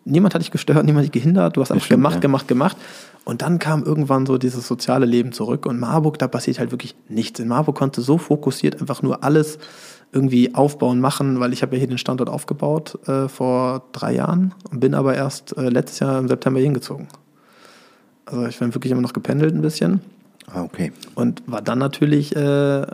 [0.04, 1.56] Niemand hat dich gestört, niemand hat dich gehindert.
[1.56, 2.20] Du hast einfach stimmt, gemacht, ja.
[2.20, 2.76] gemacht, gemacht.
[3.24, 5.66] Und dann kam irgendwann so dieses soziale Leben zurück.
[5.66, 7.38] Und Marburg, da passiert halt wirklich nichts.
[7.40, 9.58] In Marburg konnte so fokussiert einfach nur alles
[10.12, 14.54] irgendwie aufbauen, machen, weil ich habe ja hier den Standort aufgebaut äh, vor drei Jahren
[14.70, 17.08] und bin aber erst äh, letztes Jahr im September hingezogen.
[18.24, 20.00] Also ich bin wirklich immer noch gependelt ein bisschen.
[20.52, 20.92] Ah, okay.
[21.14, 22.86] Und war dann natürlich, äh,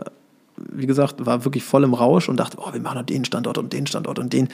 [0.57, 3.57] wie gesagt, war wirklich voll im Rausch und dachte, oh, wir machen noch den Standort
[3.57, 4.49] und den Standort und den.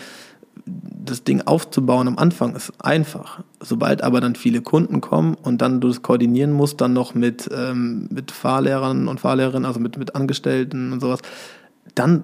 [0.65, 3.41] Das Ding aufzubauen am Anfang ist einfach.
[3.59, 7.49] Sobald aber dann viele Kunden kommen und dann du das koordinieren musst, dann noch mit,
[7.55, 11.21] ähm, mit Fahrlehrern und Fahrlehrerinnen, also mit, mit Angestellten und sowas,
[11.95, 12.23] dann,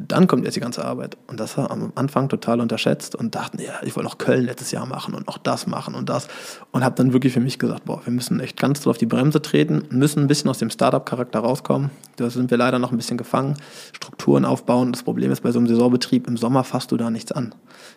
[0.00, 1.16] dann kommt jetzt die ganze Arbeit.
[1.26, 4.70] Und das war am Anfang total unterschätzt und dachten, ja, ich wollte noch Köln letztes
[4.70, 6.28] Jahr machen und noch das machen und das.
[6.70, 9.06] Und habe dann wirklich für mich gesagt, boah, wir müssen echt ganz doll auf die
[9.06, 11.90] Bremse treten, müssen ein bisschen aus dem Startup-Charakter rauskommen.
[12.14, 13.56] Da sind wir leider noch ein bisschen gefangen.
[13.92, 14.92] Strukturen aufbauen.
[14.92, 17.54] Das Problem ist bei so einem Saisonbetrieb, im Sommer fasst du da nichts an.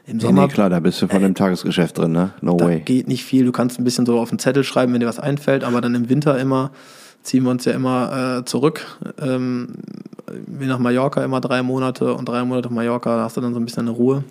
[0.08, 2.32] Im Nee, Sommer nee, klar, da bist du von dem Tagesgeschäft drin, ne?
[2.42, 2.80] No da way.
[2.80, 3.46] geht nicht viel.
[3.46, 5.94] Du kannst ein bisschen so auf den Zettel schreiben, wenn dir was einfällt, aber dann
[5.94, 6.72] im Winter immer
[7.24, 8.86] ziehen wir uns ja immer äh, zurück.
[9.20, 9.70] Ähm,
[10.48, 13.54] wie nach Mallorca immer drei Monate und drei Monate auf Mallorca, da hast du dann
[13.54, 14.24] so ein bisschen eine Ruhe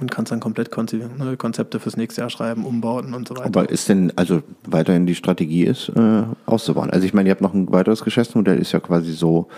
[0.00, 3.46] und kannst dann komplett ne, Konzepte fürs nächste Jahr schreiben, umbauten und so weiter.
[3.46, 6.90] Aber ist denn, also weiterhin die Strategie ist, äh, auszubauen?
[6.90, 9.48] Also ich meine, ihr habt noch ein weiteres Geschäftsmodell, ist ja quasi so,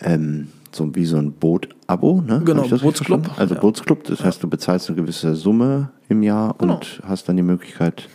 [0.00, 2.42] ähm, so wie so ein Boot-Abo, ne?
[2.44, 3.30] Genau, Bootsclub.
[3.38, 3.60] Also Ja.
[3.60, 6.74] Bootsclub, das heißt, du bezahlst eine gewisse Summe im Jahr Genau.
[6.74, 8.08] und hast dann die Möglichkeit,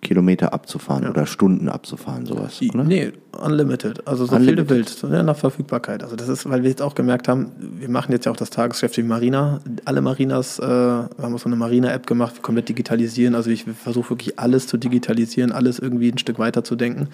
[0.00, 2.84] Kilometer abzufahren oder Stunden abzufahren, sowas, oder?
[2.84, 4.06] Nee, unlimited.
[4.06, 4.58] Also so Unlimited.
[4.58, 6.04] viel du willst, ne, nach Verfügbarkeit.
[6.04, 8.50] Also das ist, weil wir jetzt auch gemerkt haben, wir machen jetzt ja auch das
[8.50, 9.60] Tagesgeschäft wie Marina.
[9.84, 13.34] Alle Marinas, äh, wir haben so eine Marina-App gemacht, wir komplett digitalisieren.
[13.34, 17.08] Also ich versuche wirklich alles zu digitalisieren, alles irgendwie ein Stück weiter zu denken.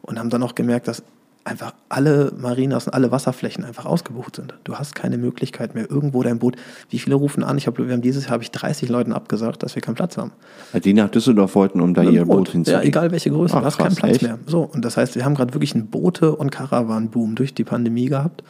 [0.00, 1.02] Und haben dann auch gemerkt, dass
[1.44, 4.54] einfach alle Marinas und alle Wasserflächen einfach ausgebucht sind.
[4.64, 6.56] Du hast keine Möglichkeit mehr, irgendwo dein Boot.
[6.90, 7.56] Wie viele rufen an?
[7.56, 10.16] Ich habe, wir haben dieses Jahr habe ich 30 Leuten abgesagt, dass wir keinen Platz
[10.18, 10.32] haben.
[10.72, 12.86] Also die nach Düsseldorf wollten, um da ihr Boot Ja, hinzulegen.
[12.86, 14.22] egal welche Größe, Ach, du hast keinen krass, Platz echt?
[14.22, 14.38] mehr.
[14.46, 18.06] So, und das heißt, wir haben gerade wirklich einen Boote- und Caravan-Boom durch die Pandemie
[18.06, 18.44] gehabt.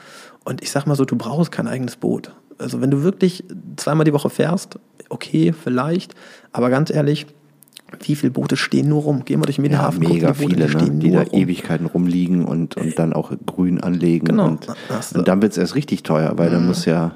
[0.44, 2.34] Und ich sag mal so, du brauchst kein eigenes Boot.
[2.58, 3.44] Also wenn du wirklich
[3.76, 4.78] zweimal die Woche fährst,
[5.08, 6.14] okay, vielleicht,
[6.52, 7.26] aber ganz ehrlich,
[8.02, 9.22] wie viele Boote stehen nur rum?
[9.24, 10.80] Geh mal durch den Ja, guck, mega die Boote, viele, die ne?
[10.80, 11.38] stehen die da rum.
[11.40, 14.26] Ewigkeiten rumliegen und, und dann auch grün anlegen.
[14.26, 14.46] Genau.
[14.46, 14.66] Und,
[15.14, 16.54] und dann wird es erst richtig teuer, weil Mhm.
[16.54, 17.12] dann muss ja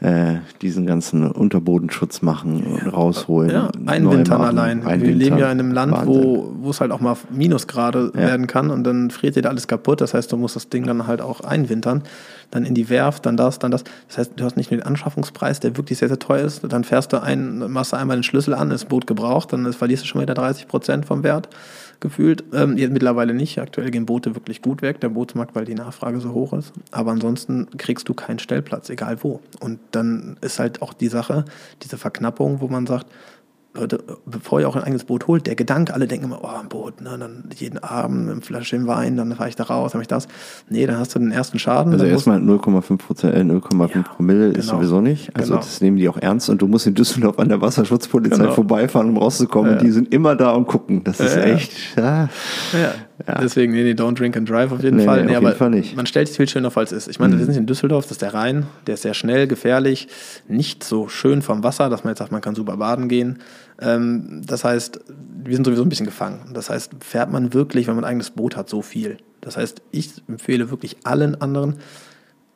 [0.00, 3.50] äh, diesen ganzen Unterbodenschutz machen und rausholen.
[3.50, 4.82] Ja, neu einwintern machen, allein.
[4.82, 5.18] Wir einwintern.
[5.18, 6.08] leben ja in einem Land, Wahnsinn.
[6.14, 9.66] wo, wo es halt auch mal Minusgrade werden kann und dann friert dir da alles
[9.68, 10.02] kaputt.
[10.02, 12.02] Das heißt, du musst das Ding dann halt auch einwintern.
[12.50, 13.84] Dann in die Werft, dann das, dann das.
[14.08, 16.62] Das heißt, du hast nicht nur den Anschaffungspreis, der wirklich sehr, sehr teuer ist.
[16.68, 20.04] Dann fährst du ein, machst du einmal den Schlüssel an, ist Boot gebraucht, dann verlierst
[20.04, 21.48] du schon wieder 30 Prozent vom Wert
[22.00, 22.44] gefühlt.
[22.52, 23.58] Ähm, jetzt mittlerweile nicht.
[23.58, 26.72] Aktuell gehen Boote wirklich gut weg, der Bootsmarkt, weil die Nachfrage so hoch ist.
[26.90, 29.40] Aber ansonsten kriegst du keinen Stellplatz, egal wo.
[29.60, 31.44] Und dann ist halt auch die Sache,
[31.82, 33.06] diese Verknappung, wo man sagt,
[34.26, 37.00] bevor ihr auch ein eigenes Boot holt, der Gedanke, alle denken immer, oh, ein Boot,
[37.00, 40.08] ne, dann jeden Abend eine Flasche Wein, dann fahre ich da raus, dann habe ich
[40.08, 40.28] das.
[40.68, 41.92] Nee, dann hast du den ersten Schaden.
[41.92, 44.78] Also erstmal 0,5 Prozent, äh, 0,5 Ja, Promille ist genau.
[44.78, 45.34] sowieso nicht.
[45.36, 45.60] Also Genau.
[45.64, 48.52] das nehmen die auch ernst und du musst in Düsseldorf an der Wasserschutzpolizei Genau.
[48.52, 49.72] vorbeifahren, um rauszukommen.
[49.72, 51.02] Und die sind immer da und gucken.
[51.04, 51.54] Das ist Ja, ja.
[51.54, 51.72] echt.
[51.96, 52.28] Ja.
[53.26, 53.40] Ja.
[53.40, 55.22] Deswegen, nee, nee, don't drink and drive auf jeden Nee, Fall.
[55.24, 55.92] nee, Nee, auf jeden Fall nicht.
[55.92, 55.96] Mhm.
[55.96, 57.08] Man stellt es viel schöner vor, als es ist.
[57.08, 60.08] Ich meine, wir sind in Düsseldorf, das ist der Rhein, der ist sehr schnell, gefährlich,
[60.48, 63.38] nicht so schön vom Wasser, dass man jetzt sagt, man kann super baden gehen.
[63.80, 65.00] Ähm, das heißt,
[65.44, 66.40] wir sind sowieso ein bisschen gefangen.
[66.52, 69.16] Das heißt, fährt man wirklich, wenn man ein eigenes Boot hat, so viel.
[69.40, 71.76] Das heißt, ich empfehle wirklich allen anderen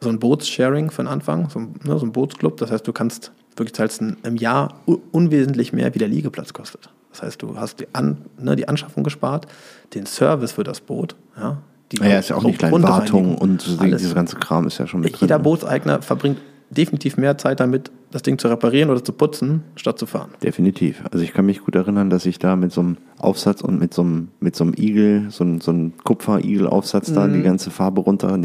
[0.02, 2.56] so ein Bootssharing für den Anfang, so ein, ne, so ein Bootsclub.
[2.56, 4.80] Das heißt, du kannst wirklich zahlst im Jahr
[5.12, 6.90] unwesentlich mehr, wie der Liegeplatz kostet.
[7.10, 9.46] Das heißt, du hast die, An, ne, die Anschaffung gespart,
[9.94, 11.16] den Service für das Boot.
[11.36, 11.58] Ja,
[11.92, 12.58] die Naja, ist ja auch nicht.
[12.60, 15.42] Grundreinigung, Wartung und so dieses ganze Kram ist ja schon mit Jeder drin.
[15.44, 16.38] Bootseigner verbringt
[16.70, 20.30] definitiv mehr Zeit damit, das Ding zu reparieren oder zu putzen, statt zu fahren.
[20.42, 21.02] Definitiv.
[21.10, 23.92] Also ich kann mich gut erinnern, dass ich da mit so einem Aufsatz und mit
[23.92, 27.32] so einem, mit so einem Igel, so einem, so einem Kupfer-Igel-Aufsatz da Mhm.
[27.34, 28.38] die ganze Farbe runter.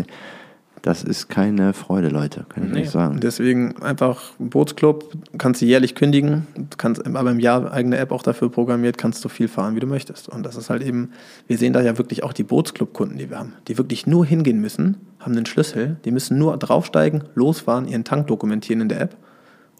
[0.85, 2.79] Das ist keine Freude, Leute, kann ich Nee.
[2.81, 3.19] nicht sagen.
[3.19, 5.03] Deswegen einfach ein Bootsclub,
[5.39, 6.45] kannst du jährlich kündigen,
[6.77, 9.87] kannst aber im Jahr eigene App auch dafür programmiert, kannst du viel fahren, wie du
[9.87, 10.29] möchtest.
[10.29, 11.09] Und das ist halt eben,
[11.47, 14.61] wir sehen da ja wirklich auch die Bootsclub-Kunden, die wir haben, die wirklich nur hingehen
[14.61, 19.17] müssen, haben einen Schlüssel, die müssen nur draufsteigen, losfahren, ihren Tank dokumentieren in der App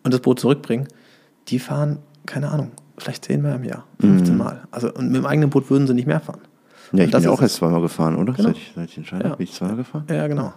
[0.04, 0.88] und das Boot zurückbringen.
[1.50, 4.64] Die fahren, keine Ahnung, vielleicht zehnmal im Jahr, 15 Mal.
[4.72, 6.42] Also und mit dem eigenen Boot würden sie nicht mehr fahren.
[6.94, 8.34] Ja, ich bin ja auch erst zweimal gefahren, oder?
[8.34, 8.48] Genau.
[8.50, 9.36] Seit ich, seit ich entscheide, Ja.
[9.36, 10.06] bin ich zweimal gefahren?
[10.10, 10.52] Ja, genau.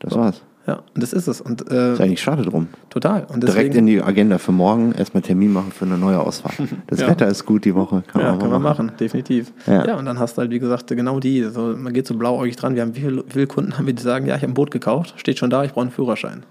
[0.00, 0.42] Das war's.
[0.66, 1.40] Ja, und das ist es.
[1.40, 2.66] Und äh, Ist eigentlich schade drum.
[2.90, 3.24] total.
[3.32, 6.56] Und Direkt deswegen, in die Agenda für morgen erstmal Termin machen für eine neue Ausfahrt.
[6.88, 7.08] Das Ja.
[7.08, 8.02] Wetter ist gut die Woche.
[8.06, 9.50] Kann Ja, man kann mal man machen, definitiv.
[9.66, 9.86] Ja.
[9.86, 9.96] Ja.
[9.96, 11.42] und dann hast du halt, wie gesagt, genau die.
[11.42, 12.74] Also man geht so blauäugig dran.
[12.74, 14.70] Wir haben wie viele, viele Kunden haben wir, die sagen, ja, ich habe ein Boot
[14.70, 16.42] gekauft, steht schon da, ich brauche einen Führerschein.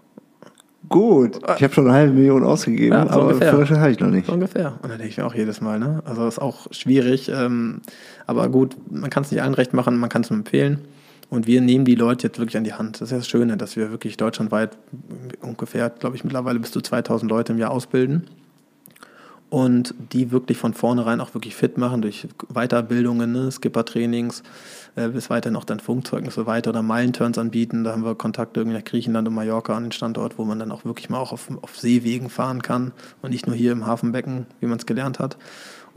[0.90, 1.38] Gut.
[1.58, 3.52] Ich habe schon eine halbe Million ausgegeben, Ja, so aber ungefähr.
[3.52, 4.26] Führerschein habe ich noch nicht.
[4.28, 4.74] So ungefähr.
[4.82, 6.02] Und da denke ich mir auch jedes Mal, ne?
[6.06, 7.30] Also das ist auch schwierig.
[7.30, 7.82] Ähm,
[8.26, 10.80] aber gut, man kann es nicht allen recht machen, man kann es nur empfehlen.
[11.30, 12.96] Und wir nehmen die Leute jetzt wirklich an die Hand.
[12.96, 14.78] Das ist ja das Schöne, dass wir wirklich deutschlandweit
[15.42, 18.28] ungefähr, glaube ich, mittlerweile bis zu 2000 Leute im Jahr ausbilden.
[19.50, 23.50] Und die wirklich von vornherein auch wirklich fit machen durch Weiterbildungen, ne?
[23.50, 24.44] Skipper-Trainings,
[24.98, 27.86] äh, bis weiterhin auch dann Funkzeugnisse weiter oder Meilenturns anbieten.
[27.86, 30.70] Da haben wir Kontakte irgendwie nach Griechenland und Mallorca an den Standort, wo man dann
[30.70, 34.48] auch wirklich mal auch auf, auf Seewegen fahren kann und nicht nur hier im Hafenbecken,
[34.60, 35.38] wie man es gelernt hat.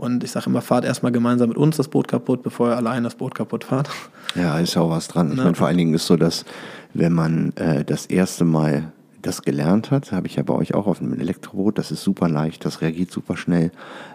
[0.01, 3.05] Und ich sage immer, fahrt erstmal gemeinsam mit uns das Boot kaputt, bevor ihr allein
[3.05, 3.91] das Boot kaputt fahrt.
[4.35, 5.31] Ja, ist ja auch was dran.
[5.31, 5.43] Ich Ne?
[5.45, 6.45] meine, vor allen Dingen ist so, dass
[6.95, 10.87] wenn man äh, das erste Mal das gelernt hat, habe ich ja bei euch auch
[10.87, 11.77] auf einem Elektroboot.
[11.77, 13.71] Das ist super leicht, das reagiert super schnell.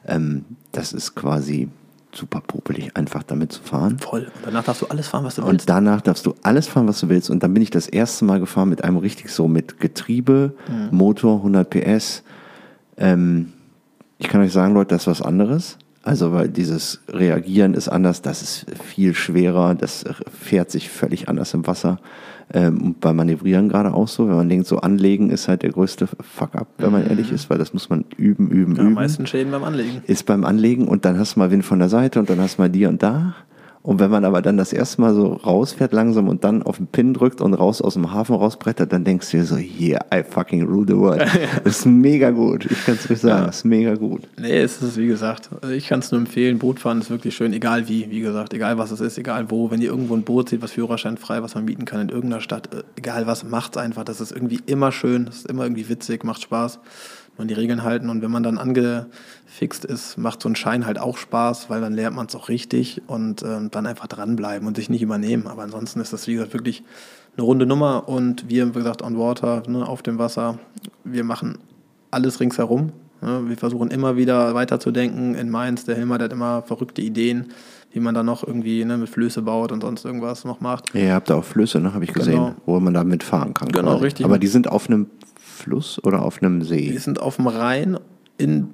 [0.07, 1.69] Ähm, das ist quasi
[2.11, 3.99] super popelig, einfach damit zu fahren.
[3.99, 4.21] Voll.
[4.21, 5.69] Und danach darfst du alles fahren, was du Und willst.
[5.69, 7.29] danach darfst du alles fahren, was du willst.
[7.29, 10.97] Und dann bin ich das erste Mal gefahren mit einem richtig so mit Getriebe, Mhm.
[10.97, 12.23] Motor, 100 PS.
[12.97, 13.51] Ähm,
[14.17, 15.77] ich kann euch sagen, Leute, das ist was anderes.
[16.03, 20.03] Also, weil dieses Reagieren ist anders, das ist viel schwerer, das
[20.39, 21.97] fährt sich völlig anders im Wasser.
[22.53, 25.71] Ähm, und beim Manövrieren gerade auch so, wenn man denkt, so anlegen ist halt der
[25.71, 28.77] größte Fuck-up, wenn man ehrlich ist, weil das muss man üben, üben, Mhm.
[28.77, 30.03] Ja, üben meisten Schäden beim Anlegen.
[30.05, 32.59] ist beim Anlegen und dann hast du mal Wind von der Seite und dann hast
[32.59, 33.33] du mal die und da.
[33.85, 36.87] Und wenn man aber dann das erste Mal so rausfährt langsam und dann auf den
[36.87, 40.23] Pin drückt und raus aus dem Hafen rausbrettert, dann denkst du dir so, yeah, I
[40.23, 41.21] fucking rule the world.
[41.63, 42.65] Das ist mega gut.
[42.65, 43.45] Ich kann es euch sagen, Ja.
[43.45, 44.23] das ist mega gut.
[44.41, 47.53] Nee, es ist wie gesagt, also ich kann es nur empfehlen, Bootfahren ist wirklich schön,
[47.53, 50.49] egal wie, wie gesagt, egal was es ist, egal wo, wenn ihr irgendwo ein Boot
[50.49, 54.03] seht, was führerscheinfrei, was man mieten kann in irgendeiner Stadt, äh, egal was, macht's einfach,
[54.03, 56.79] das ist irgendwie immer schön, das ist immer irgendwie witzig, macht Spaß,
[57.37, 60.99] man die Regeln halten und wenn man dann angefixt ist, macht so ein Schein halt
[60.99, 64.75] auch Spaß, weil dann lernt man es auch richtig und ähm, dann einfach dranbleiben und
[64.75, 66.83] sich nicht übernehmen, aber ansonsten ist das wie gesagt wirklich
[67.37, 70.57] eine runde Nummer und wir, wie gesagt, on water, ne, auf dem Wasser,
[71.03, 71.57] wir machen
[72.11, 72.93] alles ringsherum.
[73.21, 73.41] Ne?
[73.47, 75.35] Wir versuchen immer wieder weiterzudenken.
[75.35, 77.47] In Mainz, der Hilmar, der hat immer verrückte Ideen,
[77.91, 80.93] wie man da noch irgendwie ne, mit Flöße baut und sonst irgendwas noch macht.
[80.93, 82.55] Ja, ihr habt da auch Flüsse, ne, habe ich gesehen, Genau.
[82.65, 83.67] wo man da mitfahren kann.
[83.69, 84.03] Genau, quasi.
[84.05, 84.25] richtig.
[84.25, 85.07] Aber die sind auf einem
[85.55, 86.97] Fluss oder auf einem Wir See?
[86.97, 87.97] sind auf dem Rhein
[88.37, 88.69] in,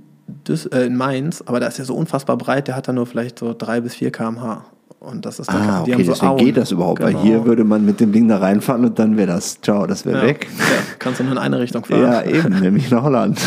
[0.48, 3.06] Düs äh, in Mainz, aber da ist ja so unfassbar breit, der hat da nur
[3.06, 4.66] vielleicht so drei bis vier km/h.
[5.00, 7.02] Und das ist dann, Ah, okay, so geht das überhaupt.
[7.02, 7.24] Weil Genau.
[7.24, 10.20] hier würde man mit dem Ding da reinfahren und dann wäre das, ciao, das wäre
[10.20, 10.24] ja.
[10.28, 10.48] weg.
[10.60, 10.66] Ja,
[11.00, 12.02] kannst du nur in eine Richtung fahren.
[12.02, 13.40] Ja, eben, nämlich nach Holland.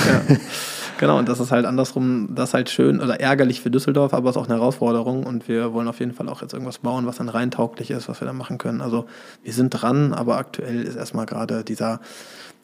[0.98, 4.30] Genau, und das ist halt andersrum, das ist halt schön oder ärgerlich für Düsseldorf, aber
[4.30, 7.06] es ist auch eine Herausforderung und wir wollen auf jeden Fall auch jetzt irgendwas bauen,
[7.06, 8.80] was dann reintauglich ist, was wir da machen können.
[8.80, 9.06] Also
[9.42, 12.00] wir sind dran, aber aktuell ist erstmal gerade dieser,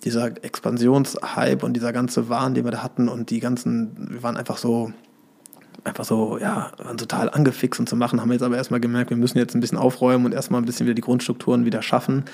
[0.05, 4.37] dieser Expansionshype und dieser ganze Wahn, den wir da hatten und die ganzen, wir waren
[4.37, 4.93] einfach so,
[5.85, 9.11] einfach so, ja, waren total angefixt und zu machen, haben wir jetzt aber erstmal gemerkt,
[9.11, 12.25] wir müssen jetzt ein bisschen aufräumen und erstmal ein bisschen wieder die Grundstrukturen wieder schaffen,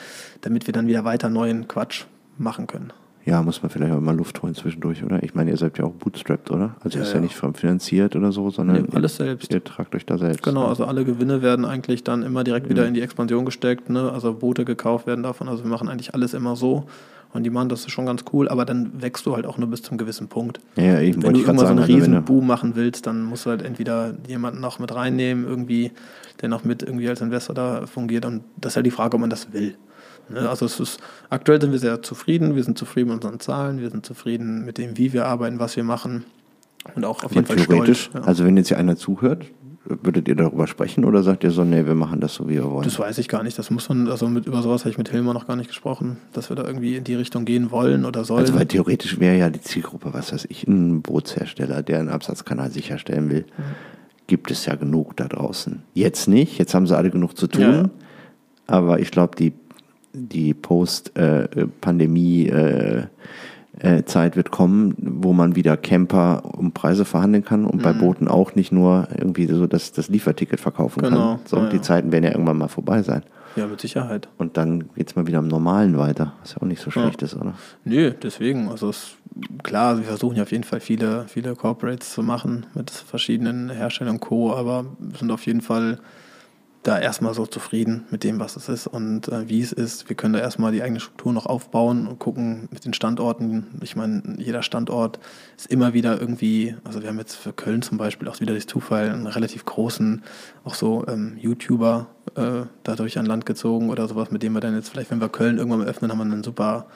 [0.42, 2.04] damit wir dann wieder weiter neuen Quatsch
[2.38, 2.92] machen können.
[3.26, 5.20] Ja, muss man vielleicht auch mal Luft holen zwischendurch, oder?
[5.24, 6.76] Ich meine, ihr seid ja auch bootstrapped, oder?
[6.84, 7.22] Also Ja, ist ja, ja.
[7.22, 9.50] nicht finanziert oder so, sondern Nee, alles selbst.
[9.50, 10.44] Ihr, ihr tragt euch da selbst.
[10.44, 14.12] Genau, also alle Gewinne werden eigentlich dann immer direkt wieder in die Expansion gesteckt, ne?
[14.12, 16.86] also Boote gekauft werden davon, also wir machen eigentlich alles immer so
[17.32, 19.68] und die machen das ist schon ganz cool, aber dann wächst du halt auch nur
[19.68, 20.60] bis zum gewissen Punkt.
[20.76, 21.70] Ja, eben, Wenn wollte du irgendwann so sagen.
[21.70, 24.94] einen also wenn riesen Boom machen willst, dann musst du halt entweder jemanden noch mit
[24.94, 25.92] reinnehmen, irgendwie,
[26.40, 29.20] der noch mit irgendwie als Investor da fungiert und das ist halt die Frage, ob
[29.20, 29.76] man das will.
[30.28, 30.48] Ne?
[30.48, 31.00] Also es ist,
[31.30, 34.78] aktuell sind wir sehr zufrieden, wir sind zufrieden mit unseren Zahlen, wir sind zufrieden mit
[34.78, 36.24] dem, wie wir arbeiten, was wir machen
[36.94, 38.24] und auch auf jeden Fall theoretisch, stolz.
[38.24, 38.28] Ja.
[38.28, 39.44] also wenn jetzt hier einer zuhört,
[40.02, 42.70] würdet ihr darüber sprechen oder sagt ihr so, nee, wir machen das so, wie wir
[42.70, 42.84] wollen?
[42.84, 43.58] Das weiß ich gar nicht.
[43.58, 46.16] Das muss man, also mit, über sowas habe ich mit Hilmar noch gar nicht gesprochen,
[46.32, 48.40] dass wir da irgendwie in die Richtung gehen wollen oder sollen.
[48.40, 52.70] Also weil theoretisch wäre ja die Zielgruppe, was weiß ich, ein Bootshersteller, der einen Absatzkanal
[52.70, 53.62] sicherstellen will, Mhm.
[54.26, 55.82] gibt es ja genug da draußen.
[55.94, 57.90] Jetzt nicht, jetzt haben sie alle genug zu tun, Ja, ja.
[58.66, 59.52] aber ich glaube, die,
[60.12, 63.04] die Post-Pandemie- äh,
[64.06, 67.98] Zeit wird kommen, wo man wieder Camper um Preise verhandeln kann und bei Mhm.
[67.98, 71.38] Booten auch nicht nur irgendwie so das, das Lieferticket verkaufen Genau, kann.
[71.44, 71.82] So, ja, die ja.
[71.82, 73.22] Zeiten werden ja irgendwann mal vorbei sein.
[73.54, 74.28] ja, mit Sicherheit.
[74.38, 77.20] Und dann geht es mal wieder am Normalen weiter, was ja auch nicht so schlecht
[77.22, 77.54] ist, oder?
[77.84, 78.68] Nö, deswegen.
[78.68, 79.16] Also es,
[79.62, 84.14] klar, wir versuchen ja auf jeden Fall viele, viele Corporates zu machen mit verschiedenen Herstellern
[84.14, 84.86] und Co., aber
[85.18, 85.98] sind auf jeden Fall
[86.86, 90.08] da erstmal so zufrieden mit dem, was es ist und äh, wie es ist.
[90.08, 93.66] Wir können da erstmal die eigene Struktur noch aufbauen und gucken mit den Standorten.
[93.82, 95.18] Ich meine, jeder Standort
[95.56, 98.68] ist immer wieder irgendwie, also wir haben jetzt für Köln zum Beispiel auch wieder durch
[98.68, 100.22] Zufall einen relativ großen,
[100.64, 102.06] auch so ähm, YouTuber
[102.36, 105.28] äh, dadurch an Land gezogen oder sowas, mit dem wir dann jetzt vielleicht, wenn wir
[105.28, 106.86] Köln irgendwann mal öffnen, haben wir einen super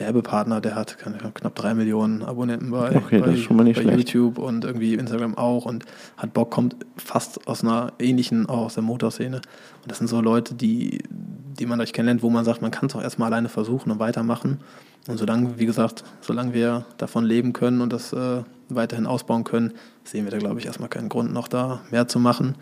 [0.00, 3.94] Werbepartner, der hat knapp drei Millionen Abonnenten bei, Okay, bei, bei.
[3.94, 5.84] YouTube und irgendwie Instagram auch und
[6.16, 9.36] hat Bock, kommt fast aus einer ähnlichen, auch aus der Motorszene.
[9.36, 12.86] Und das sind so Leute, die, die man euch kennenlernt, wo man sagt, man kann
[12.86, 14.60] es auch erstmal alleine versuchen und weitermachen.
[15.06, 19.72] Und solange, wie gesagt, solange wir davon leben können und das äh, weiterhin ausbauen können,
[20.04, 22.56] sehen wir da, glaube ich, erstmal keinen Grund, noch da mehr zu machen.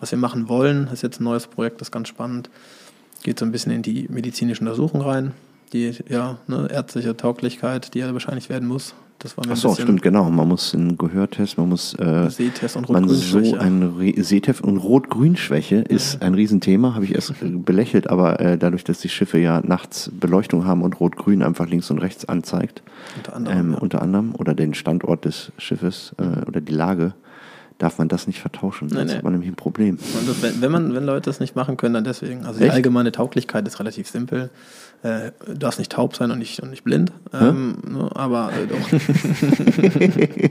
[0.00, 2.50] Was wir machen wollen, ist jetzt ein neues Projekt, das ist ganz spannend.
[3.22, 5.32] Geht so ein bisschen in die medizinische Untersuchung rein.
[5.74, 8.94] Die ja, ne, ärztliche Tauglichkeit, die ja wahrscheinlich werden muss.
[9.18, 10.30] Das war mir Achso, bisschen stimmt, genau.
[10.30, 13.60] Man muss einen Gehörtest, man muss äh, Sehtest und so Rot-Grün-Schwäche.
[13.60, 18.56] ein Re- Sehtest und Rot-Grün-Schwäche ist ein Riesenthema, habe ich erst äh, belächelt, aber äh,
[18.56, 22.82] dadurch, dass die Schiffe ja nachts Beleuchtung haben und Rot-Grün einfach links und rechts anzeigt,
[23.16, 23.78] Unter anderem, ähm, ja.
[23.78, 27.14] unter anderem, oder den Standort des Schiffes äh, oder die Lage
[27.78, 28.86] darf man das nicht vertauschen.
[28.88, 29.16] Nee, Sonst nee.
[29.16, 29.98] hat man nämlich ein Problem.
[30.26, 32.44] Das, wenn, wenn, man, wenn Leute das nicht machen können, dann deswegen.
[32.44, 32.74] Also die Echt?
[32.74, 34.50] allgemeine Tauglichkeit ist relativ simpel.
[35.04, 37.12] Äh, du darfst nicht taub sein und nicht, und nicht blind.
[37.34, 38.80] Ähm, ne, aber äh, doch.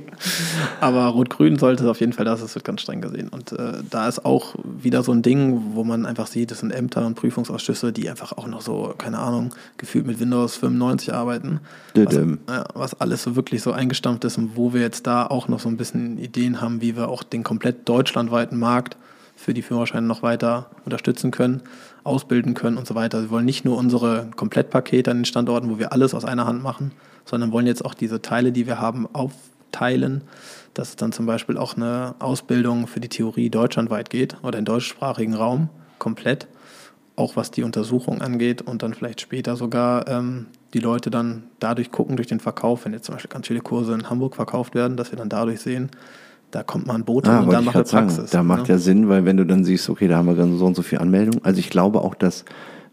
[0.80, 3.30] aber Rot-Grün sollte es auf jeden Fall, das wird ganz streng gesehen.
[3.30, 6.70] Und äh, da ist auch wieder so ein Ding, wo man einfach sieht, es sind
[6.70, 11.60] Ämter und Prüfungsausschüsse, die einfach auch noch so, keine Ahnung, gefühlt mit Windows 95 arbeiten.
[11.96, 15.48] Was, ja, was alles so wirklich so eingestampft ist und wo wir jetzt da auch
[15.48, 18.98] noch so ein bisschen Ideen haben, wie wir auch den komplett deutschlandweiten Markt
[19.44, 21.62] für die Führerscheine noch weiter unterstützen können,
[22.04, 23.22] ausbilden können und so weiter.
[23.22, 26.64] Wir wollen nicht nur unsere Komplettpakete an den Standorten, wo wir alles aus einer Hand
[26.64, 26.92] machen,
[27.26, 30.22] sondern wollen jetzt auch diese Teile, die wir haben, aufteilen,
[30.74, 34.66] dass es dann zum Beispiel auch eine Ausbildung für die Theorie deutschlandweit geht oder im
[34.66, 35.70] deutschsprachigen Raum
[36.00, 36.48] komplett,
[37.16, 41.92] auch was die Untersuchung angeht und dann vielleicht später sogar ähm, die Leute dann dadurch
[41.92, 44.98] gucken, durch den Verkauf, wenn jetzt zum Beispiel ganz viele Kurse in Hamburg verkauft werden,
[44.98, 45.92] dass wir dann dadurch sehen,
[46.54, 47.84] da kommt mal ein Boot Ah, und ich macht er.
[47.84, 48.30] Praxis.
[48.32, 48.70] Da macht ne?
[48.70, 50.82] ja Sinn, weil wenn du dann siehst, okay, da haben wir ganz so und so
[50.84, 51.44] viel Anmeldungen.
[51.44, 52.46] Also ich glaube auch, dass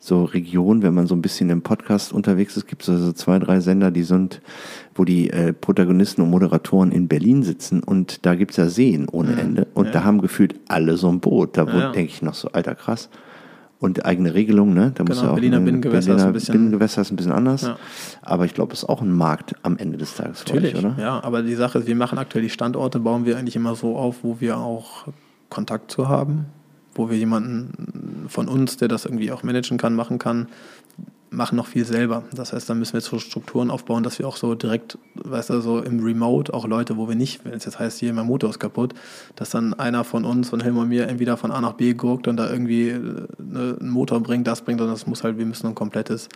[0.02, 3.38] so Regionen, wenn man so ein bisschen im Podcast unterwegs ist, gibt es also zwei,
[3.38, 4.40] drei Sender, die sind,
[4.94, 9.38] wo die äh, Protagonisten und Moderatoren in Berlin sitzen und da gibt's ja Seen ohne
[9.38, 9.66] Ende.
[9.74, 9.92] Und ja.
[9.92, 11.58] da haben gefühlt alle so ein Boot.
[11.58, 11.92] Da Ja.
[11.92, 13.10] denke ich noch so, alter krass.
[13.80, 14.92] Und eigene Regelung, ne?
[14.94, 17.32] Da muss Genau, ja auch Berliner ein- Binnengewässer ist ein bisschen- Binnengewässer ist ein bisschen
[17.32, 17.62] anders.
[17.62, 17.76] Ja.
[18.20, 20.96] Aber ich glaube, es ist auch ein Markt am Ende des Tages Natürlich, euch, oder?
[20.98, 23.96] ja, aber die Sache ist, wir machen aktuell die Standorte, bauen wir eigentlich immer so
[23.96, 25.06] auf, wo wir auch
[25.48, 26.44] Kontakt zu haben,
[26.94, 30.48] wo wir jemanden von uns, der das irgendwie auch managen kann, machen kann,
[31.30, 32.24] machen noch viel selber.
[32.32, 35.50] Das heißt, da müssen wir jetzt so Strukturen aufbauen, dass wir auch so direkt, weißt
[35.50, 38.26] du, so im Remote auch Leute, wo wir nicht, wenn es jetzt heißt, hier mein
[38.26, 38.94] Motor ist kaputt,
[39.36, 42.26] dass dann einer von uns, von Helm und mir, entweder von A nach B guckt
[42.26, 42.98] und da irgendwie äh,
[43.38, 46.28] ne, einen Motor bringt, das bringt, sondern das muss halt, wir müssen ein komplettes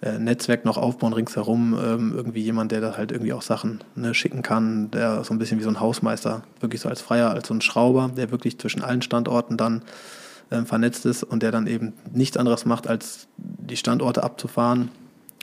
[0.00, 4.14] äh, Netzwerk noch aufbauen ringsherum, ähm, irgendwie jemand, der da halt irgendwie auch Sachen ne,
[4.14, 7.48] schicken kann, der so ein bisschen wie so ein Hausmeister, wirklich so als Freier, als
[7.48, 9.82] so ein Schrauber, der wirklich zwischen allen Standorten dann
[10.50, 14.90] vernetzt ist und der dann eben nichts anderes macht, als die Standorte abzufahren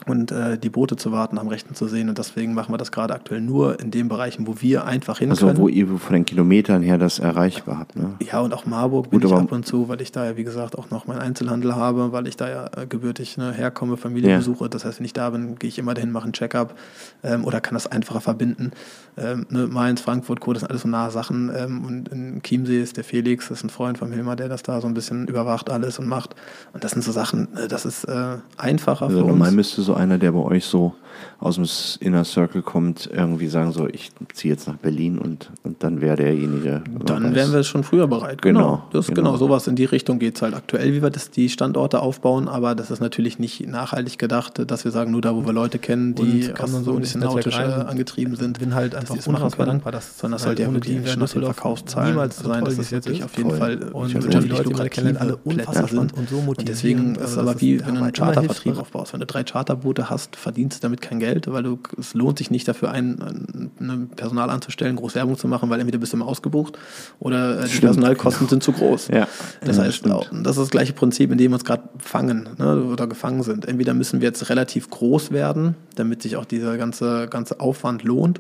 [0.05, 2.09] und äh, die Boote zu warten, am Rechten zu sehen.
[2.09, 5.29] Und deswegen machen wir das gerade aktuell nur in den Bereichen, wo wir einfach hin
[5.29, 5.57] Also können.
[5.59, 8.09] wo ihr von den Kilometern her das erreichbar habt, ne?
[8.29, 10.35] Ja, und auch Marburg bin Gut, ich aber- ab und zu, weil ich da ja,
[10.35, 13.95] wie gesagt, auch noch meinen Einzelhandel habe, weil ich da ja äh, gebürtig ne, herkomme,
[13.95, 14.37] Familie Ja.
[14.37, 14.67] besuche.
[14.67, 16.75] Das heißt, wenn ich da bin, gehe ich immer dahin, mache einen Check-up
[17.23, 18.71] ähm, oder kann das einfacher verbinden.
[19.15, 21.49] Ähm, ne, Mainz, Frankfurt, Co., das sind alles so nahe Sachen.
[21.55, 24.63] Ähm, und in Chiemsee ist der Felix, das ist ein Freund von Hilmar, der das
[24.63, 26.35] da so ein bisschen überwacht alles und macht.
[26.73, 29.55] Und das sind so Sachen, äh, das ist äh, einfacher Also für normal uns.
[29.55, 30.93] müsste so einer, der bei euch so
[31.39, 31.65] aus dem
[31.99, 36.15] Inner Circle kommt, irgendwie sagen so, ich ziehe jetzt nach Berlin und, und dann wäre
[36.15, 36.81] derjenige.
[36.89, 38.41] wenn Dann weiß- wären wir schon früher bereit.
[38.41, 38.83] Genau, Genau.
[38.93, 39.21] Das, genau.
[39.31, 39.37] genau.
[39.37, 42.73] sowas in die Richtung geht es halt aktuell, wie wir das, die Standorte aufbauen, aber
[42.75, 46.15] das ist natürlich nicht nachhaltig gedacht, dass wir sagen, nur da, wo wir Leute kennen,
[46.15, 48.59] die Und man so ein in bisschen nautisch äh, angetrieben sind.
[48.59, 49.75] bin halt dass einfach die das machen unfassbar können.
[49.79, 52.09] dankbar, dass Sondern das halt sollte ja wirklich die nicht wäre nach den Düsseldorf Verkaufszahlen
[52.11, 52.59] niemals so sein.
[52.63, 53.23] toll, Das wie ist es jetzt ist.
[53.23, 53.59] auf jeden Voll.
[53.59, 56.13] Fall Und äh, die Leute, die wir lukrativ kennen, alle unfassbar sind.
[56.17, 56.69] und so Und motivierend.
[56.69, 59.13] deswegen ist es Also aber wie, wenn du einen Chartervertrieb aufbaust.
[59.13, 59.43] Wenn du drei
[59.73, 63.71] Charterboote hast, verdienst du damit kein Geld, weil du, es lohnt sich nicht dafür, ein,
[63.79, 66.77] ein, Personal anzustellen, groß Werbung zu machen, weil entweder bist du immer ausgebucht
[67.19, 69.09] oder äh, die Stimmt, Personalkosten sind zu groß.
[69.09, 69.27] Ja.
[69.61, 72.49] Das Ja, heißt, auch, das ist das gleiche Prinzip, in dem wir uns gerade fangen
[72.57, 73.65] ne, oder gefangen sind.
[73.67, 78.39] Entweder müssen wir jetzt relativ groß werden, damit sich auch dieser ganze, ganze Aufwand lohnt,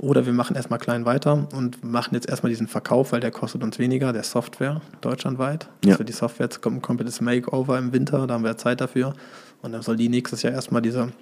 [0.00, 3.64] oder wir machen erstmal klein weiter und machen jetzt erstmal diesen Verkauf, weil der kostet
[3.64, 5.68] uns weniger, der Software deutschlandweit.
[5.84, 5.96] Ja.
[5.96, 9.14] Für die Software jetzt kommt ein komplettes Makeover im Winter, da haben wir Zeit dafür.
[9.62, 11.12] Und dann soll die nächstes Jahr erstmal diese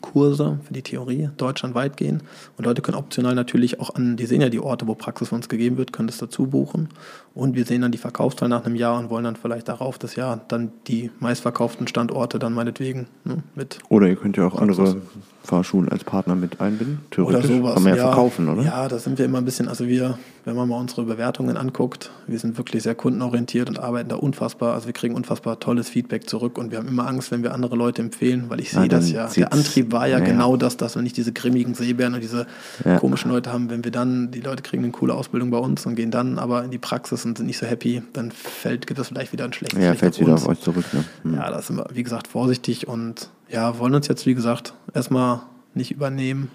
[0.00, 2.22] Kurse für die Theorie deutschlandweit gehen.
[2.56, 5.36] Und Leute können optional natürlich auch an, die sehen ja die Orte, wo Praxis von
[5.36, 6.88] uns gegeben wird, können das dazu buchen.
[7.34, 10.16] Und wir sehen dann die Verkaufszahlen nach einem Jahr und wollen dann vielleicht darauf das
[10.16, 14.96] Jahr dann die meistverkauften Standorte dann meinetwegen ne, mit Oder ihr könnt ja auch andere
[15.42, 17.00] Fahrschulen als Partner mit einbinden.
[17.02, 17.74] oder Theoretisch sowas.
[17.74, 18.62] kann man ja, verkaufen, oder?
[18.62, 22.10] Ja, da sind wir immer ein bisschen, also wir, wenn man mal unsere Bewertungen anguckt,
[22.26, 26.28] wir sind wirklich sehr kundenorientiert und arbeiten da unfassbar, also wir kriegen unfassbar tolles Feedback
[26.28, 28.88] zurück und wir haben immer Angst, wenn wir andere Leute empfehlen, weil ich Ah, sehe
[28.88, 29.28] das ja.
[29.28, 30.30] Der Antrieb war ja, ja, ja.
[30.30, 32.46] genau das, dass wir nicht diese grimmigen Seebären und diese
[32.84, 32.98] Ja.
[32.98, 33.70] komischen Leute haben.
[33.70, 36.64] Wenn wir dann, die Leute kriegen eine coole Ausbildung bei uns und gehen dann aber
[36.64, 39.52] in die Praxis und sind nicht so happy, dann fällt, gibt das vielleicht wieder ein
[39.52, 40.42] schlechtes Ja, fällt wieder uns.
[40.44, 40.84] auf euch zurück.
[40.92, 41.04] Ne?
[41.22, 41.34] Hm.
[41.34, 45.40] Ja, da sind wir, wie gesagt, vorsichtig und ja, wollen uns jetzt, wie gesagt, erstmal
[45.74, 46.50] nicht übernehmen.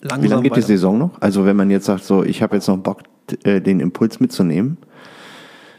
[0.00, 1.10] Langsam Wie lange geht die weiter- Saison noch?
[1.20, 3.00] Also wenn man jetzt sagt, so, ich habe jetzt noch Bock,
[3.42, 4.76] äh, den Impuls mitzunehmen.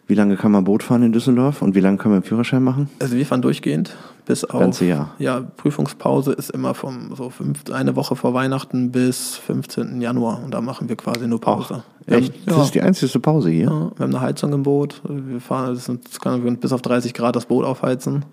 [0.10, 2.64] Wie lange kann man Boot fahren in Düsseldorf und wie lange kann man einen Führerschein
[2.64, 2.90] machen?
[3.00, 3.96] Also wir fahren durchgehend
[4.26, 5.14] bis auf Ganze Jahr.
[5.20, 10.02] ja Prüfungspause ist immer vom so fünf, eine Woche vor Weihnachten bis 15.
[10.02, 11.84] Januar und da machen wir quasi nur Pause.
[12.08, 12.34] Wir Echt?
[12.34, 13.66] Haben, Das ja, ist die einzige Pause hier.
[13.66, 15.00] ja, wir haben eine Heizung im Boot.
[15.08, 18.26] Wir fahren das, das kann bis auf 30 Grad das Boot aufheizen.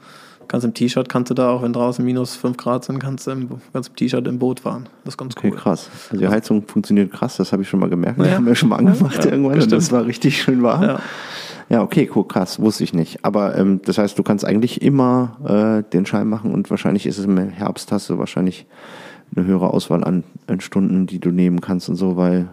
[0.49, 3.33] Kannst im T-Shirt, kannst du da auch, wenn draußen minus 5 Grad sind, kannst du
[3.33, 4.89] im, im T-Shirt im Boot fahren.
[5.05, 5.57] Das ist ganz Okay, cool.
[5.59, 5.91] krass.
[6.11, 8.18] Also die Heizung funktioniert krass, das habe ich schon mal gemerkt.
[8.20, 8.35] Das Ja.
[8.37, 9.83] haben wir schon mal angemacht Ja, irgendwann und bestimmt.
[9.83, 10.99] das war richtig schön warm.
[11.69, 11.83] Ja.
[11.83, 13.25] Okay, cool, krass, wusste ich nicht.
[13.25, 17.19] Aber ähm, das heißt, du kannst eigentlich immer äh, den Schein machen und wahrscheinlich ist
[17.19, 18.67] es im Herbst, hast du wahrscheinlich
[19.35, 22.49] eine höhere Auswahl an, an Stunden, die du nehmen kannst und so, weil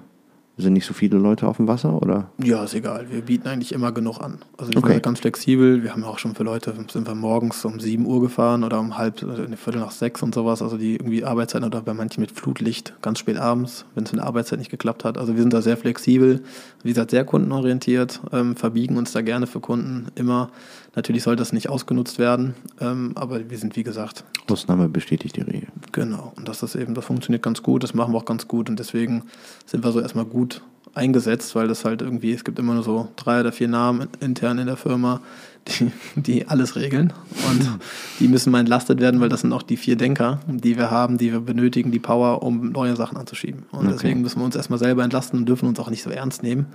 [0.57, 2.29] sind nicht so viele Leute auf dem Wasser, oder?
[2.43, 3.07] Ja, ist egal.
[3.09, 4.39] Wir bieten eigentlich immer genug an.
[4.57, 4.87] Also wir Okay.
[4.87, 5.81] sind halt ganz flexibel.
[5.83, 8.95] Wir haben auch schon für Leute, sind wir morgens um 7 Uhr gefahren oder um
[8.97, 10.61] halb, äh, eine Viertel nach sechs und sowas.
[10.61, 14.17] Also die irgendwie Arbeitszeiten oder bei manchen mit Flutlicht ganz spät abends, wenn es in
[14.17, 15.17] der Arbeitszeit nicht geklappt hat.
[15.17, 16.43] Also wir sind da sehr flexibel,
[16.83, 20.49] wie gesagt, sehr kundenorientiert, ähm, verbiegen uns da gerne für Kunden immer.
[20.95, 25.41] Natürlich soll das nicht ausgenutzt werden, ähm, aber wir sind, wie gesagt, Ausnahme bestätigt die
[25.41, 25.69] Regel.
[25.91, 28.69] Genau, und das ist eben, das funktioniert ganz gut, das machen wir auch ganz gut
[28.69, 29.23] und deswegen
[29.65, 30.52] sind wir so erstmal gut
[30.95, 34.59] eingesetzt, weil das halt irgendwie, es gibt immer nur so drei oder vier Namen intern
[34.59, 35.21] in der Firma,
[35.67, 37.13] die, die alles regeln
[37.49, 37.79] und
[38.19, 41.17] die müssen mal entlastet werden, weil das sind auch die vier Denker, die wir haben,
[41.17, 43.63] die wir benötigen, die Power, um neue Sachen anzuschieben.
[43.71, 43.93] Und Okay.
[43.93, 46.65] deswegen müssen wir uns erstmal selber entlasten und dürfen uns auch nicht so ernst nehmen,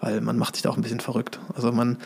[0.00, 1.40] weil man macht sich da auch ein bisschen verrückt.
[1.54, 1.98] Also man,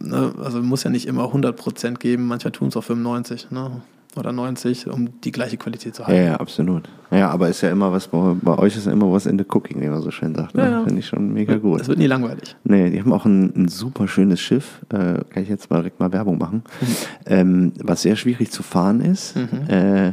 [0.00, 3.82] ne, also muss ja nicht immer 100% geben, manchmal tun es auch 95, ne?
[4.16, 6.24] Oder 90, um die gleiche Qualität zu Ja, halten.
[6.26, 6.88] ja, absolut.
[7.10, 9.44] Ja, aber ist ja immer was, bei, bei euch ist ja immer was in the
[9.44, 10.54] cooking, wie man so schön sagt.
[10.54, 10.62] Ne?
[10.62, 10.84] Ja, ja.
[10.84, 11.82] Finde ich schon mega gut.
[11.82, 12.56] Es wird nie langweilig.
[12.64, 14.80] Nee, die haben auch ein, ein super schönes Schiff.
[14.88, 16.62] Äh, kann ich jetzt mal direkt mal Werbung machen.
[17.26, 19.34] Ähm, was sehr schwierig zu fahren ist.
[19.68, 20.12] Äh,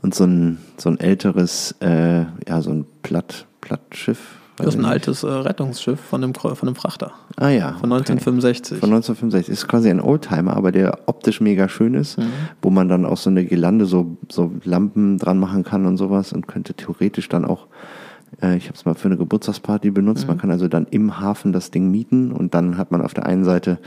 [0.00, 4.38] und so ein, so ein älteres, äh, ja, so ein Platt, Plattschiff.
[4.56, 7.12] Das ist ein altes äh, Rettungsschiff von einem, von einem Frachter.
[7.36, 7.72] Ah ja.
[7.80, 8.78] Von 1965.
[8.80, 9.52] Von 1965.
[9.52, 12.24] Ist quasi ein Oldtimer, aber der optisch mega schön ist, Mhm.
[12.60, 16.32] wo man dann auch so eine Girlande, so, so Lampen dran machen kann und sowas
[16.32, 17.66] und könnte theoretisch dann auch,
[18.40, 20.28] äh, ich habe es mal für eine Geburtstagsparty benutzt, Mhm.
[20.28, 23.26] man kann also dann im Hafen das Ding mieten und dann hat man auf der
[23.26, 23.78] einen Seite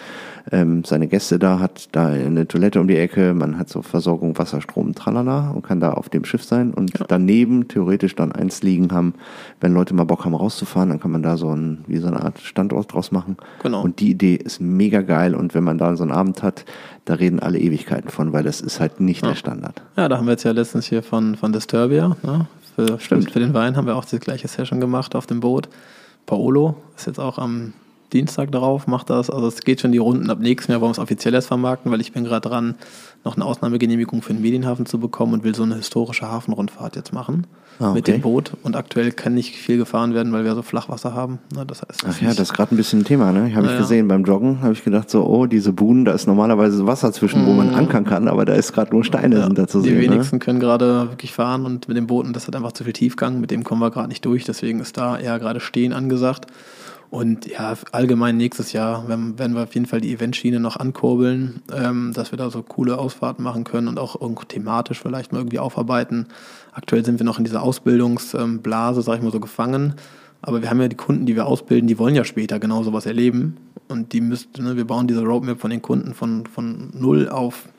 [0.52, 4.38] ähm, seine Gäste da, hat da eine Toilette um die Ecke, man hat so Versorgung,
[4.38, 8.62] Wasser, Strom, tralala und kann da auf dem Schiff sein und daneben theoretisch dann eins
[8.62, 9.14] liegen haben,
[9.62, 12.22] wenn Leute mal Bock haben rauszufahren, dann kann man da so ein, wie so eine
[12.22, 13.38] Art Standort draus machen.
[13.64, 13.82] Genau.
[13.82, 16.66] Und die Idee ist mega geil und wenn man da so einen Abend hat,
[17.06, 19.82] da reden alle Ewigkeiten von, weil das ist halt nicht der Standard.
[19.96, 22.48] Ja, da haben wir jetzt ja letztens hier von, von Disturbia, ne?
[22.76, 23.32] Für, Stimmt.
[23.32, 25.70] für den Wein haben wir auch die gleiche Session gemacht auf dem Boot.
[26.26, 27.74] Paolo ist jetzt auch am
[28.14, 29.30] Dienstag drauf, macht das.
[29.30, 31.92] Also es geht schon die Runden ab nächstem Jahr, wollen wir es offiziell erst vermarkten,
[31.92, 32.76] weil ich bin gerade dran,
[33.24, 37.14] noch eine Ausnahmegenehmigung für den Medienhafen zu bekommen und will so eine historische Hafenrundfahrt jetzt
[37.14, 37.48] machen
[37.80, 38.14] Ah, mit okay.
[38.14, 38.54] dem Boot.
[38.64, 41.40] Und aktuell kann nicht viel gefahren werden, weil wir so Flachwasser haben.
[41.54, 41.66] Ne?
[41.66, 43.54] Das heißt, es Ach ja, das ist gerade ein bisschen ein Thema, ne?
[43.54, 46.26] Habe ich Ja, gesehen beim Joggen, habe ich gedacht so, oh, diese Buhnen, da ist
[46.26, 49.42] normalerweise Wasser zwischen, wo man ankern kann, aber da ist gerade nur Steine Mhm.
[49.42, 49.98] Ja, sind da zu die sehen.
[49.98, 50.04] Ne?
[50.04, 53.40] wenigsten können gerade wirklich fahren und mit den Booten, das hat einfach zu viel Tiefgang,
[53.40, 56.48] mit dem kommen wir gerade nicht durch, deswegen ist da eher gerade Stehen angesagt.
[57.12, 61.62] Und ja, allgemein nächstes Jahr werden, werden wir auf jeden Fall die Eventschiene noch ankurbeln,
[61.74, 65.40] ähm, dass wir da so coole Ausfahrten machen können und auch irgendwo thematisch vielleicht mal
[65.40, 66.28] irgendwie aufarbeiten.
[66.76, 69.94] Aktuell sind wir noch in dieser Ausbildungsblase, sag ich mal so, gefangen.
[70.42, 73.06] Aber wir haben ja die Kunden, die wir ausbilden, die wollen ja später genau sowas
[73.06, 73.56] erleben.
[73.88, 77.70] Und die müssten, ne, wir bauen diese Roadmap von den Kunden von, von 0 auf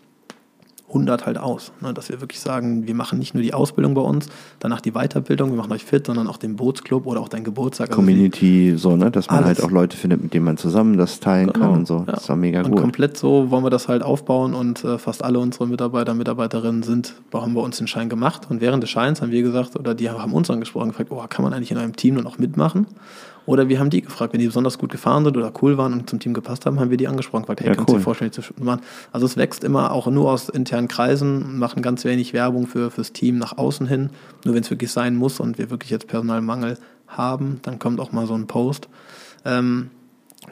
[0.96, 1.72] 100 halt aus.
[1.80, 1.94] Ne?
[1.94, 4.28] Dass wir wirklich sagen, wir machen nicht nur die Ausbildung bei uns,
[4.58, 7.88] danach die Weiterbildung, wir machen euch fit, sondern auch den Bootsclub oder auch deinen Geburtstag.
[7.88, 9.10] Also Community, so, ne?
[9.10, 9.58] Dass man Alles.
[9.58, 11.98] halt auch Leute findet, mit denen man zusammen das teilen Genau, kann und so.
[12.06, 12.12] ja.
[12.12, 12.80] Das war mega und gut.
[12.80, 16.82] komplett so wollen wir das halt aufbauen und äh, fast alle unsere Mitarbeiter und Mitarbeiterinnen
[16.82, 19.94] sind, haben bei uns den Schein gemacht und während des Scheins haben wir gesagt, oder
[19.94, 22.86] die haben uns angesprochen, gefragt, oh, kann man eigentlich in einem Team dann auch mitmachen?
[23.46, 26.10] Oder wir haben die gefragt, wenn die besonders gut gefahren sind oder cool waren und
[26.10, 27.98] zum Team gepasst haben, haben wir die angesprochen, gefragt, hey, Ja, kannst du cool.
[28.00, 28.82] dir vorstellen, zu machen?
[29.12, 33.12] Also es wächst immer auch nur aus internen Kreisen, machen ganz wenig Werbung für fürs
[33.12, 34.10] Team nach außen hin.
[34.44, 36.76] Nur wenn es wirklich sein muss und wir wirklich jetzt Personalmangel
[37.06, 38.88] haben, dann kommt auch mal so ein Post.
[39.44, 39.90] Ähm,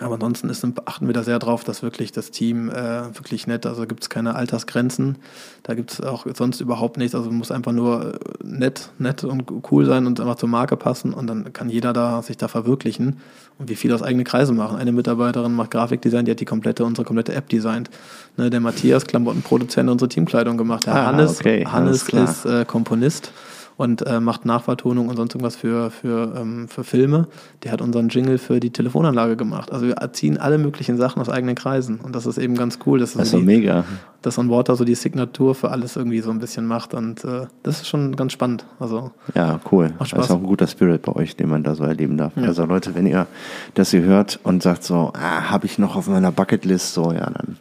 [0.01, 3.67] aber ansonsten ist, achten wir da sehr drauf, dass wirklich das Team äh, wirklich nett,
[3.67, 5.17] also gibt es keine Altersgrenzen,
[5.63, 9.45] da gibt es auch sonst überhaupt nichts, also muss einfach nur äh, nett, nett und
[9.71, 13.19] cool sein und einfach zur Marke passen und dann kann jeder da sich da verwirklichen
[13.59, 14.77] und wie viel aus eigene Kreise machen.
[14.77, 17.89] Eine Mitarbeiterin macht Grafikdesign, die hat die komplette, unsere komplette App designt.
[18.37, 20.87] Ne, der Matthias, Klamottenproduzent, unsere Teamkleidung gemacht.
[20.87, 23.31] Der Ah, Hannes, okay, Hannes ist äh, Komponist
[23.77, 27.29] und äh, macht Nachvertonung und sonst irgendwas für, für, ähm, für Filme.
[27.63, 29.73] Der hat unseren Jingle für die Telefonanlage gemacht.
[29.73, 31.99] Also wir ziehen alle möglichen Sachen aus eigenen Kreisen.
[32.01, 33.85] Und das ist eben ganz cool, dass, Das ist so die, mega.
[34.23, 36.95] dass On Water so die Signatur für alles irgendwie so ein bisschen macht.
[36.95, 38.65] Und äh, das ist schon ganz spannend.
[38.79, 39.93] Also Ja, cool.
[39.99, 42.37] Das ist auch ein guter Spirit bei euch, den man da so erleben darf.
[42.37, 42.45] Ja.
[42.45, 43.27] Also Leute, wenn ihr
[43.75, 47.29] das hier hört und sagt so, ah, habe ich noch auf meiner Bucketlist, so ja,
[47.31, 47.57] dann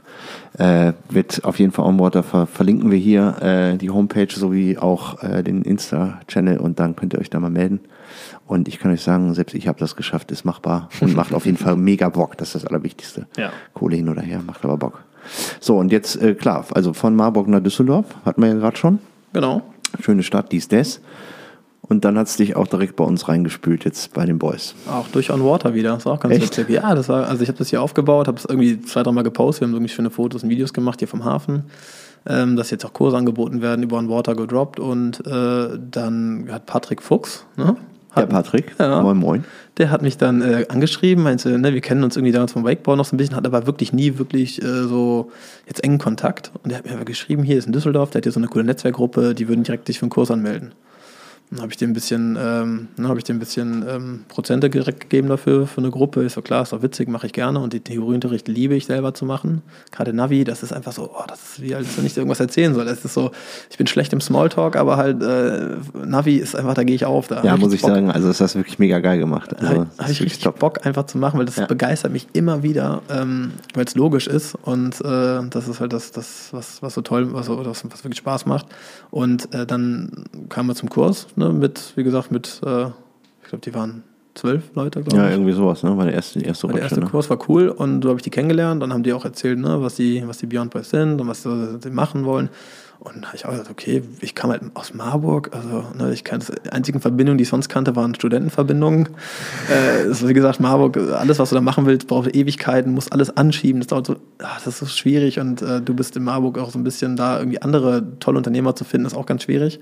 [0.58, 5.22] äh, wird auf jeden Fall Onboarder ver verlinken wir hier äh, die Homepage sowie auch
[5.24, 7.80] äh, den Insta-Channel und dann könnt ihr euch da mal melden.
[8.46, 11.46] Und ich kann euch sagen, selbst ich habe das geschafft, ist machbar und macht auf
[11.46, 12.38] jeden Fall mega Bock.
[12.38, 13.26] Das ist das Allerwichtigste.
[13.38, 13.52] Ja.
[13.74, 15.04] Kohle hin oder her, macht aber Bock.
[15.60, 19.00] So, und jetzt, äh, klar, also von Marburg nach Düsseldorf, hatten wir ja gerade schon.
[19.32, 19.62] Genau.
[20.02, 21.00] Schöne Stadt, dies, das.
[21.86, 24.74] Und dann hat es dich auch direkt bei uns reingespült, jetzt bei den Boys.
[24.90, 25.94] Auch durch On Water wieder.
[25.94, 26.46] Das war auch ganz Echt?
[26.58, 26.70] witzig.
[26.70, 29.62] Ja, das war, also ich habe das hier aufgebaut, habe es irgendwie zwei, dreimal gepostet.
[29.62, 31.64] Wir haben irgendwie schöne Fotos und Videos gemacht hier vom Hafen.
[32.26, 34.80] Ähm, dass jetzt auch Kurse angeboten werden, über On Water gedroppt.
[34.80, 37.76] Und äh, dann hat Patrick Fuchs, ne?
[38.16, 39.02] Der Hat, Patrick, Ja.
[39.02, 39.44] moin moin.
[39.78, 42.96] der hat mich dann äh, angeschrieben, meinte, ne, wir kennen uns irgendwie damals vom Wakeboard
[42.96, 45.32] noch so ein bisschen, hat aber wirklich nie wirklich äh, so
[45.68, 46.52] jetzt engen Kontakt.
[46.64, 48.48] Und der hat mir aber geschrieben, hier ist in Düsseldorf, der hat hier so eine
[48.48, 50.74] coole Netzwerkgruppe, die würden direkt dich für einen Kurs anmelden.
[51.54, 55.02] Dann habe ich dem ein bisschen, ähm, habe ich dem ein bisschen ähm, Prozente direkt
[55.02, 56.24] gegeben dafür, für eine Gruppe.
[56.24, 57.60] Ist so klar, ist doch witzig, mache ich gerne.
[57.60, 59.62] Und den Theorieunterricht liebe ich selber zu machen.
[59.92, 62.74] Gerade Navi, das ist einfach so, oh, das ist wie, als wenn ich irgendwas erzählen
[62.74, 62.86] soll.
[62.86, 63.32] Das ist so,
[63.70, 67.28] ich bin schlecht im Smalltalk, aber halt äh, Navi ist einfach, da gehe ich auf.
[67.28, 67.92] Da Ja, muss ich Bock.
[67.92, 69.54] sagen, also das hast du wirklich mega geil gemacht.
[69.56, 71.68] Also, Habe hab ich richtig Bock einfach zu machen, weil das Ja.
[71.68, 76.12] begeistert mich immer wieder, ähm, weil es logisch ist und äh, das ist halt das,
[76.12, 78.66] das was, was so toll, was, so, was, was wirklich Spaß macht.
[79.12, 82.86] Und äh, dann kamen wir zum Kurs ne, mit, wie gesagt, mit, äh,
[83.44, 84.04] ich glaube, die waren
[84.36, 85.34] zwölf Leute, glaube Ja, ich.
[85.34, 85.96] irgendwie sowas, ne?
[85.98, 87.08] War der erste, die erste Der Rutsche, erste ne?
[87.08, 88.82] Kurs war cool und so habe ich die kennengelernt.
[88.82, 91.44] Dann haben die auch erzählt, ne, was die, was die Beyond Boys sind und was
[91.44, 92.50] sie machen wollen.
[93.00, 96.56] Und habe ich auch gesagt, okay, ich kam halt aus Marburg, also ne, ich kannte
[96.66, 99.10] die einzigen Verbindungen, die ich sonst kannte, waren Studentenverbindungen.
[99.70, 103.36] äh, ist, wie gesagt, Marburg, alles, was du da machen willst, braucht Ewigkeiten, musst alles
[103.36, 103.82] anschieben.
[103.82, 106.72] Das dauert so, ach, das ist so schwierig und äh, du bist in Marburg auch
[106.72, 109.82] so ein bisschen da, irgendwie andere tolle Unternehmer zu finden, ist auch ganz schwierig.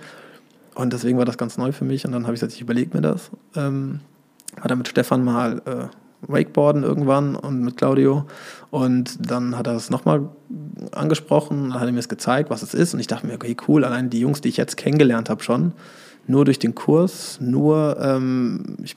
[0.76, 2.96] Und deswegen war das ganz neu für mich und dann habe ich gesagt, ich überlege
[2.96, 3.30] mir das.
[3.56, 4.00] Ähm,
[4.58, 5.88] war dann mit Stefan mal äh,
[6.28, 8.26] Wakeboarden irgendwann und mit Claudio.
[8.70, 10.30] Und dann hat er es nochmal
[10.92, 12.94] angesprochen, dann hat er mir es gezeigt, was es ist.
[12.94, 15.74] Und ich dachte mir, okay, cool, allein die Jungs, die ich jetzt kennengelernt habe schon,
[16.28, 18.96] nur durch den Kurs, nur, ähm, ich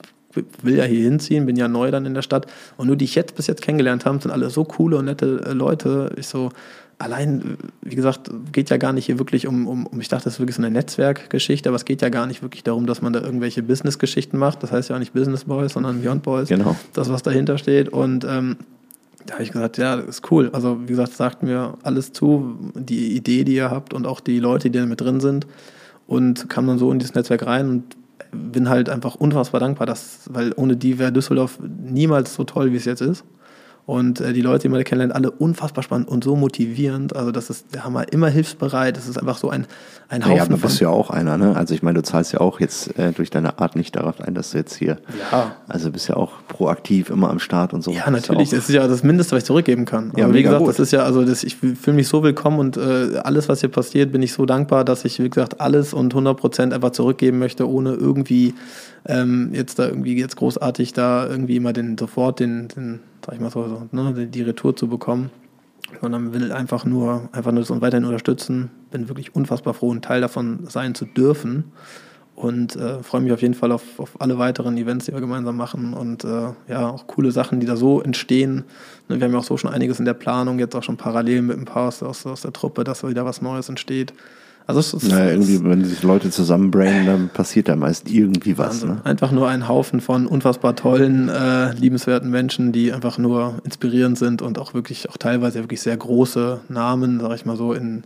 [0.61, 2.45] will ja hier hinziehen, bin ja neu dann in der Stadt.
[2.77, 5.41] Und nur die ich jetzt bis jetzt kennengelernt habe, sind alle so coole und nette
[5.45, 6.11] äh, Leute.
[6.17, 6.51] Ich so,
[6.97, 10.35] allein, wie gesagt, geht ja gar nicht hier wirklich um, um, um ich dachte, das
[10.35, 13.13] ist wirklich so eine Netzwerkgeschichte, aber es geht ja gar nicht wirklich darum, dass man
[13.13, 14.63] da irgendwelche Business-Geschichten macht.
[14.63, 16.47] Das heißt ja auch nicht Business Boys, sondern Beyond Boys.
[16.47, 16.75] Genau.
[16.93, 17.89] Das, was dahinter steht.
[17.89, 18.57] Und ähm,
[19.25, 20.49] da habe ich gesagt, ja, das ist cool.
[20.53, 24.39] Also, wie gesagt, sagt mir alles zu, die Idee, die ihr habt und auch die
[24.39, 25.47] Leute, die da mit drin sind.
[26.07, 27.97] Und kam dann so in dieses Netzwerk rein und
[28.31, 32.77] bin halt einfach unfassbar dankbar, dass, weil ohne die wäre Düsseldorf niemals so toll, wie
[32.77, 33.23] es jetzt ist.
[33.85, 37.15] Und äh, die Leute, die man da kennenlernt, alle unfassbar spannend und so motivierend.
[37.15, 38.97] Also das ist der Hammer, immer hilfsbereit.
[38.97, 39.67] Das ist einfach so ein,
[40.09, 41.55] ein Haufen Naja, aber bist du ja auch einer, ne?
[41.55, 44.33] Also ich meine, du zahlst ja auch jetzt äh, durch deine Art nicht darauf ein,
[44.33, 44.97] dass du jetzt hier,
[45.31, 45.55] Ja.
[45.67, 47.91] also bist ja auch proaktiv immer am Start und so.
[47.91, 48.47] Ja, natürlich.
[48.47, 50.11] auch- Das ist ja das Mindeste, was ich zurückgeben kann.
[50.15, 50.69] Ja, Aber wie gesagt, gut.
[50.69, 53.69] das ist ja, also das, ich fühle mich so willkommen und äh, alles, was hier
[53.69, 57.37] passiert, bin ich so dankbar, dass ich, wie gesagt, alles und 100 Prozent einfach zurückgeben
[57.37, 58.55] möchte, ohne irgendwie
[59.07, 63.41] ähm, jetzt da irgendwie jetzt großartig da irgendwie immer den sofort den, den sag ich
[63.41, 65.31] mal so, so ne, die, die Retour zu bekommen.
[66.01, 68.71] Sondern will einfach nur, einfach nur das und weiterhin unterstützen.
[68.91, 71.71] Bin wirklich unfassbar froh, ein Teil davon sein zu dürfen.
[72.35, 75.55] Und äh, freue mich auf jeden Fall auf, auf alle weiteren Events, die wir gemeinsam
[75.55, 75.93] machen.
[75.93, 78.65] Und äh, ja, auch coole Sachen, die da so entstehen.
[79.07, 81.43] Ne, wir haben ja auch so schon einiges in der Planung, jetzt auch schon parallel
[81.43, 84.13] mit ein paar aus, aus, der Truppe, dass da wieder was Neues entsteht.
[84.67, 88.81] Also es ist, Naja, irgendwie, wenn sich Leute zusammenbrainen, dann passiert da meist irgendwie was.
[88.81, 88.89] Wahnsinn.
[88.89, 89.01] Ne?
[89.05, 94.41] Einfach nur ein Haufen von unfassbar tollen, äh, liebenswerten Menschen, die einfach nur inspirierend sind
[94.41, 98.03] und auch wirklich, auch teilweise wirklich sehr große Namen, sag ich mal so, in,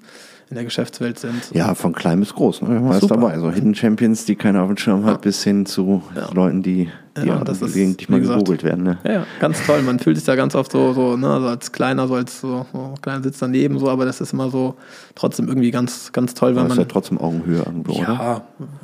[0.49, 1.51] in der Geschäftswelt sind.
[1.53, 2.63] Ja, von klein bis groß.
[2.63, 2.93] Ne?
[2.99, 3.15] Super.
[3.15, 3.39] dabei.
[3.39, 6.29] So Hidden Champions, die keiner auf dem Schirm hat, bis hin zu Ja.
[6.33, 6.89] Leuten, die
[7.23, 8.83] Ja, das ist, gelegentlich wie mal gesagt, gegoogelt werden.
[8.83, 8.97] Ne?
[9.03, 9.81] Ja, ja, ganz toll.
[9.81, 12.65] Man fühlt sich da ganz oft so, so, ne, also als kleiner, so als so,
[12.71, 14.75] so kleiner Sitz daneben, so, aber das ist immer so
[15.15, 16.79] trotzdem irgendwie ganz, ganz toll, wenn Aber ist man.
[16.79, 18.01] ja trotzdem Augenhöhe irgendwo, oder?
[18.01, 18.41] Ja,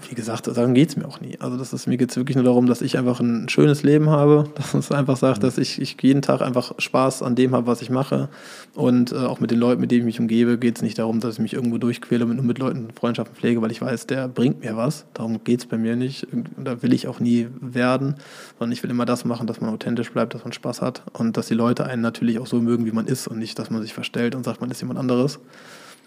[0.10, 1.38] wie gesagt, darum geht es mir auch nie.
[1.40, 4.10] Also das ist, mir geht es wirklich nur darum, dass ich einfach ein schönes Leben
[4.10, 7.68] habe, dass es einfach sagt, dass ich, ich jeden Tag einfach Spaß an dem habe,
[7.68, 8.30] was ich mache.
[8.74, 11.20] Und äh, auch mit den Leuten, mit denen ich mich umgebe, geht es nicht darum,
[11.20, 14.28] dass ich mich irgendwo durchquäle und nur mit Leuten Freundschaften pflege, weil ich weiß, der
[14.28, 15.06] bringt mir was.
[15.14, 16.28] Darum geht es bei mir nicht.
[16.32, 18.15] Und da will ich auch nie werden,
[18.60, 21.38] sondern ich will immer das machen, dass man authentisch bleibt, dass man Spaß hat und
[21.38, 23.82] dass die Leute einen natürlich auch so mögen, wie man ist und nicht, dass man
[23.82, 25.40] sich verstellt und sagt, man ist jemand anderes.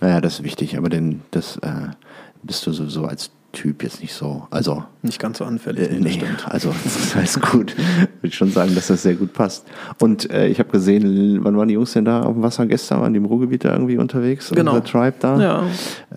[0.01, 1.89] Naja, das ist wichtig, aber den, das äh,
[2.43, 4.47] bist du sowieso als Typ jetzt nicht so.
[4.51, 5.91] Also, Nicht ganz so anfällig.
[5.91, 7.75] äh, nee, also das ist alles gut.
[8.23, 9.67] Würde schon sagen, dass das sehr gut passt.
[9.99, 13.01] Und äh, ich habe gesehen, wann waren die Jungs denn da auf dem Wasser gestern?
[13.01, 14.51] Waren die im Ruhrgebiet da irgendwie unterwegs?
[14.55, 14.75] Genau.
[14.75, 15.41] Unser Tribe da?
[15.41, 15.65] Ja,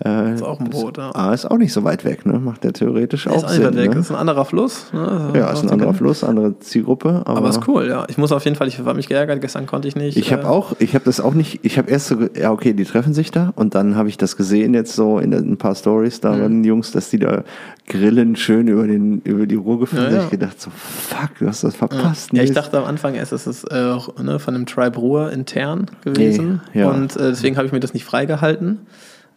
[0.04, 1.10] Äh, ist auch ein Boot, ja.
[1.14, 2.38] Ah, ist auch nicht so weit weg, ne?
[2.38, 3.64] Macht der theoretisch auch ist auch Sinn.
[3.64, 3.94] weit weg.
[3.94, 4.00] Ne?
[4.00, 4.92] Ist ein anderer Fluss.
[4.92, 5.32] Ne?
[5.34, 7.22] Ja, ist ein anderer Fluss, andere Zielgruppe.
[7.24, 8.04] Aber, Aber ist cool, ja.
[8.08, 10.16] Ich muss auf jeden Fall, ich habe mich geärgert, gestern konnte ich nicht.
[10.16, 12.72] Ich habe äh, auch, ich habe das auch nicht, ich habe erst so, ja okay,
[12.72, 15.74] die treffen sich da und dann habe ich das gesehen jetzt so in ein paar
[15.74, 17.42] Stories da bei den Jungs, dass die da äh,
[17.86, 20.04] Grillen schön über, den, über die Ruhr gefahren.
[20.04, 20.24] Ja, Da ja.
[20.24, 22.30] ich gedacht, so, fuck, du hast das verpasst.
[22.32, 22.54] Ja, ich Nils.
[22.54, 26.60] dachte am Anfang erst, es ist äh, auch, ne, von dem Tribe Ruhr intern gewesen.
[26.74, 26.90] Nee, ja.
[26.90, 28.80] Und äh, deswegen habe ich mir das nicht freigehalten.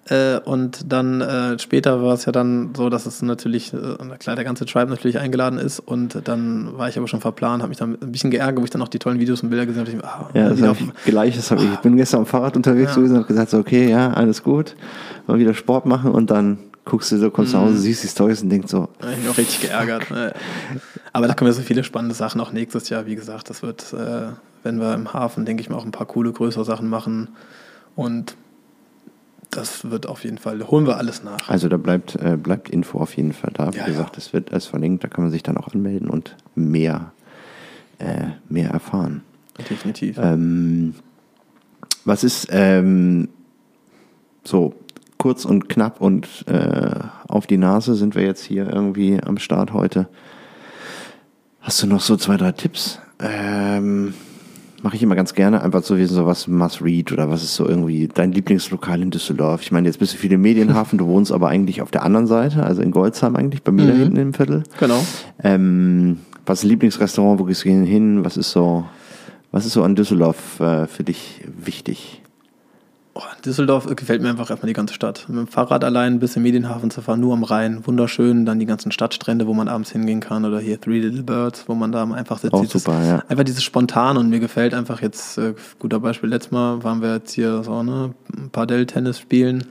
[0.07, 3.77] Äh, und dann äh, später war es ja dann so, dass es natürlich, äh,
[4.19, 5.79] klar, der ganze Tribe natürlich eingeladen ist.
[5.79, 8.69] Und dann war ich aber schon verplant, habe mich dann ein bisschen geärgert, wo ich
[8.69, 9.91] dann auch die tollen Videos und Bilder gesehen habe.
[9.97, 11.73] ich Ah, Ja, das hab ich, gleiches habe ich.
[11.73, 12.95] Ich bin gestern am Fahrrad unterwegs Ja.
[12.97, 14.75] gewesen und habe gesagt, so, okay, ja, alles gut.
[15.25, 17.59] Mal wieder Sport machen und dann guckst du so, kommst Mhm.
[17.59, 20.09] nach Hause, siehst die Stories und denkst so, ich mich auch richtig geärgert.
[20.11, 20.33] ne.
[21.13, 23.05] Aber da kommen ja so viele spannende Sachen auch nächstes Jahr.
[23.05, 24.27] Wie gesagt, das wird, äh,
[24.63, 27.29] wenn wir im Hafen, denke ich mal, auch ein paar coole, größere Sachen machen.
[27.95, 28.35] Und
[29.51, 31.47] das wird auf jeden Fall, holen wir alles nach.
[31.49, 33.73] Also da bleibt, äh, bleibt Info auf jeden Fall da.
[33.73, 34.17] Wie Ja, gesagt, ja.
[34.17, 37.13] es wird alles verlinkt, da kann man sich dann auch anmelden und mehr,
[37.99, 39.21] äh, mehr erfahren.
[39.69, 40.17] Definitiv.
[40.21, 40.95] Ähm,
[42.03, 43.29] was ist ähm,
[44.43, 44.73] so
[45.17, 46.91] kurz und knapp und äh,
[47.27, 50.07] auf die Nase sind wir jetzt hier irgendwie am Start heute.
[51.61, 52.99] Hast du noch so zwei, drei Tipps?
[53.19, 54.13] Ähm,
[54.83, 57.55] Mache ich immer ganz gerne, einfach so wie so was Must Read oder was ist
[57.55, 59.61] so irgendwie dein Lieblingslokal in Düsseldorf.
[59.63, 62.27] Ich meine, jetzt bist du viel im Medienhafen, du wohnst aber eigentlich auf der anderen
[62.27, 63.97] Seite, also in Goldsheim eigentlich, bei mir da Mhm.
[63.99, 64.61] hinten im Viertel.
[64.79, 65.03] genau.
[65.43, 68.23] Ähm, was ist Lieblingsrestaurant, wo gehst du hin?
[68.23, 68.85] Was ist so,
[69.51, 72.21] was ist so an Düsseldorf äh, für dich wichtig?
[73.17, 75.23] Oh, Düsseldorf gefällt mir einfach erstmal die ganze Stadt.
[75.29, 77.87] Mit dem Fahrrad allein bis im Medienhafen zu fahren, nur am Rhein.
[77.87, 78.45] Wunderschön.
[78.45, 80.43] Dann die ganzen Stadtstrände, wo man abends hingehen kann.
[80.43, 82.53] Oder hier Three Little Birds, wo man da einfach sitzt.
[82.53, 83.23] Auch Dieses- super, ja.
[83.29, 87.13] Einfach dieses Spontan und mir gefällt einfach jetzt, äh, guter Beispiel, letztes Mal waren wir
[87.15, 88.13] jetzt hier so, ne,
[88.51, 89.63] Padel-Tennis spielen.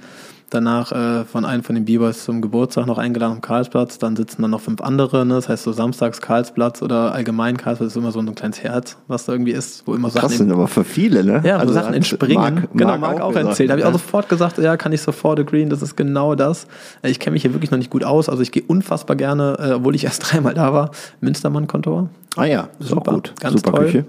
[0.50, 3.98] Danach äh, von einem von den B-Boys zum Geburtstag noch eingeladen am Karlsplatz.
[3.98, 5.26] Dann sitzen dann noch fünf andere.
[5.26, 5.34] Ne?
[5.34, 9.24] Das heißt so samstags Karlsplatz oder allgemein Karlsplatz ist immer so ein kleines Herz, was
[9.24, 11.42] da irgendwie ist, wo immer Sachen Krass sind aber für viele, ne?
[11.44, 12.54] ja, also Sachen entspringen.
[12.54, 13.70] Marc- genau, Marc auch, gesagt, erzählt.
[13.70, 13.98] Habe ich auch ne?
[13.98, 16.66] sofort gesagt, ja, kann ich sofort agreeen, das ist genau das.
[17.02, 18.28] Äh, Ich kenne mich hier wirklich noch nicht gut aus.
[18.28, 20.90] Also ich gehe unfassbar gerne, äh, obwohl ich erst dreimal da war,
[21.20, 22.08] Münstermann-Kontor.
[22.36, 23.32] Ah ja, ist Super, auch gut.
[23.40, 23.84] ganz super toll.
[23.86, 24.04] Küche.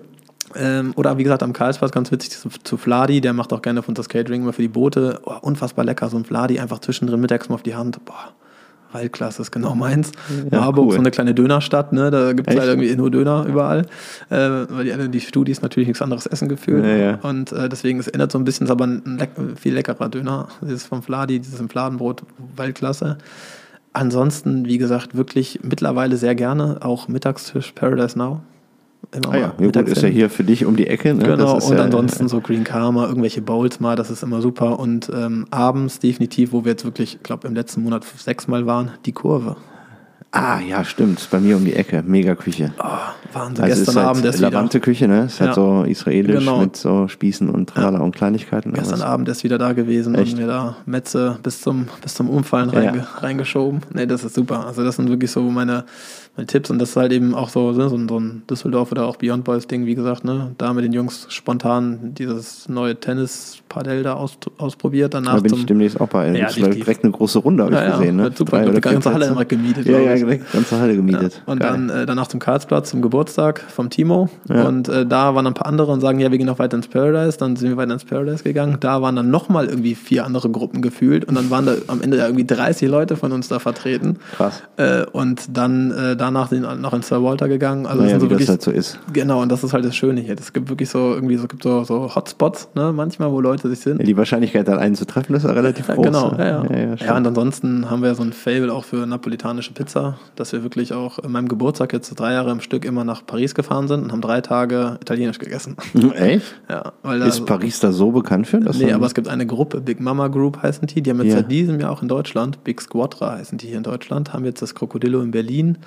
[0.58, 3.82] Ähm, oder wie gesagt, am Karlsplatz ganz witzig zu, zu Fladi, der macht auch gerne
[3.82, 5.20] für uns das Catering immer für die Boote.
[5.26, 8.04] Oh, unfassbar lecker, so ein Fladi, einfach zwischendrin mittags mal auf die Hand.
[8.06, 8.34] Boah,
[8.94, 10.12] Waldklasse ist genau meins.
[10.52, 10.94] Ja, Marburg, cool.
[10.94, 12.12] so eine kleine Dönerstadt, ne?
[12.12, 13.82] da gibt es halt irgendwie nur Döner überall.
[14.30, 14.38] Äh,
[14.70, 16.86] weil die, alle- die Studis natürlich nichts anderes essen gefühlt.
[16.86, 17.16] Ja, ja.
[17.22, 20.48] Und äh, deswegen, es erinnert so ein bisschen, ist aber ein leck, viel leckerer Döner.
[20.62, 22.24] Dieses vom Fladi, dieses im Fladenbrot,
[22.56, 23.18] Waldklasse.
[23.92, 28.42] Ansonsten, wie gesagt, wirklich mittlerweile sehr gerne auch Mittagstisch Paradise Now.
[29.14, 31.14] Immer Ah ja, ja gut, ist ja hier für dich um die Ecke.
[31.14, 31.24] Ne?
[31.24, 34.80] Genau, ist und ja, ansonsten so Green Karma, irgendwelche Bowls mal, das ist immer super.
[34.80, 38.92] Und ähm, abends definitiv, wo wir jetzt wirklich, ich glaube, im letzten Monat sechsmal waren,
[39.06, 39.56] die Kurve.
[40.32, 41.20] Ah ja, stimmt.
[41.20, 42.04] Ist bei mir um die Ecke.
[42.06, 42.74] Mega Küche.
[42.78, 42.84] Oh,
[43.32, 43.64] Wahnsinn.
[43.64, 44.50] Also Gestern ist halt Abend erst wieder.
[44.50, 45.26] Levante Küche, ne?
[45.28, 46.60] Ist halt so israelisch Genau.
[46.60, 48.74] mit so Spießen und Trala und Kleinigkeiten.
[48.74, 50.34] Gestern es- Abend erst wieder da gewesen Echt?
[50.34, 53.80] und mir da Metze bis zum, bis zum Umfallen reinge, reingeschoben.
[53.94, 54.66] Nee, das ist super.
[54.68, 55.86] Also das sind wirklich so meine,
[56.36, 58.92] meine Tipps und das ist halt eben auch so, ne, so, ein, so ein Düsseldorf
[58.92, 60.52] oder auch Beyond Boys Ding, wie gesagt, ne?
[60.58, 65.14] Da mit den Jungs spontan dieses neue Tennis-Padel da aus, ausprobiert.
[65.14, 66.36] Danach Da bin ich demnächst auch bei.
[66.38, 68.18] Ja, direkt eine große Runde, habe ich ja, gesehen.
[68.18, 68.32] Ne?
[68.36, 68.64] super.
[68.64, 70.22] Drei die ganze Halle immer gemietet, Ja, ja, ich.
[70.22, 71.42] direkt ganze Halle gemietet.
[71.46, 71.72] Und Geil.
[71.72, 74.30] dann äh, danach zum Karlsplatz zum Geburtstag vom Timo.
[74.50, 74.68] Ja.
[74.68, 76.88] Und äh, da waren ein paar andere und sagen, ja, wir gehen noch weiter ins
[76.88, 77.38] Paradise.
[77.38, 78.78] Dann sind wir weiter ins Paradise gegangen.
[78.82, 81.24] Da waren dann nochmal irgendwie vier andere Gruppen gefühlt.
[81.26, 84.18] Und dann waren da am Ende ja irgendwie 30 Leute von uns da vertreten.
[84.36, 84.64] Krass.
[84.76, 87.86] Äh, und dann äh, danach noch ins Sir Walter gegangen.
[87.86, 89.00] Also das Naja, so wie das wirklich, halt so ist.
[89.14, 90.36] genau, und das ist halt das Schöne hier.
[90.38, 93.80] Es gibt wirklich so irgendwie so, gibt so, so Hotspots, ne, manchmal, wo Leute sich
[93.80, 94.00] sind.
[94.00, 96.06] Ja, die Wahrscheinlichkeit, dann einen zu treffen, ist ja relativ Ja, groß.
[96.06, 96.38] genau, ne?
[96.40, 96.88] ja, ja.
[96.90, 100.64] ja, Ja, und ansonsten haben wir so ein Fable auch für napolitanische Pizza, dass wir
[100.64, 104.04] wirklich auch in meinem Geburtstag jetzt drei Jahre im Stück immer nach Paris gefahren sind
[104.04, 105.76] und haben drei Tage italienisch gegessen.
[106.16, 106.56] Echt?
[106.70, 108.60] Ja, weil da, Ist Paris da so bekannt für?
[108.60, 111.34] dass Nee, aber es gibt eine Gruppe, Big Mama Group heißen die, die haben jetzt
[111.34, 114.62] seit diesem Jahr auch in Deutschland, Big Squadra heißen die hier in Deutschland, haben jetzt
[114.62, 115.78] das Krokodillo in Berlin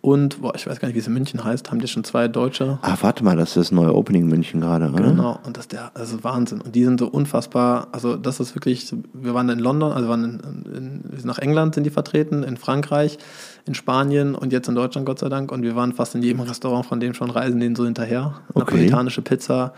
[0.00, 2.28] und, boah, ich weiß gar nicht, wie es in München heißt, haben die schon zwei
[2.28, 2.78] Deutsche.
[2.82, 5.10] Ah, warte mal, das ist das neue Opening München gerade, oder?
[5.10, 6.60] Genau, und das ist der, also Wahnsinn.
[6.60, 10.24] Und die sind so unfassbar, also das ist wirklich, wir waren in London, also waren
[10.24, 13.18] in, in, wir nach England sind die vertreten, in Frankreich,
[13.66, 15.50] in Spanien und jetzt in Deutschland, Gott sei Dank.
[15.50, 18.40] Und wir waren fast in jedem Restaurant von denen schon, reisen denen so hinterher.
[18.50, 18.60] Okay.
[18.60, 19.74] Napolitanische Pizza,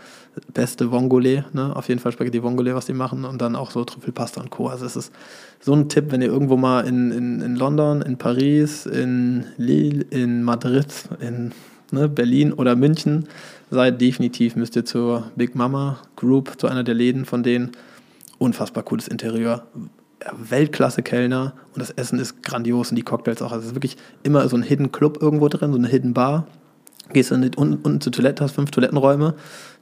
[0.53, 1.75] beste Vongole, ne?
[1.75, 3.25] auf jeden Fall Spaghetti Vongole, was die machen.
[3.25, 4.67] Und dann auch so Trüffelpasta und Co.
[4.67, 5.11] Also es ist
[5.59, 10.05] so ein Tipp, wenn ihr irgendwo mal in, in, in London, in Paris, in Lille,
[10.11, 10.87] in Madrid,
[11.19, 11.51] in
[11.91, 13.27] ne, Berlin oder München
[13.71, 17.71] seid, definitiv müsst ihr zur Big Mama Group, zu einer der Läden von denen.
[18.37, 19.63] Unfassbar cooles Interieur.
[20.37, 23.51] Weltklasse-Kellner und das Essen ist grandios und die Cocktails auch.
[23.51, 26.47] Also es ist wirklich immer so ein Hidden Club irgendwo drin, so eine Hidden Bar.
[27.11, 29.33] Gehst die, unten, unten zur Toilette, hast fünf Toilettenräume.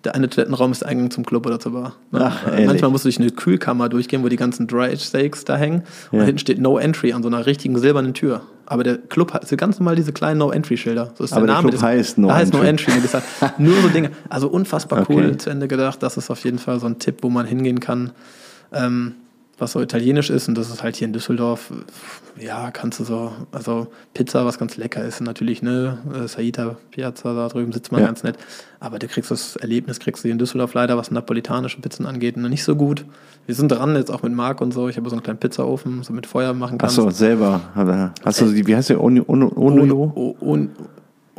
[0.05, 1.95] Der eine Toilettenraum ist der Eingang zum Club oder zur Bar.
[2.11, 2.21] Ne?
[2.23, 2.65] Ach, Äh?
[2.65, 5.83] Manchmal musst du durch eine Kühlkammer durchgehen, wo die ganzen Dry Steaks da hängen.
[6.11, 6.25] Und Ja.
[6.25, 8.43] hinten steht No Entry an so einer richtigen silbernen Tür.
[8.65, 11.11] Aber der Club hat so ganz normal diese kleinen No Entry Schilder.
[11.17, 12.91] So ist Aber der Club des- heißt No da heißt No Entry.
[12.93, 13.19] Entry.
[13.57, 14.11] Nur so Dinge.
[14.29, 15.13] Also unfassbar Okay.
[15.15, 16.01] cool zu Ende gedacht.
[16.01, 18.11] Das ist auf jeden Fall so ein Tipp, wo man hingehen kann.
[18.71, 19.15] Ähm,
[19.59, 21.71] was so italienisch ist, und das ist halt hier in Düsseldorf,
[22.39, 27.33] ja, kannst du so, also Pizza, was ganz lecker ist, natürlich, ne, äh, Saita Piazza,
[27.33, 28.07] da drüben sitzt man Ja.
[28.07, 28.37] ganz nett,
[28.79, 32.37] aber du kriegst das Erlebnis, kriegst du hier in Düsseldorf leider, was napolitanische Pizzen angeht,
[32.37, 33.05] noch nicht so gut.
[33.47, 36.03] Wir sind dran, jetzt auch mit Marc und so, ich habe so einen kleinen Pizzaofen,
[36.03, 36.99] so mit Feuer machen kannst.
[36.99, 37.61] Achso, selber.
[38.23, 39.01] Hast du die, wie heißt der?
[39.01, 39.23] Ono,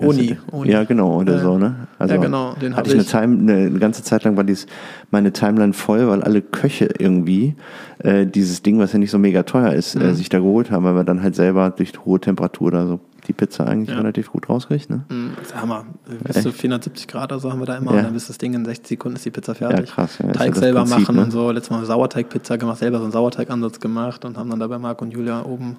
[0.01, 0.71] Oni, Oni.
[0.71, 1.43] Ja, genau, oder Ja.
[1.43, 1.75] so, ne?
[2.01, 3.05] Ja, genau, den hatte ich eine.
[3.05, 4.67] Time, eine, ganze Zeit lang war dies,
[5.11, 7.55] meine Timeline voll, weil alle Köche irgendwie
[7.99, 10.03] äh, dieses Ding, was ja nicht so mega teuer ist, Mhm.
[10.03, 13.01] äh, sich da geholt haben, weil man dann halt selber durch hohe Temperatur da so
[13.27, 13.97] die Pizza eigentlich Ja.
[13.97, 15.01] relativ gut rauskriegt, ne?
[15.37, 15.85] Das ist Hammer.
[16.25, 17.91] Bis zu 470 Grad oder so haben wir da immer.
[17.93, 17.99] Ja.
[17.99, 19.89] Und dann ist das Ding in 60 Sekunden ist die Pizza fertig.
[19.89, 21.23] Ja, krass, ja, Teig selber Prinzip, machen ne?
[21.25, 21.51] und so.
[21.51, 25.03] Letztes Mal Sauerteigpizza gemacht, selber so einen Sauerteigansatz gemacht und haben dann da bei Marc
[25.03, 25.77] und Julia oben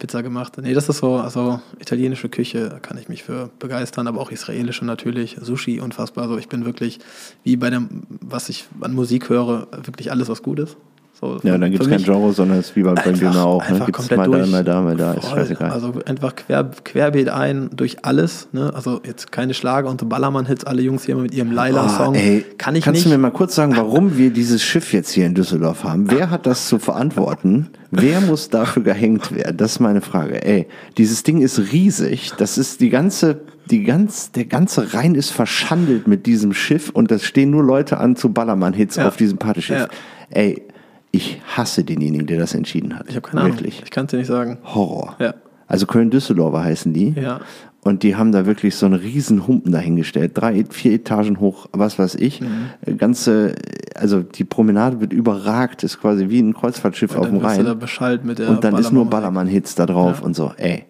[0.00, 0.56] Pizza gemacht.
[0.60, 4.84] Nee, das ist so, also italienische Küche, kann ich mich für begeistern, aber auch israelische
[4.84, 5.36] natürlich.
[5.40, 6.24] Sushi, unfassbar.
[6.24, 6.98] Also ich bin wirklich,
[7.44, 10.76] wie bei dem, was ich an Musik höre, wirklich alles, was gut ist.
[11.20, 13.68] So, Ja, dann gibt es kein Genre, sondern es ist wie beim Brain Döner auch.
[13.68, 13.80] Ne?
[13.84, 14.50] Gibt es mal da, durch.
[14.50, 15.38] mal da, mal da, ist Voll.
[15.40, 15.70] scheißegal.
[15.70, 18.48] Also einfach quer, querbeet ein durch alles.
[18.52, 18.72] Ne?
[18.74, 22.14] Also jetzt keine Schlager und so Ballermann-Hits, alle Jungs hier mit ihrem Laila-Song.
[22.14, 23.06] Ey, Kann ich Kannst nicht.
[23.06, 26.10] du mir mal kurz sagen, warum wir dieses Schiff jetzt hier in Düsseldorf haben?
[26.10, 27.68] Wer hat das zu verantworten?
[27.90, 29.56] Wer muss dafür gehängt werden?
[29.58, 30.42] Das ist meine Frage.
[30.44, 32.32] Ey, dieses Ding ist riesig.
[32.38, 33.40] Das ist die ganze,
[33.70, 37.98] die ganz, der ganze Rhein ist verschandelt mit diesem Schiff und es stehen nur Leute
[37.98, 39.08] an zu Ballermann-Hits Ja.
[39.08, 39.80] auf diesem Partyschiff.
[39.80, 39.88] Ja.
[40.30, 40.62] Ey,
[41.12, 43.06] ich hasse denjenigen, der das entschieden hat.
[43.08, 43.56] ich habe keine Ahnung.
[43.56, 43.82] Wirklich.
[43.84, 44.58] Ich kann es dir nicht sagen.
[44.64, 45.16] Horror.
[45.18, 45.34] Ja.
[45.66, 47.10] Also Köln-Düsseldorfer heißen die.
[47.20, 47.40] Ja.
[47.82, 50.32] Und die haben da wirklich so einen riesen Humpen dahingestellt.
[50.34, 52.40] Drei, vier Etagen hoch, was weiß ich.
[52.42, 52.98] Mhm.
[52.98, 53.54] Ganze,
[53.94, 57.58] also die Promenade wird überragt, ist quasi wie ein Kreuzfahrtschiff auf Und dem dann wirst
[57.58, 57.78] du da Rhein.
[57.78, 59.10] beschallt mit der Und dann ist nur Ballermann-
[59.46, 60.26] Ballermann-Hits da drauf Ja.
[60.26, 60.52] und so.
[60.58, 60.84] Ey,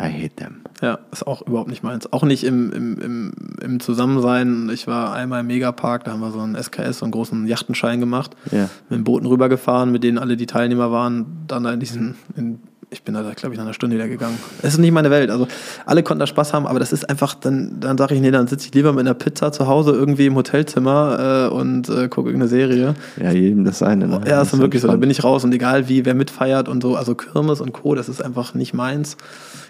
[0.00, 0.62] I hate them.
[0.82, 2.12] Ja, ist auch überhaupt nicht meins.
[2.12, 4.68] Auch nicht im, im, im, im Zusammensein.
[4.72, 8.00] Ich war einmal im Megapark, da haben wir so einen SKS, so einen großen Yachtenschein
[8.00, 8.36] gemacht.
[8.50, 8.68] Ja.
[8.88, 11.44] Mit den Booten rübergefahren, mit denen alle die Teilnehmer waren.
[11.46, 12.60] Dann da in diesen, in,
[12.94, 14.38] ich bin da, glaube ich, nach einer Stunde wieder gegangen.
[14.62, 15.30] Es ist nicht meine Welt.
[15.30, 15.48] Also
[15.84, 18.46] alle konnten da Spaß haben, aber das ist einfach, dann, dann sage ich, nee, dann
[18.46, 22.28] sitze ich lieber mit einer Pizza zu Hause irgendwie im Hotelzimmer äh, und äh, gucke
[22.28, 22.94] irgendeine Serie.
[23.20, 24.06] Ja, jedem das seine.
[24.06, 24.20] Ne?
[24.26, 24.88] Ja, Das ist wirklich so.
[24.88, 27.96] Da bin ich raus und egal wie, wer mitfeiert und so, also Kirmes und Co.,
[27.96, 29.16] das ist einfach nicht meins.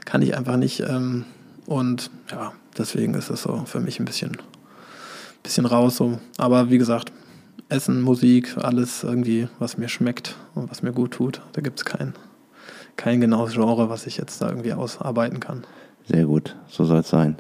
[0.05, 0.81] Kann ich einfach nicht.
[0.81, 1.25] Ähm,
[1.67, 4.37] und ja, deswegen ist es so für mich ein bisschen,
[5.43, 6.19] bisschen raus so.
[6.37, 7.11] Aber wie gesagt,
[7.71, 11.41] Essen, Musik, alles irgendwie, was mir schmeckt und was mir gut tut.
[11.55, 12.13] Da gibt es kein,
[12.97, 15.65] kein genaues Genre, was ich jetzt da irgendwie ausarbeiten kann.
[16.07, 17.37] Sehr gut, so soll es sein.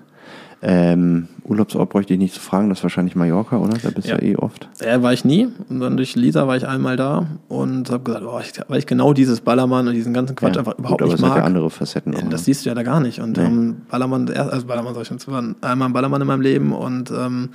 [0.67, 3.77] Ähm, Urlaubsort bräuchte ich nicht zu fragen, das ist wahrscheinlich Mallorca, oder?
[3.83, 4.17] Da bist Ja.
[4.17, 4.67] du ja eh oft.
[4.83, 5.49] Ja, war ich nie.
[5.69, 8.87] Und dann durch Lisa war ich einmal da und habe gesagt, oh, ich, weil ich
[8.87, 10.61] genau dieses Ballermann und diesen ganzen Quatsch ja.
[10.61, 11.39] einfach überhaupt Gut, aber nicht es hat mag.
[11.39, 12.39] ja andere Facetten Ja, das ne?
[12.39, 13.21] siehst du ja da gar nicht.
[13.21, 13.45] Und Nee.
[13.45, 17.11] ähm, Ballermann, also Ballermann sag ich schon, war einmal ein Ballermann in meinem Leben und
[17.11, 17.51] ähm,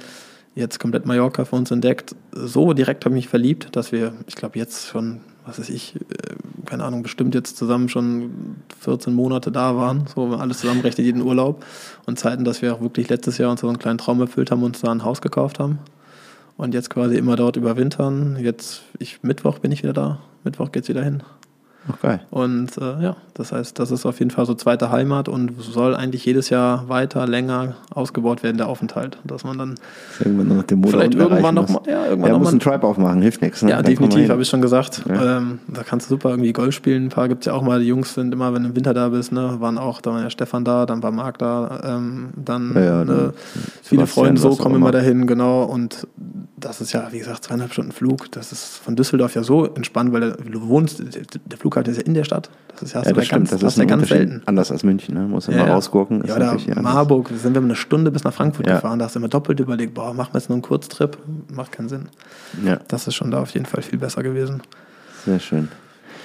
[0.53, 2.15] jetzt komplett Mallorca für uns entdeckt.
[2.31, 5.95] So direkt habe ich mich verliebt, dass wir, ich glaube jetzt schon, was weiß ich,
[5.95, 5.99] äh,
[6.65, 10.05] keine Ahnung, bestimmt jetzt zusammen schon 14 Monate da waren.
[10.13, 11.65] So alles zusammenrechnet, jeden Urlaub.
[12.05, 14.59] Und Zeiten, dass wir auch wirklich letztes Jahr uns so einen kleinen Traum erfüllt haben
[14.59, 15.80] und uns da ein Haus gekauft haben.
[16.57, 18.38] Und jetzt quasi immer dort überwintern.
[18.39, 20.19] Jetzt, ich, Mittwoch bin ich wieder da.
[20.43, 21.23] Mittwoch geht's wieder hin.
[21.91, 22.20] Ach, geil.
[22.30, 25.95] Und äh, ja, das heißt, das ist auf jeden Fall so zweite Heimat und soll
[25.95, 29.18] eigentlich jedes Jahr weiter, länger ausgebaut werden, der Aufenthalt.
[29.24, 29.76] Dass man dann
[30.20, 31.86] Irgendwann noch den Motor vielleicht irgendwann erreichen noch muss.
[31.86, 33.61] mal, ja, irgendwann Ja, noch muss einen Tribe aufmachen, hilft nichts.
[33.64, 33.72] Ne?
[33.72, 35.03] ja, Dann definitiv, habe ich schon gesagt.
[35.10, 35.38] Ja.
[35.38, 37.06] Ähm, da kannst du super irgendwie Golf spielen.
[37.06, 37.80] Ein paar gibt es ja auch mal.
[37.80, 40.22] Die Jungs sind immer, wenn du im Winter da bist, ne, waren auch, da war
[40.22, 43.34] ja Stefan da, dann war Marc da, ähm, dann Ja, ja, ne,
[43.82, 44.91] viele Freunde so kommen immer.
[44.91, 45.64] dahin, genau.
[45.64, 46.07] Und
[46.60, 48.31] das ist ja, wie gesagt, zweieinhalb Stunden Flug.
[48.31, 52.14] Das ist von Düsseldorf ja so entspannt, weil du wohnst, der, Flughafen ist ja in
[52.14, 52.49] der Stadt.
[52.73, 54.41] Das ist ja, Ja, das ja ganz, stimmt, das ist ja ganz selten.
[54.45, 55.22] Anders als München, ne?
[55.22, 55.73] Muss Ja, immer ja.
[55.73, 56.23] rausgucken.
[56.26, 56.57] Ja, oder.
[56.81, 58.76] Marburg, sind wir eine Stunde bis nach Frankfurt Ja.
[58.76, 61.18] gefahren, da hast du immer doppelt überlegt, boah, machen wir jetzt nur einen Kurztrip,
[61.53, 62.10] macht keinen Sinn.
[62.65, 64.61] Ja, Das ist schon da auf jeden Fall viel besser gewesen.
[65.26, 65.69] sehr schön.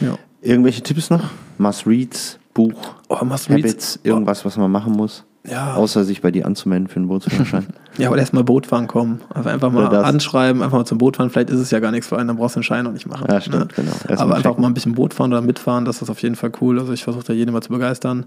[0.01, 0.17] Ja.
[0.43, 1.23] Irgendwelche Tipps noch?
[1.59, 3.49] Must-Reads, Buch, Oh, Must.
[3.49, 5.25] Habits, irgendwas, was man machen muss?
[5.47, 5.75] Ja.
[5.75, 7.67] Außer sich bei dir anzumelden für einen Bootsführerschein.
[7.97, 9.21] Ja, oder erstmal Bootfahren kommen.
[9.33, 11.31] Also einfach mal anschreiben, einfach mal zum Bootfahren.
[11.31, 13.07] Vielleicht ist es ja gar nichts für einen, dann brauchst du den Schein noch nicht
[13.07, 13.27] machen.
[13.31, 13.93] Ja, stimmt, genau.
[14.09, 16.35] Erst Aber mal einfach mal ein bisschen Boot fahren oder mitfahren, das ist auf jeden
[16.35, 16.81] Fall cool.
[16.81, 18.25] Also ich versuche da jeden mal zu begeistern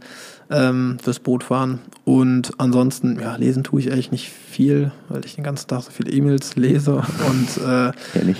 [0.49, 1.79] ähm, fürs Bootfahren.
[2.05, 5.91] Und ansonsten, ja, lesen tue ich eigentlich nicht viel, weil ich den ganzen Tag so
[5.91, 6.93] viele E-Mails lese
[7.29, 7.91] und äh,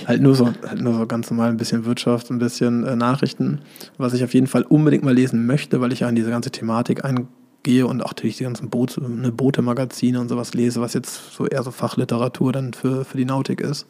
[0.06, 3.60] halt nur so, halt nur so ganz normal ein bisschen Wirtschaft, ein bisschen äh, Nachrichten.
[3.98, 6.50] Was ich auf jeden Fall unbedingt mal lesen möchte, weil ich ja in diese ganze
[6.50, 7.28] Thematik ein
[7.62, 11.46] gehe und auch natürlich die ganzen Boot, ne, Boote-Magazine und sowas lese, was jetzt so
[11.46, 13.86] eher so Fachliteratur dann für, für die Nautik ist.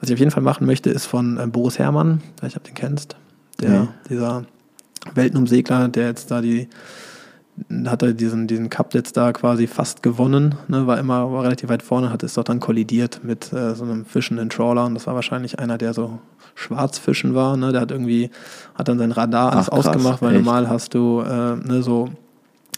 [0.00, 2.74] Was ich auf jeden Fall machen möchte, ist von äh, Boris Herrmann, vielleicht ob den
[2.74, 3.16] kennst,
[3.60, 3.88] der, Nee.
[4.10, 4.44] dieser
[5.14, 6.68] Weltenumsegler, der jetzt da die,
[7.86, 11.68] hat er diesen, diesen Cup jetzt da quasi fast gewonnen, ne, war immer war relativ
[11.70, 15.08] weit vorne, hat es doch dann kollidiert mit äh, so einem fischenden Trawler und das
[15.08, 16.20] war wahrscheinlich einer, der so
[16.54, 18.30] Schwarzfischen war, ne, der hat irgendwie,
[18.76, 20.44] hat dann sein Radar alles Ach, krass, ausgemacht, weil echt?
[20.44, 22.10] normal hast du äh, ne, so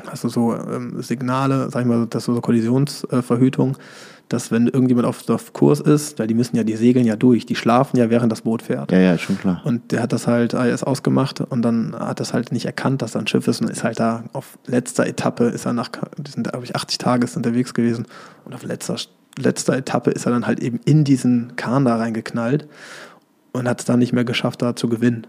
[0.07, 3.77] hast du so ähm, Signale, sag ich mal, das ist so Kollisionsverhütung,
[4.31, 7.47] dass wenn irgendjemand auf, auf Kurs ist, weil die müssen ja, die segeln ja durch,
[7.47, 8.93] die schlafen ja, während das Boot fährt.
[8.93, 9.61] Ja, ja, schon klar.
[9.65, 13.13] Und der hat das halt AIS ausgemacht und dann hat das halt nicht erkannt, dass
[13.13, 16.31] da ein Schiff ist und ist halt da auf letzter Etappe, ist er nach, die
[16.31, 18.07] sind, glaube ich, 80 Tage ist unterwegs gewesen
[18.45, 18.97] und auf letzter,
[19.37, 22.69] letzter Etappe ist er dann halt eben in diesen Kahn da reingeknallt
[23.53, 25.27] und hat es dann nicht mehr geschafft, da zu gewinnen.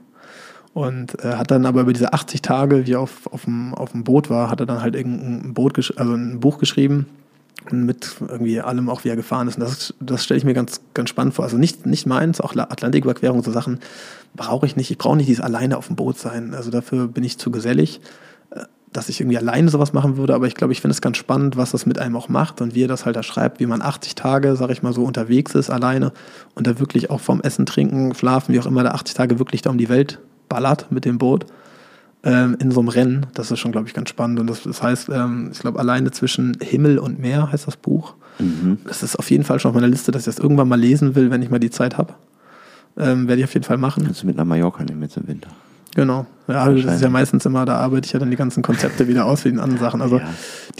[0.74, 3.92] Und äh, hat dann aber über diese 80 Tage, wie er auf, auf, dem, auf
[3.92, 7.08] dem Boot war, hat er dann halt irgendein Boot, also ein Buch geschrieben
[7.70, 9.56] und mit irgendwie allem auch, wie er gefahren ist.
[9.58, 11.44] Und das, das stelle ich mir ganz, ganz spannend vor.
[11.44, 13.80] Also nicht, nicht meins, auch La- Atlantiküberquerung, so Sachen
[14.34, 14.90] brauche ich nicht.
[14.90, 16.54] Ich brauche nicht dieses alleine auf dem Boot sein.
[16.54, 18.00] Also dafür bin ich zu gesellig,
[18.52, 18.62] äh,
[18.94, 20.34] dass ich irgendwie alleine sowas machen würde.
[20.34, 22.76] Aber ich glaube, ich finde es ganz spannend, was das mit einem auch macht und
[22.76, 25.54] wie er das halt da schreibt, wie man 80 Tage, sag ich mal so, unterwegs
[25.54, 26.14] ist alleine
[26.56, 29.62] und da wirklich auch vom Essen, Trinken, Schlafen, wie auch immer, da 80 Tage wirklich
[29.62, 30.20] da um die Welt
[30.52, 31.46] ballert mit dem Boot
[32.24, 33.26] ähm, in so einem Rennen.
[33.34, 34.40] Das ist schon, glaube ich, ganz spannend.
[34.40, 38.14] Und das, das heißt, ähm, ich glaube, alleine zwischen Himmel und Meer heißt das Buch.
[38.40, 38.78] Mhm.
[38.86, 41.16] Das ist auf jeden Fall schon auf meiner Liste, dass ich das irgendwann mal lesen
[41.16, 42.14] will, wenn ich mal die Zeit habe.
[42.98, 44.04] Ähm, werde ich auf jeden Fall machen.
[44.04, 45.50] Kannst du mit nach Mallorca nehmen jetzt im Winter.
[45.96, 46.26] Genau.
[46.48, 49.26] Ja, das ist ja meistens immer, da arbeite ich ja dann die ganzen Konzepte wieder
[49.26, 50.02] aus für die anderen Sachen.
[50.02, 50.28] Also Ja.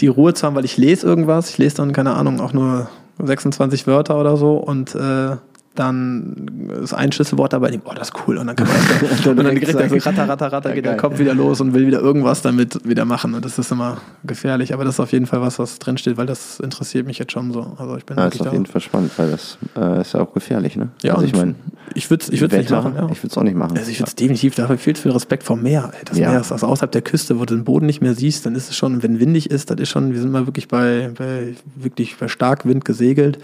[0.00, 2.88] die Ruhe zu haben, weil ich lese irgendwas, ich lese dann, keine Ahnung, auch nur
[3.22, 5.36] 26 Wörter oder so und äh,
[5.74, 8.36] dann ist ein Schlüsselwort dabei, oh, das ist cool.
[8.38, 10.92] Und dann kann man das, und dann direkt direkt so ratter, ratter, ratter, geht der
[10.92, 11.00] geil.
[11.00, 13.34] Kopf wieder los und will wieder irgendwas damit wieder machen.
[13.34, 14.74] Und das ist immer gefährlich.
[14.74, 17.52] Aber das ist auf jeden Fall was, was drinsteht, weil das interessiert mich jetzt schon
[17.52, 17.74] so.
[17.78, 18.52] Also ich bin Ja, ist wirklich auf da.
[18.52, 20.88] jeden Fall spannend, weil das äh, ist ja auch gefährlich, ne?
[21.02, 21.54] Ja, also ich meine,
[21.94, 22.94] ich würde es ich würd's nicht machen.
[22.96, 23.08] Ja.
[23.10, 23.76] ich würde es auch nicht machen.
[23.78, 25.90] Also ich würde es definitiv, dafür viel zu viel Respekt vor Meer.
[25.94, 26.04] Ey.
[26.04, 26.30] Das Ja.
[26.30, 28.68] Meer ist also außerhalb der Küste, wo du den Boden nicht mehr siehst, dann ist
[28.70, 32.16] es schon, wenn windig ist, das ist schon, wir sind mal wirklich bei, bei wirklich
[32.18, 33.38] bei Starkwind gesegelt.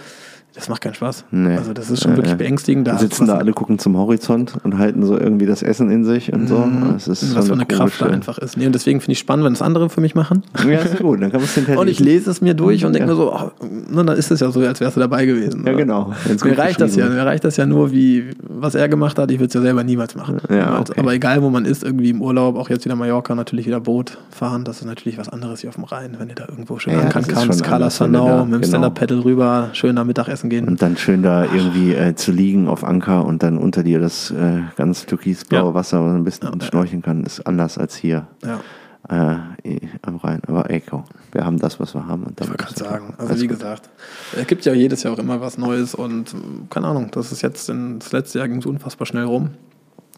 [0.58, 1.24] Das macht keinen Spaß.
[1.30, 1.56] Nee.
[1.56, 2.88] Also das ist schon wirklich beängstigend.
[2.88, 6.32] Da sitzen da alle, gucken zum Horizont und halten so irgendwie das Essen in sich
[6.32, 6.58] und so.
[6.58, 6.94] Mhm.
[6.94, 8.56] Das ist was so für eine Kraft da einfach ist.
[8.56, 10.42] Nee, und deswegen finde ich spannend, wenn es andere für mich machen.
[10.68, 13.08] Ja, ist gut, dann kann man es Und ich lese es mir durch und denke
[13.08, 13.14] Ja.
[13.14, 13.50] mir so, oh,
[13.88, 15.62] na, dann ist es ja so, als wärst du dabei gewesen.
[15.64, 16.12] Ja, genau.
[16.42, 19.30] Mir reicht das ja, mir reicht das ja nur, wie was er gemacht hat.
[19.30, 20.38] Ich würde es ja selber niemals machen.
[20.50, 20.98] Ja, okay.
[20.98, 24.18] Aber egal, wo man ist, irgendwie im Urlaub, auch jetzt wieder Mallorca, natürlich wieder Boot
[24.30, 24.64] fahren.
[24.64, 27.00] Das ist natürlich was anderes hier auf dem Rhein, wenn ihr da irgendwo schön Ja,
[27.02, 27.60] ankern kannst.
[27.64, 28.66] du Sanau, mit dem genau.
[28.66, 30.66] Stand-Up-Paddle rüber, schön da Mittagessen gehen.
[30.68, 34.30] Und dann schön da irgendwie äh, zu liegen auf Anker und dann unter dir das
[34.30, 35.74] äh, ganz türkisblaue Ja.
[35.74, 38.60] Wasser, wo man ein bisschen Ja, schnorcheln kann, ist anders als hier ja,
[39.08, 40.40] äh, am Rhein.
[40.46, 42.24] Aber komm, wir haben das, was wir haben.
[42.24, 43.14] Und ich gerade sagen.
[43.18, 43.58] Also wie gut.
[43.58, 43.88] gesagt,
[44.36, 46.34] es gibt ja jedes Jahr auch immer was Neues und
[46.70, 49.50] keine Ahnung, das ist jetzt, in, das letzte Jahr ging es unfassbar schnell rum.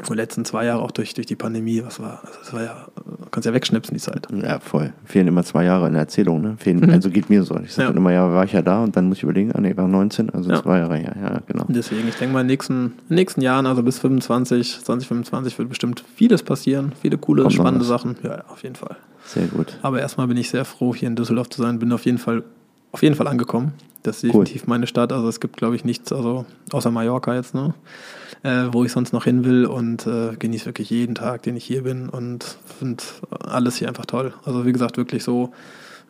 [0.08, 2.86] Die letzten zwei Jahre auch durch, durch die Pandemie, was war, also das war ja,
[3.30, 4.26] kannst ja wegschnipsen die Zeit.
[4.32, 4.92] Ja, voll.
[5.04, 6.56] Fehlen immer zwei Jahre in der Erzählung, ne?
[6.58, 6.90] Fehlen, Mhm.
[6.90, 7.58] Also geht mir so.
[7.60, 7.96] Ich sage Ja.
[7.96, 10.30] immer, ja, war ich ja da und dann muss ich überlegen, ah nee, war 19,
[10.30, 10.62] also Ja.
[10.62, 11.64] zwei Jahre, ja, ja, genau.
[11.66, 15.58] Und Deswegen, ich denke mal, in den nächsten, in nächsten Jahren, also bis 25, 2025,
[15.58, 16.92] wird bestimmt vieles passieren.
[17.00, 17.84] Viele coole, Kommt spannende.
[17.84, 18.16] Sachen.
[18.22, 18.96] Ja, ja, auf jeden Fall.
[19.26, 19.78] Sehr gut.
[19.82, 21.78] Aber erstmal bin ich sehr froh, hier in Düsseldorf zu sein.
[21.78, 22.42] Bin auf jeden Fall,
[22.92, 23.72] auf jeden Fall angekommen.
[24.02, 24.44] Das ist Cool.
[24.44, 25.12] definitiv meine Stadt.
[25.12, 27.74] Also es gibt, glaube ich, nichts, also außer Mallorca jetzt, ne?
[28.42, 31.64] Äh, wo ich sonst noch hin will und äh, genieße wirklich jeden Tag, den ich
[31.64, 33.02] hier bin und finde
[33.44, 34.32] alles hier einfach toll.
[34.44, 35.52] Also wie gesagt, wirklich so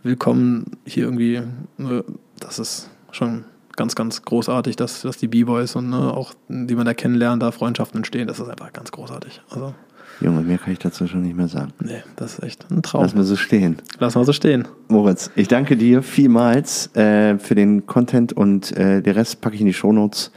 [0.04, 1.34] willkommen hier irgendwie.
[1.34, 2.02] äh,
[2.38, 3.44] Das ist schon
[3.74, 7.50] ganz, ganz großartig, dass, dass die B-Boys und ne, auch die man da kennenlernt, da
[7.50, 8.28] Freundschaften entstehen.
[8.28, 9.42] Das ist einfach ganz großartig.
[9.50, 9.74] Also,
[10.20, 11.72] Junge, mehr kann ich dazu schon nicht mehr sagen.
[11.80, 13.02] nee, das ist echt ein Traum.
[13.02, 13.78] Lass mir so stehen.
[13.98, 14.68] Lass mal so stehen.
[14.86, 19.60] Moritz, ich danke dir vielmals äh, für den Content und äh, den Rest packe ich
[19.62, 20.30] in die Shownotes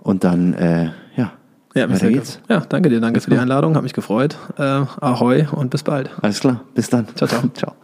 [0.00, 0.90] und dann, äh,
[1.74, 2.40] ja, weiter geht's.
[2.46, 3.38] ge- ja, danke dir, danke Alles für die.
[3.38, 4.36] Einladung, hat mich gefreut.
[4.58, 6.10] Äh, ahoi und bis bald.
[6.22, 7.06] Alles klar, bis dann.
[7.14, 7.42] Ciao, ciao.
[7.54, 7.74] Ciao.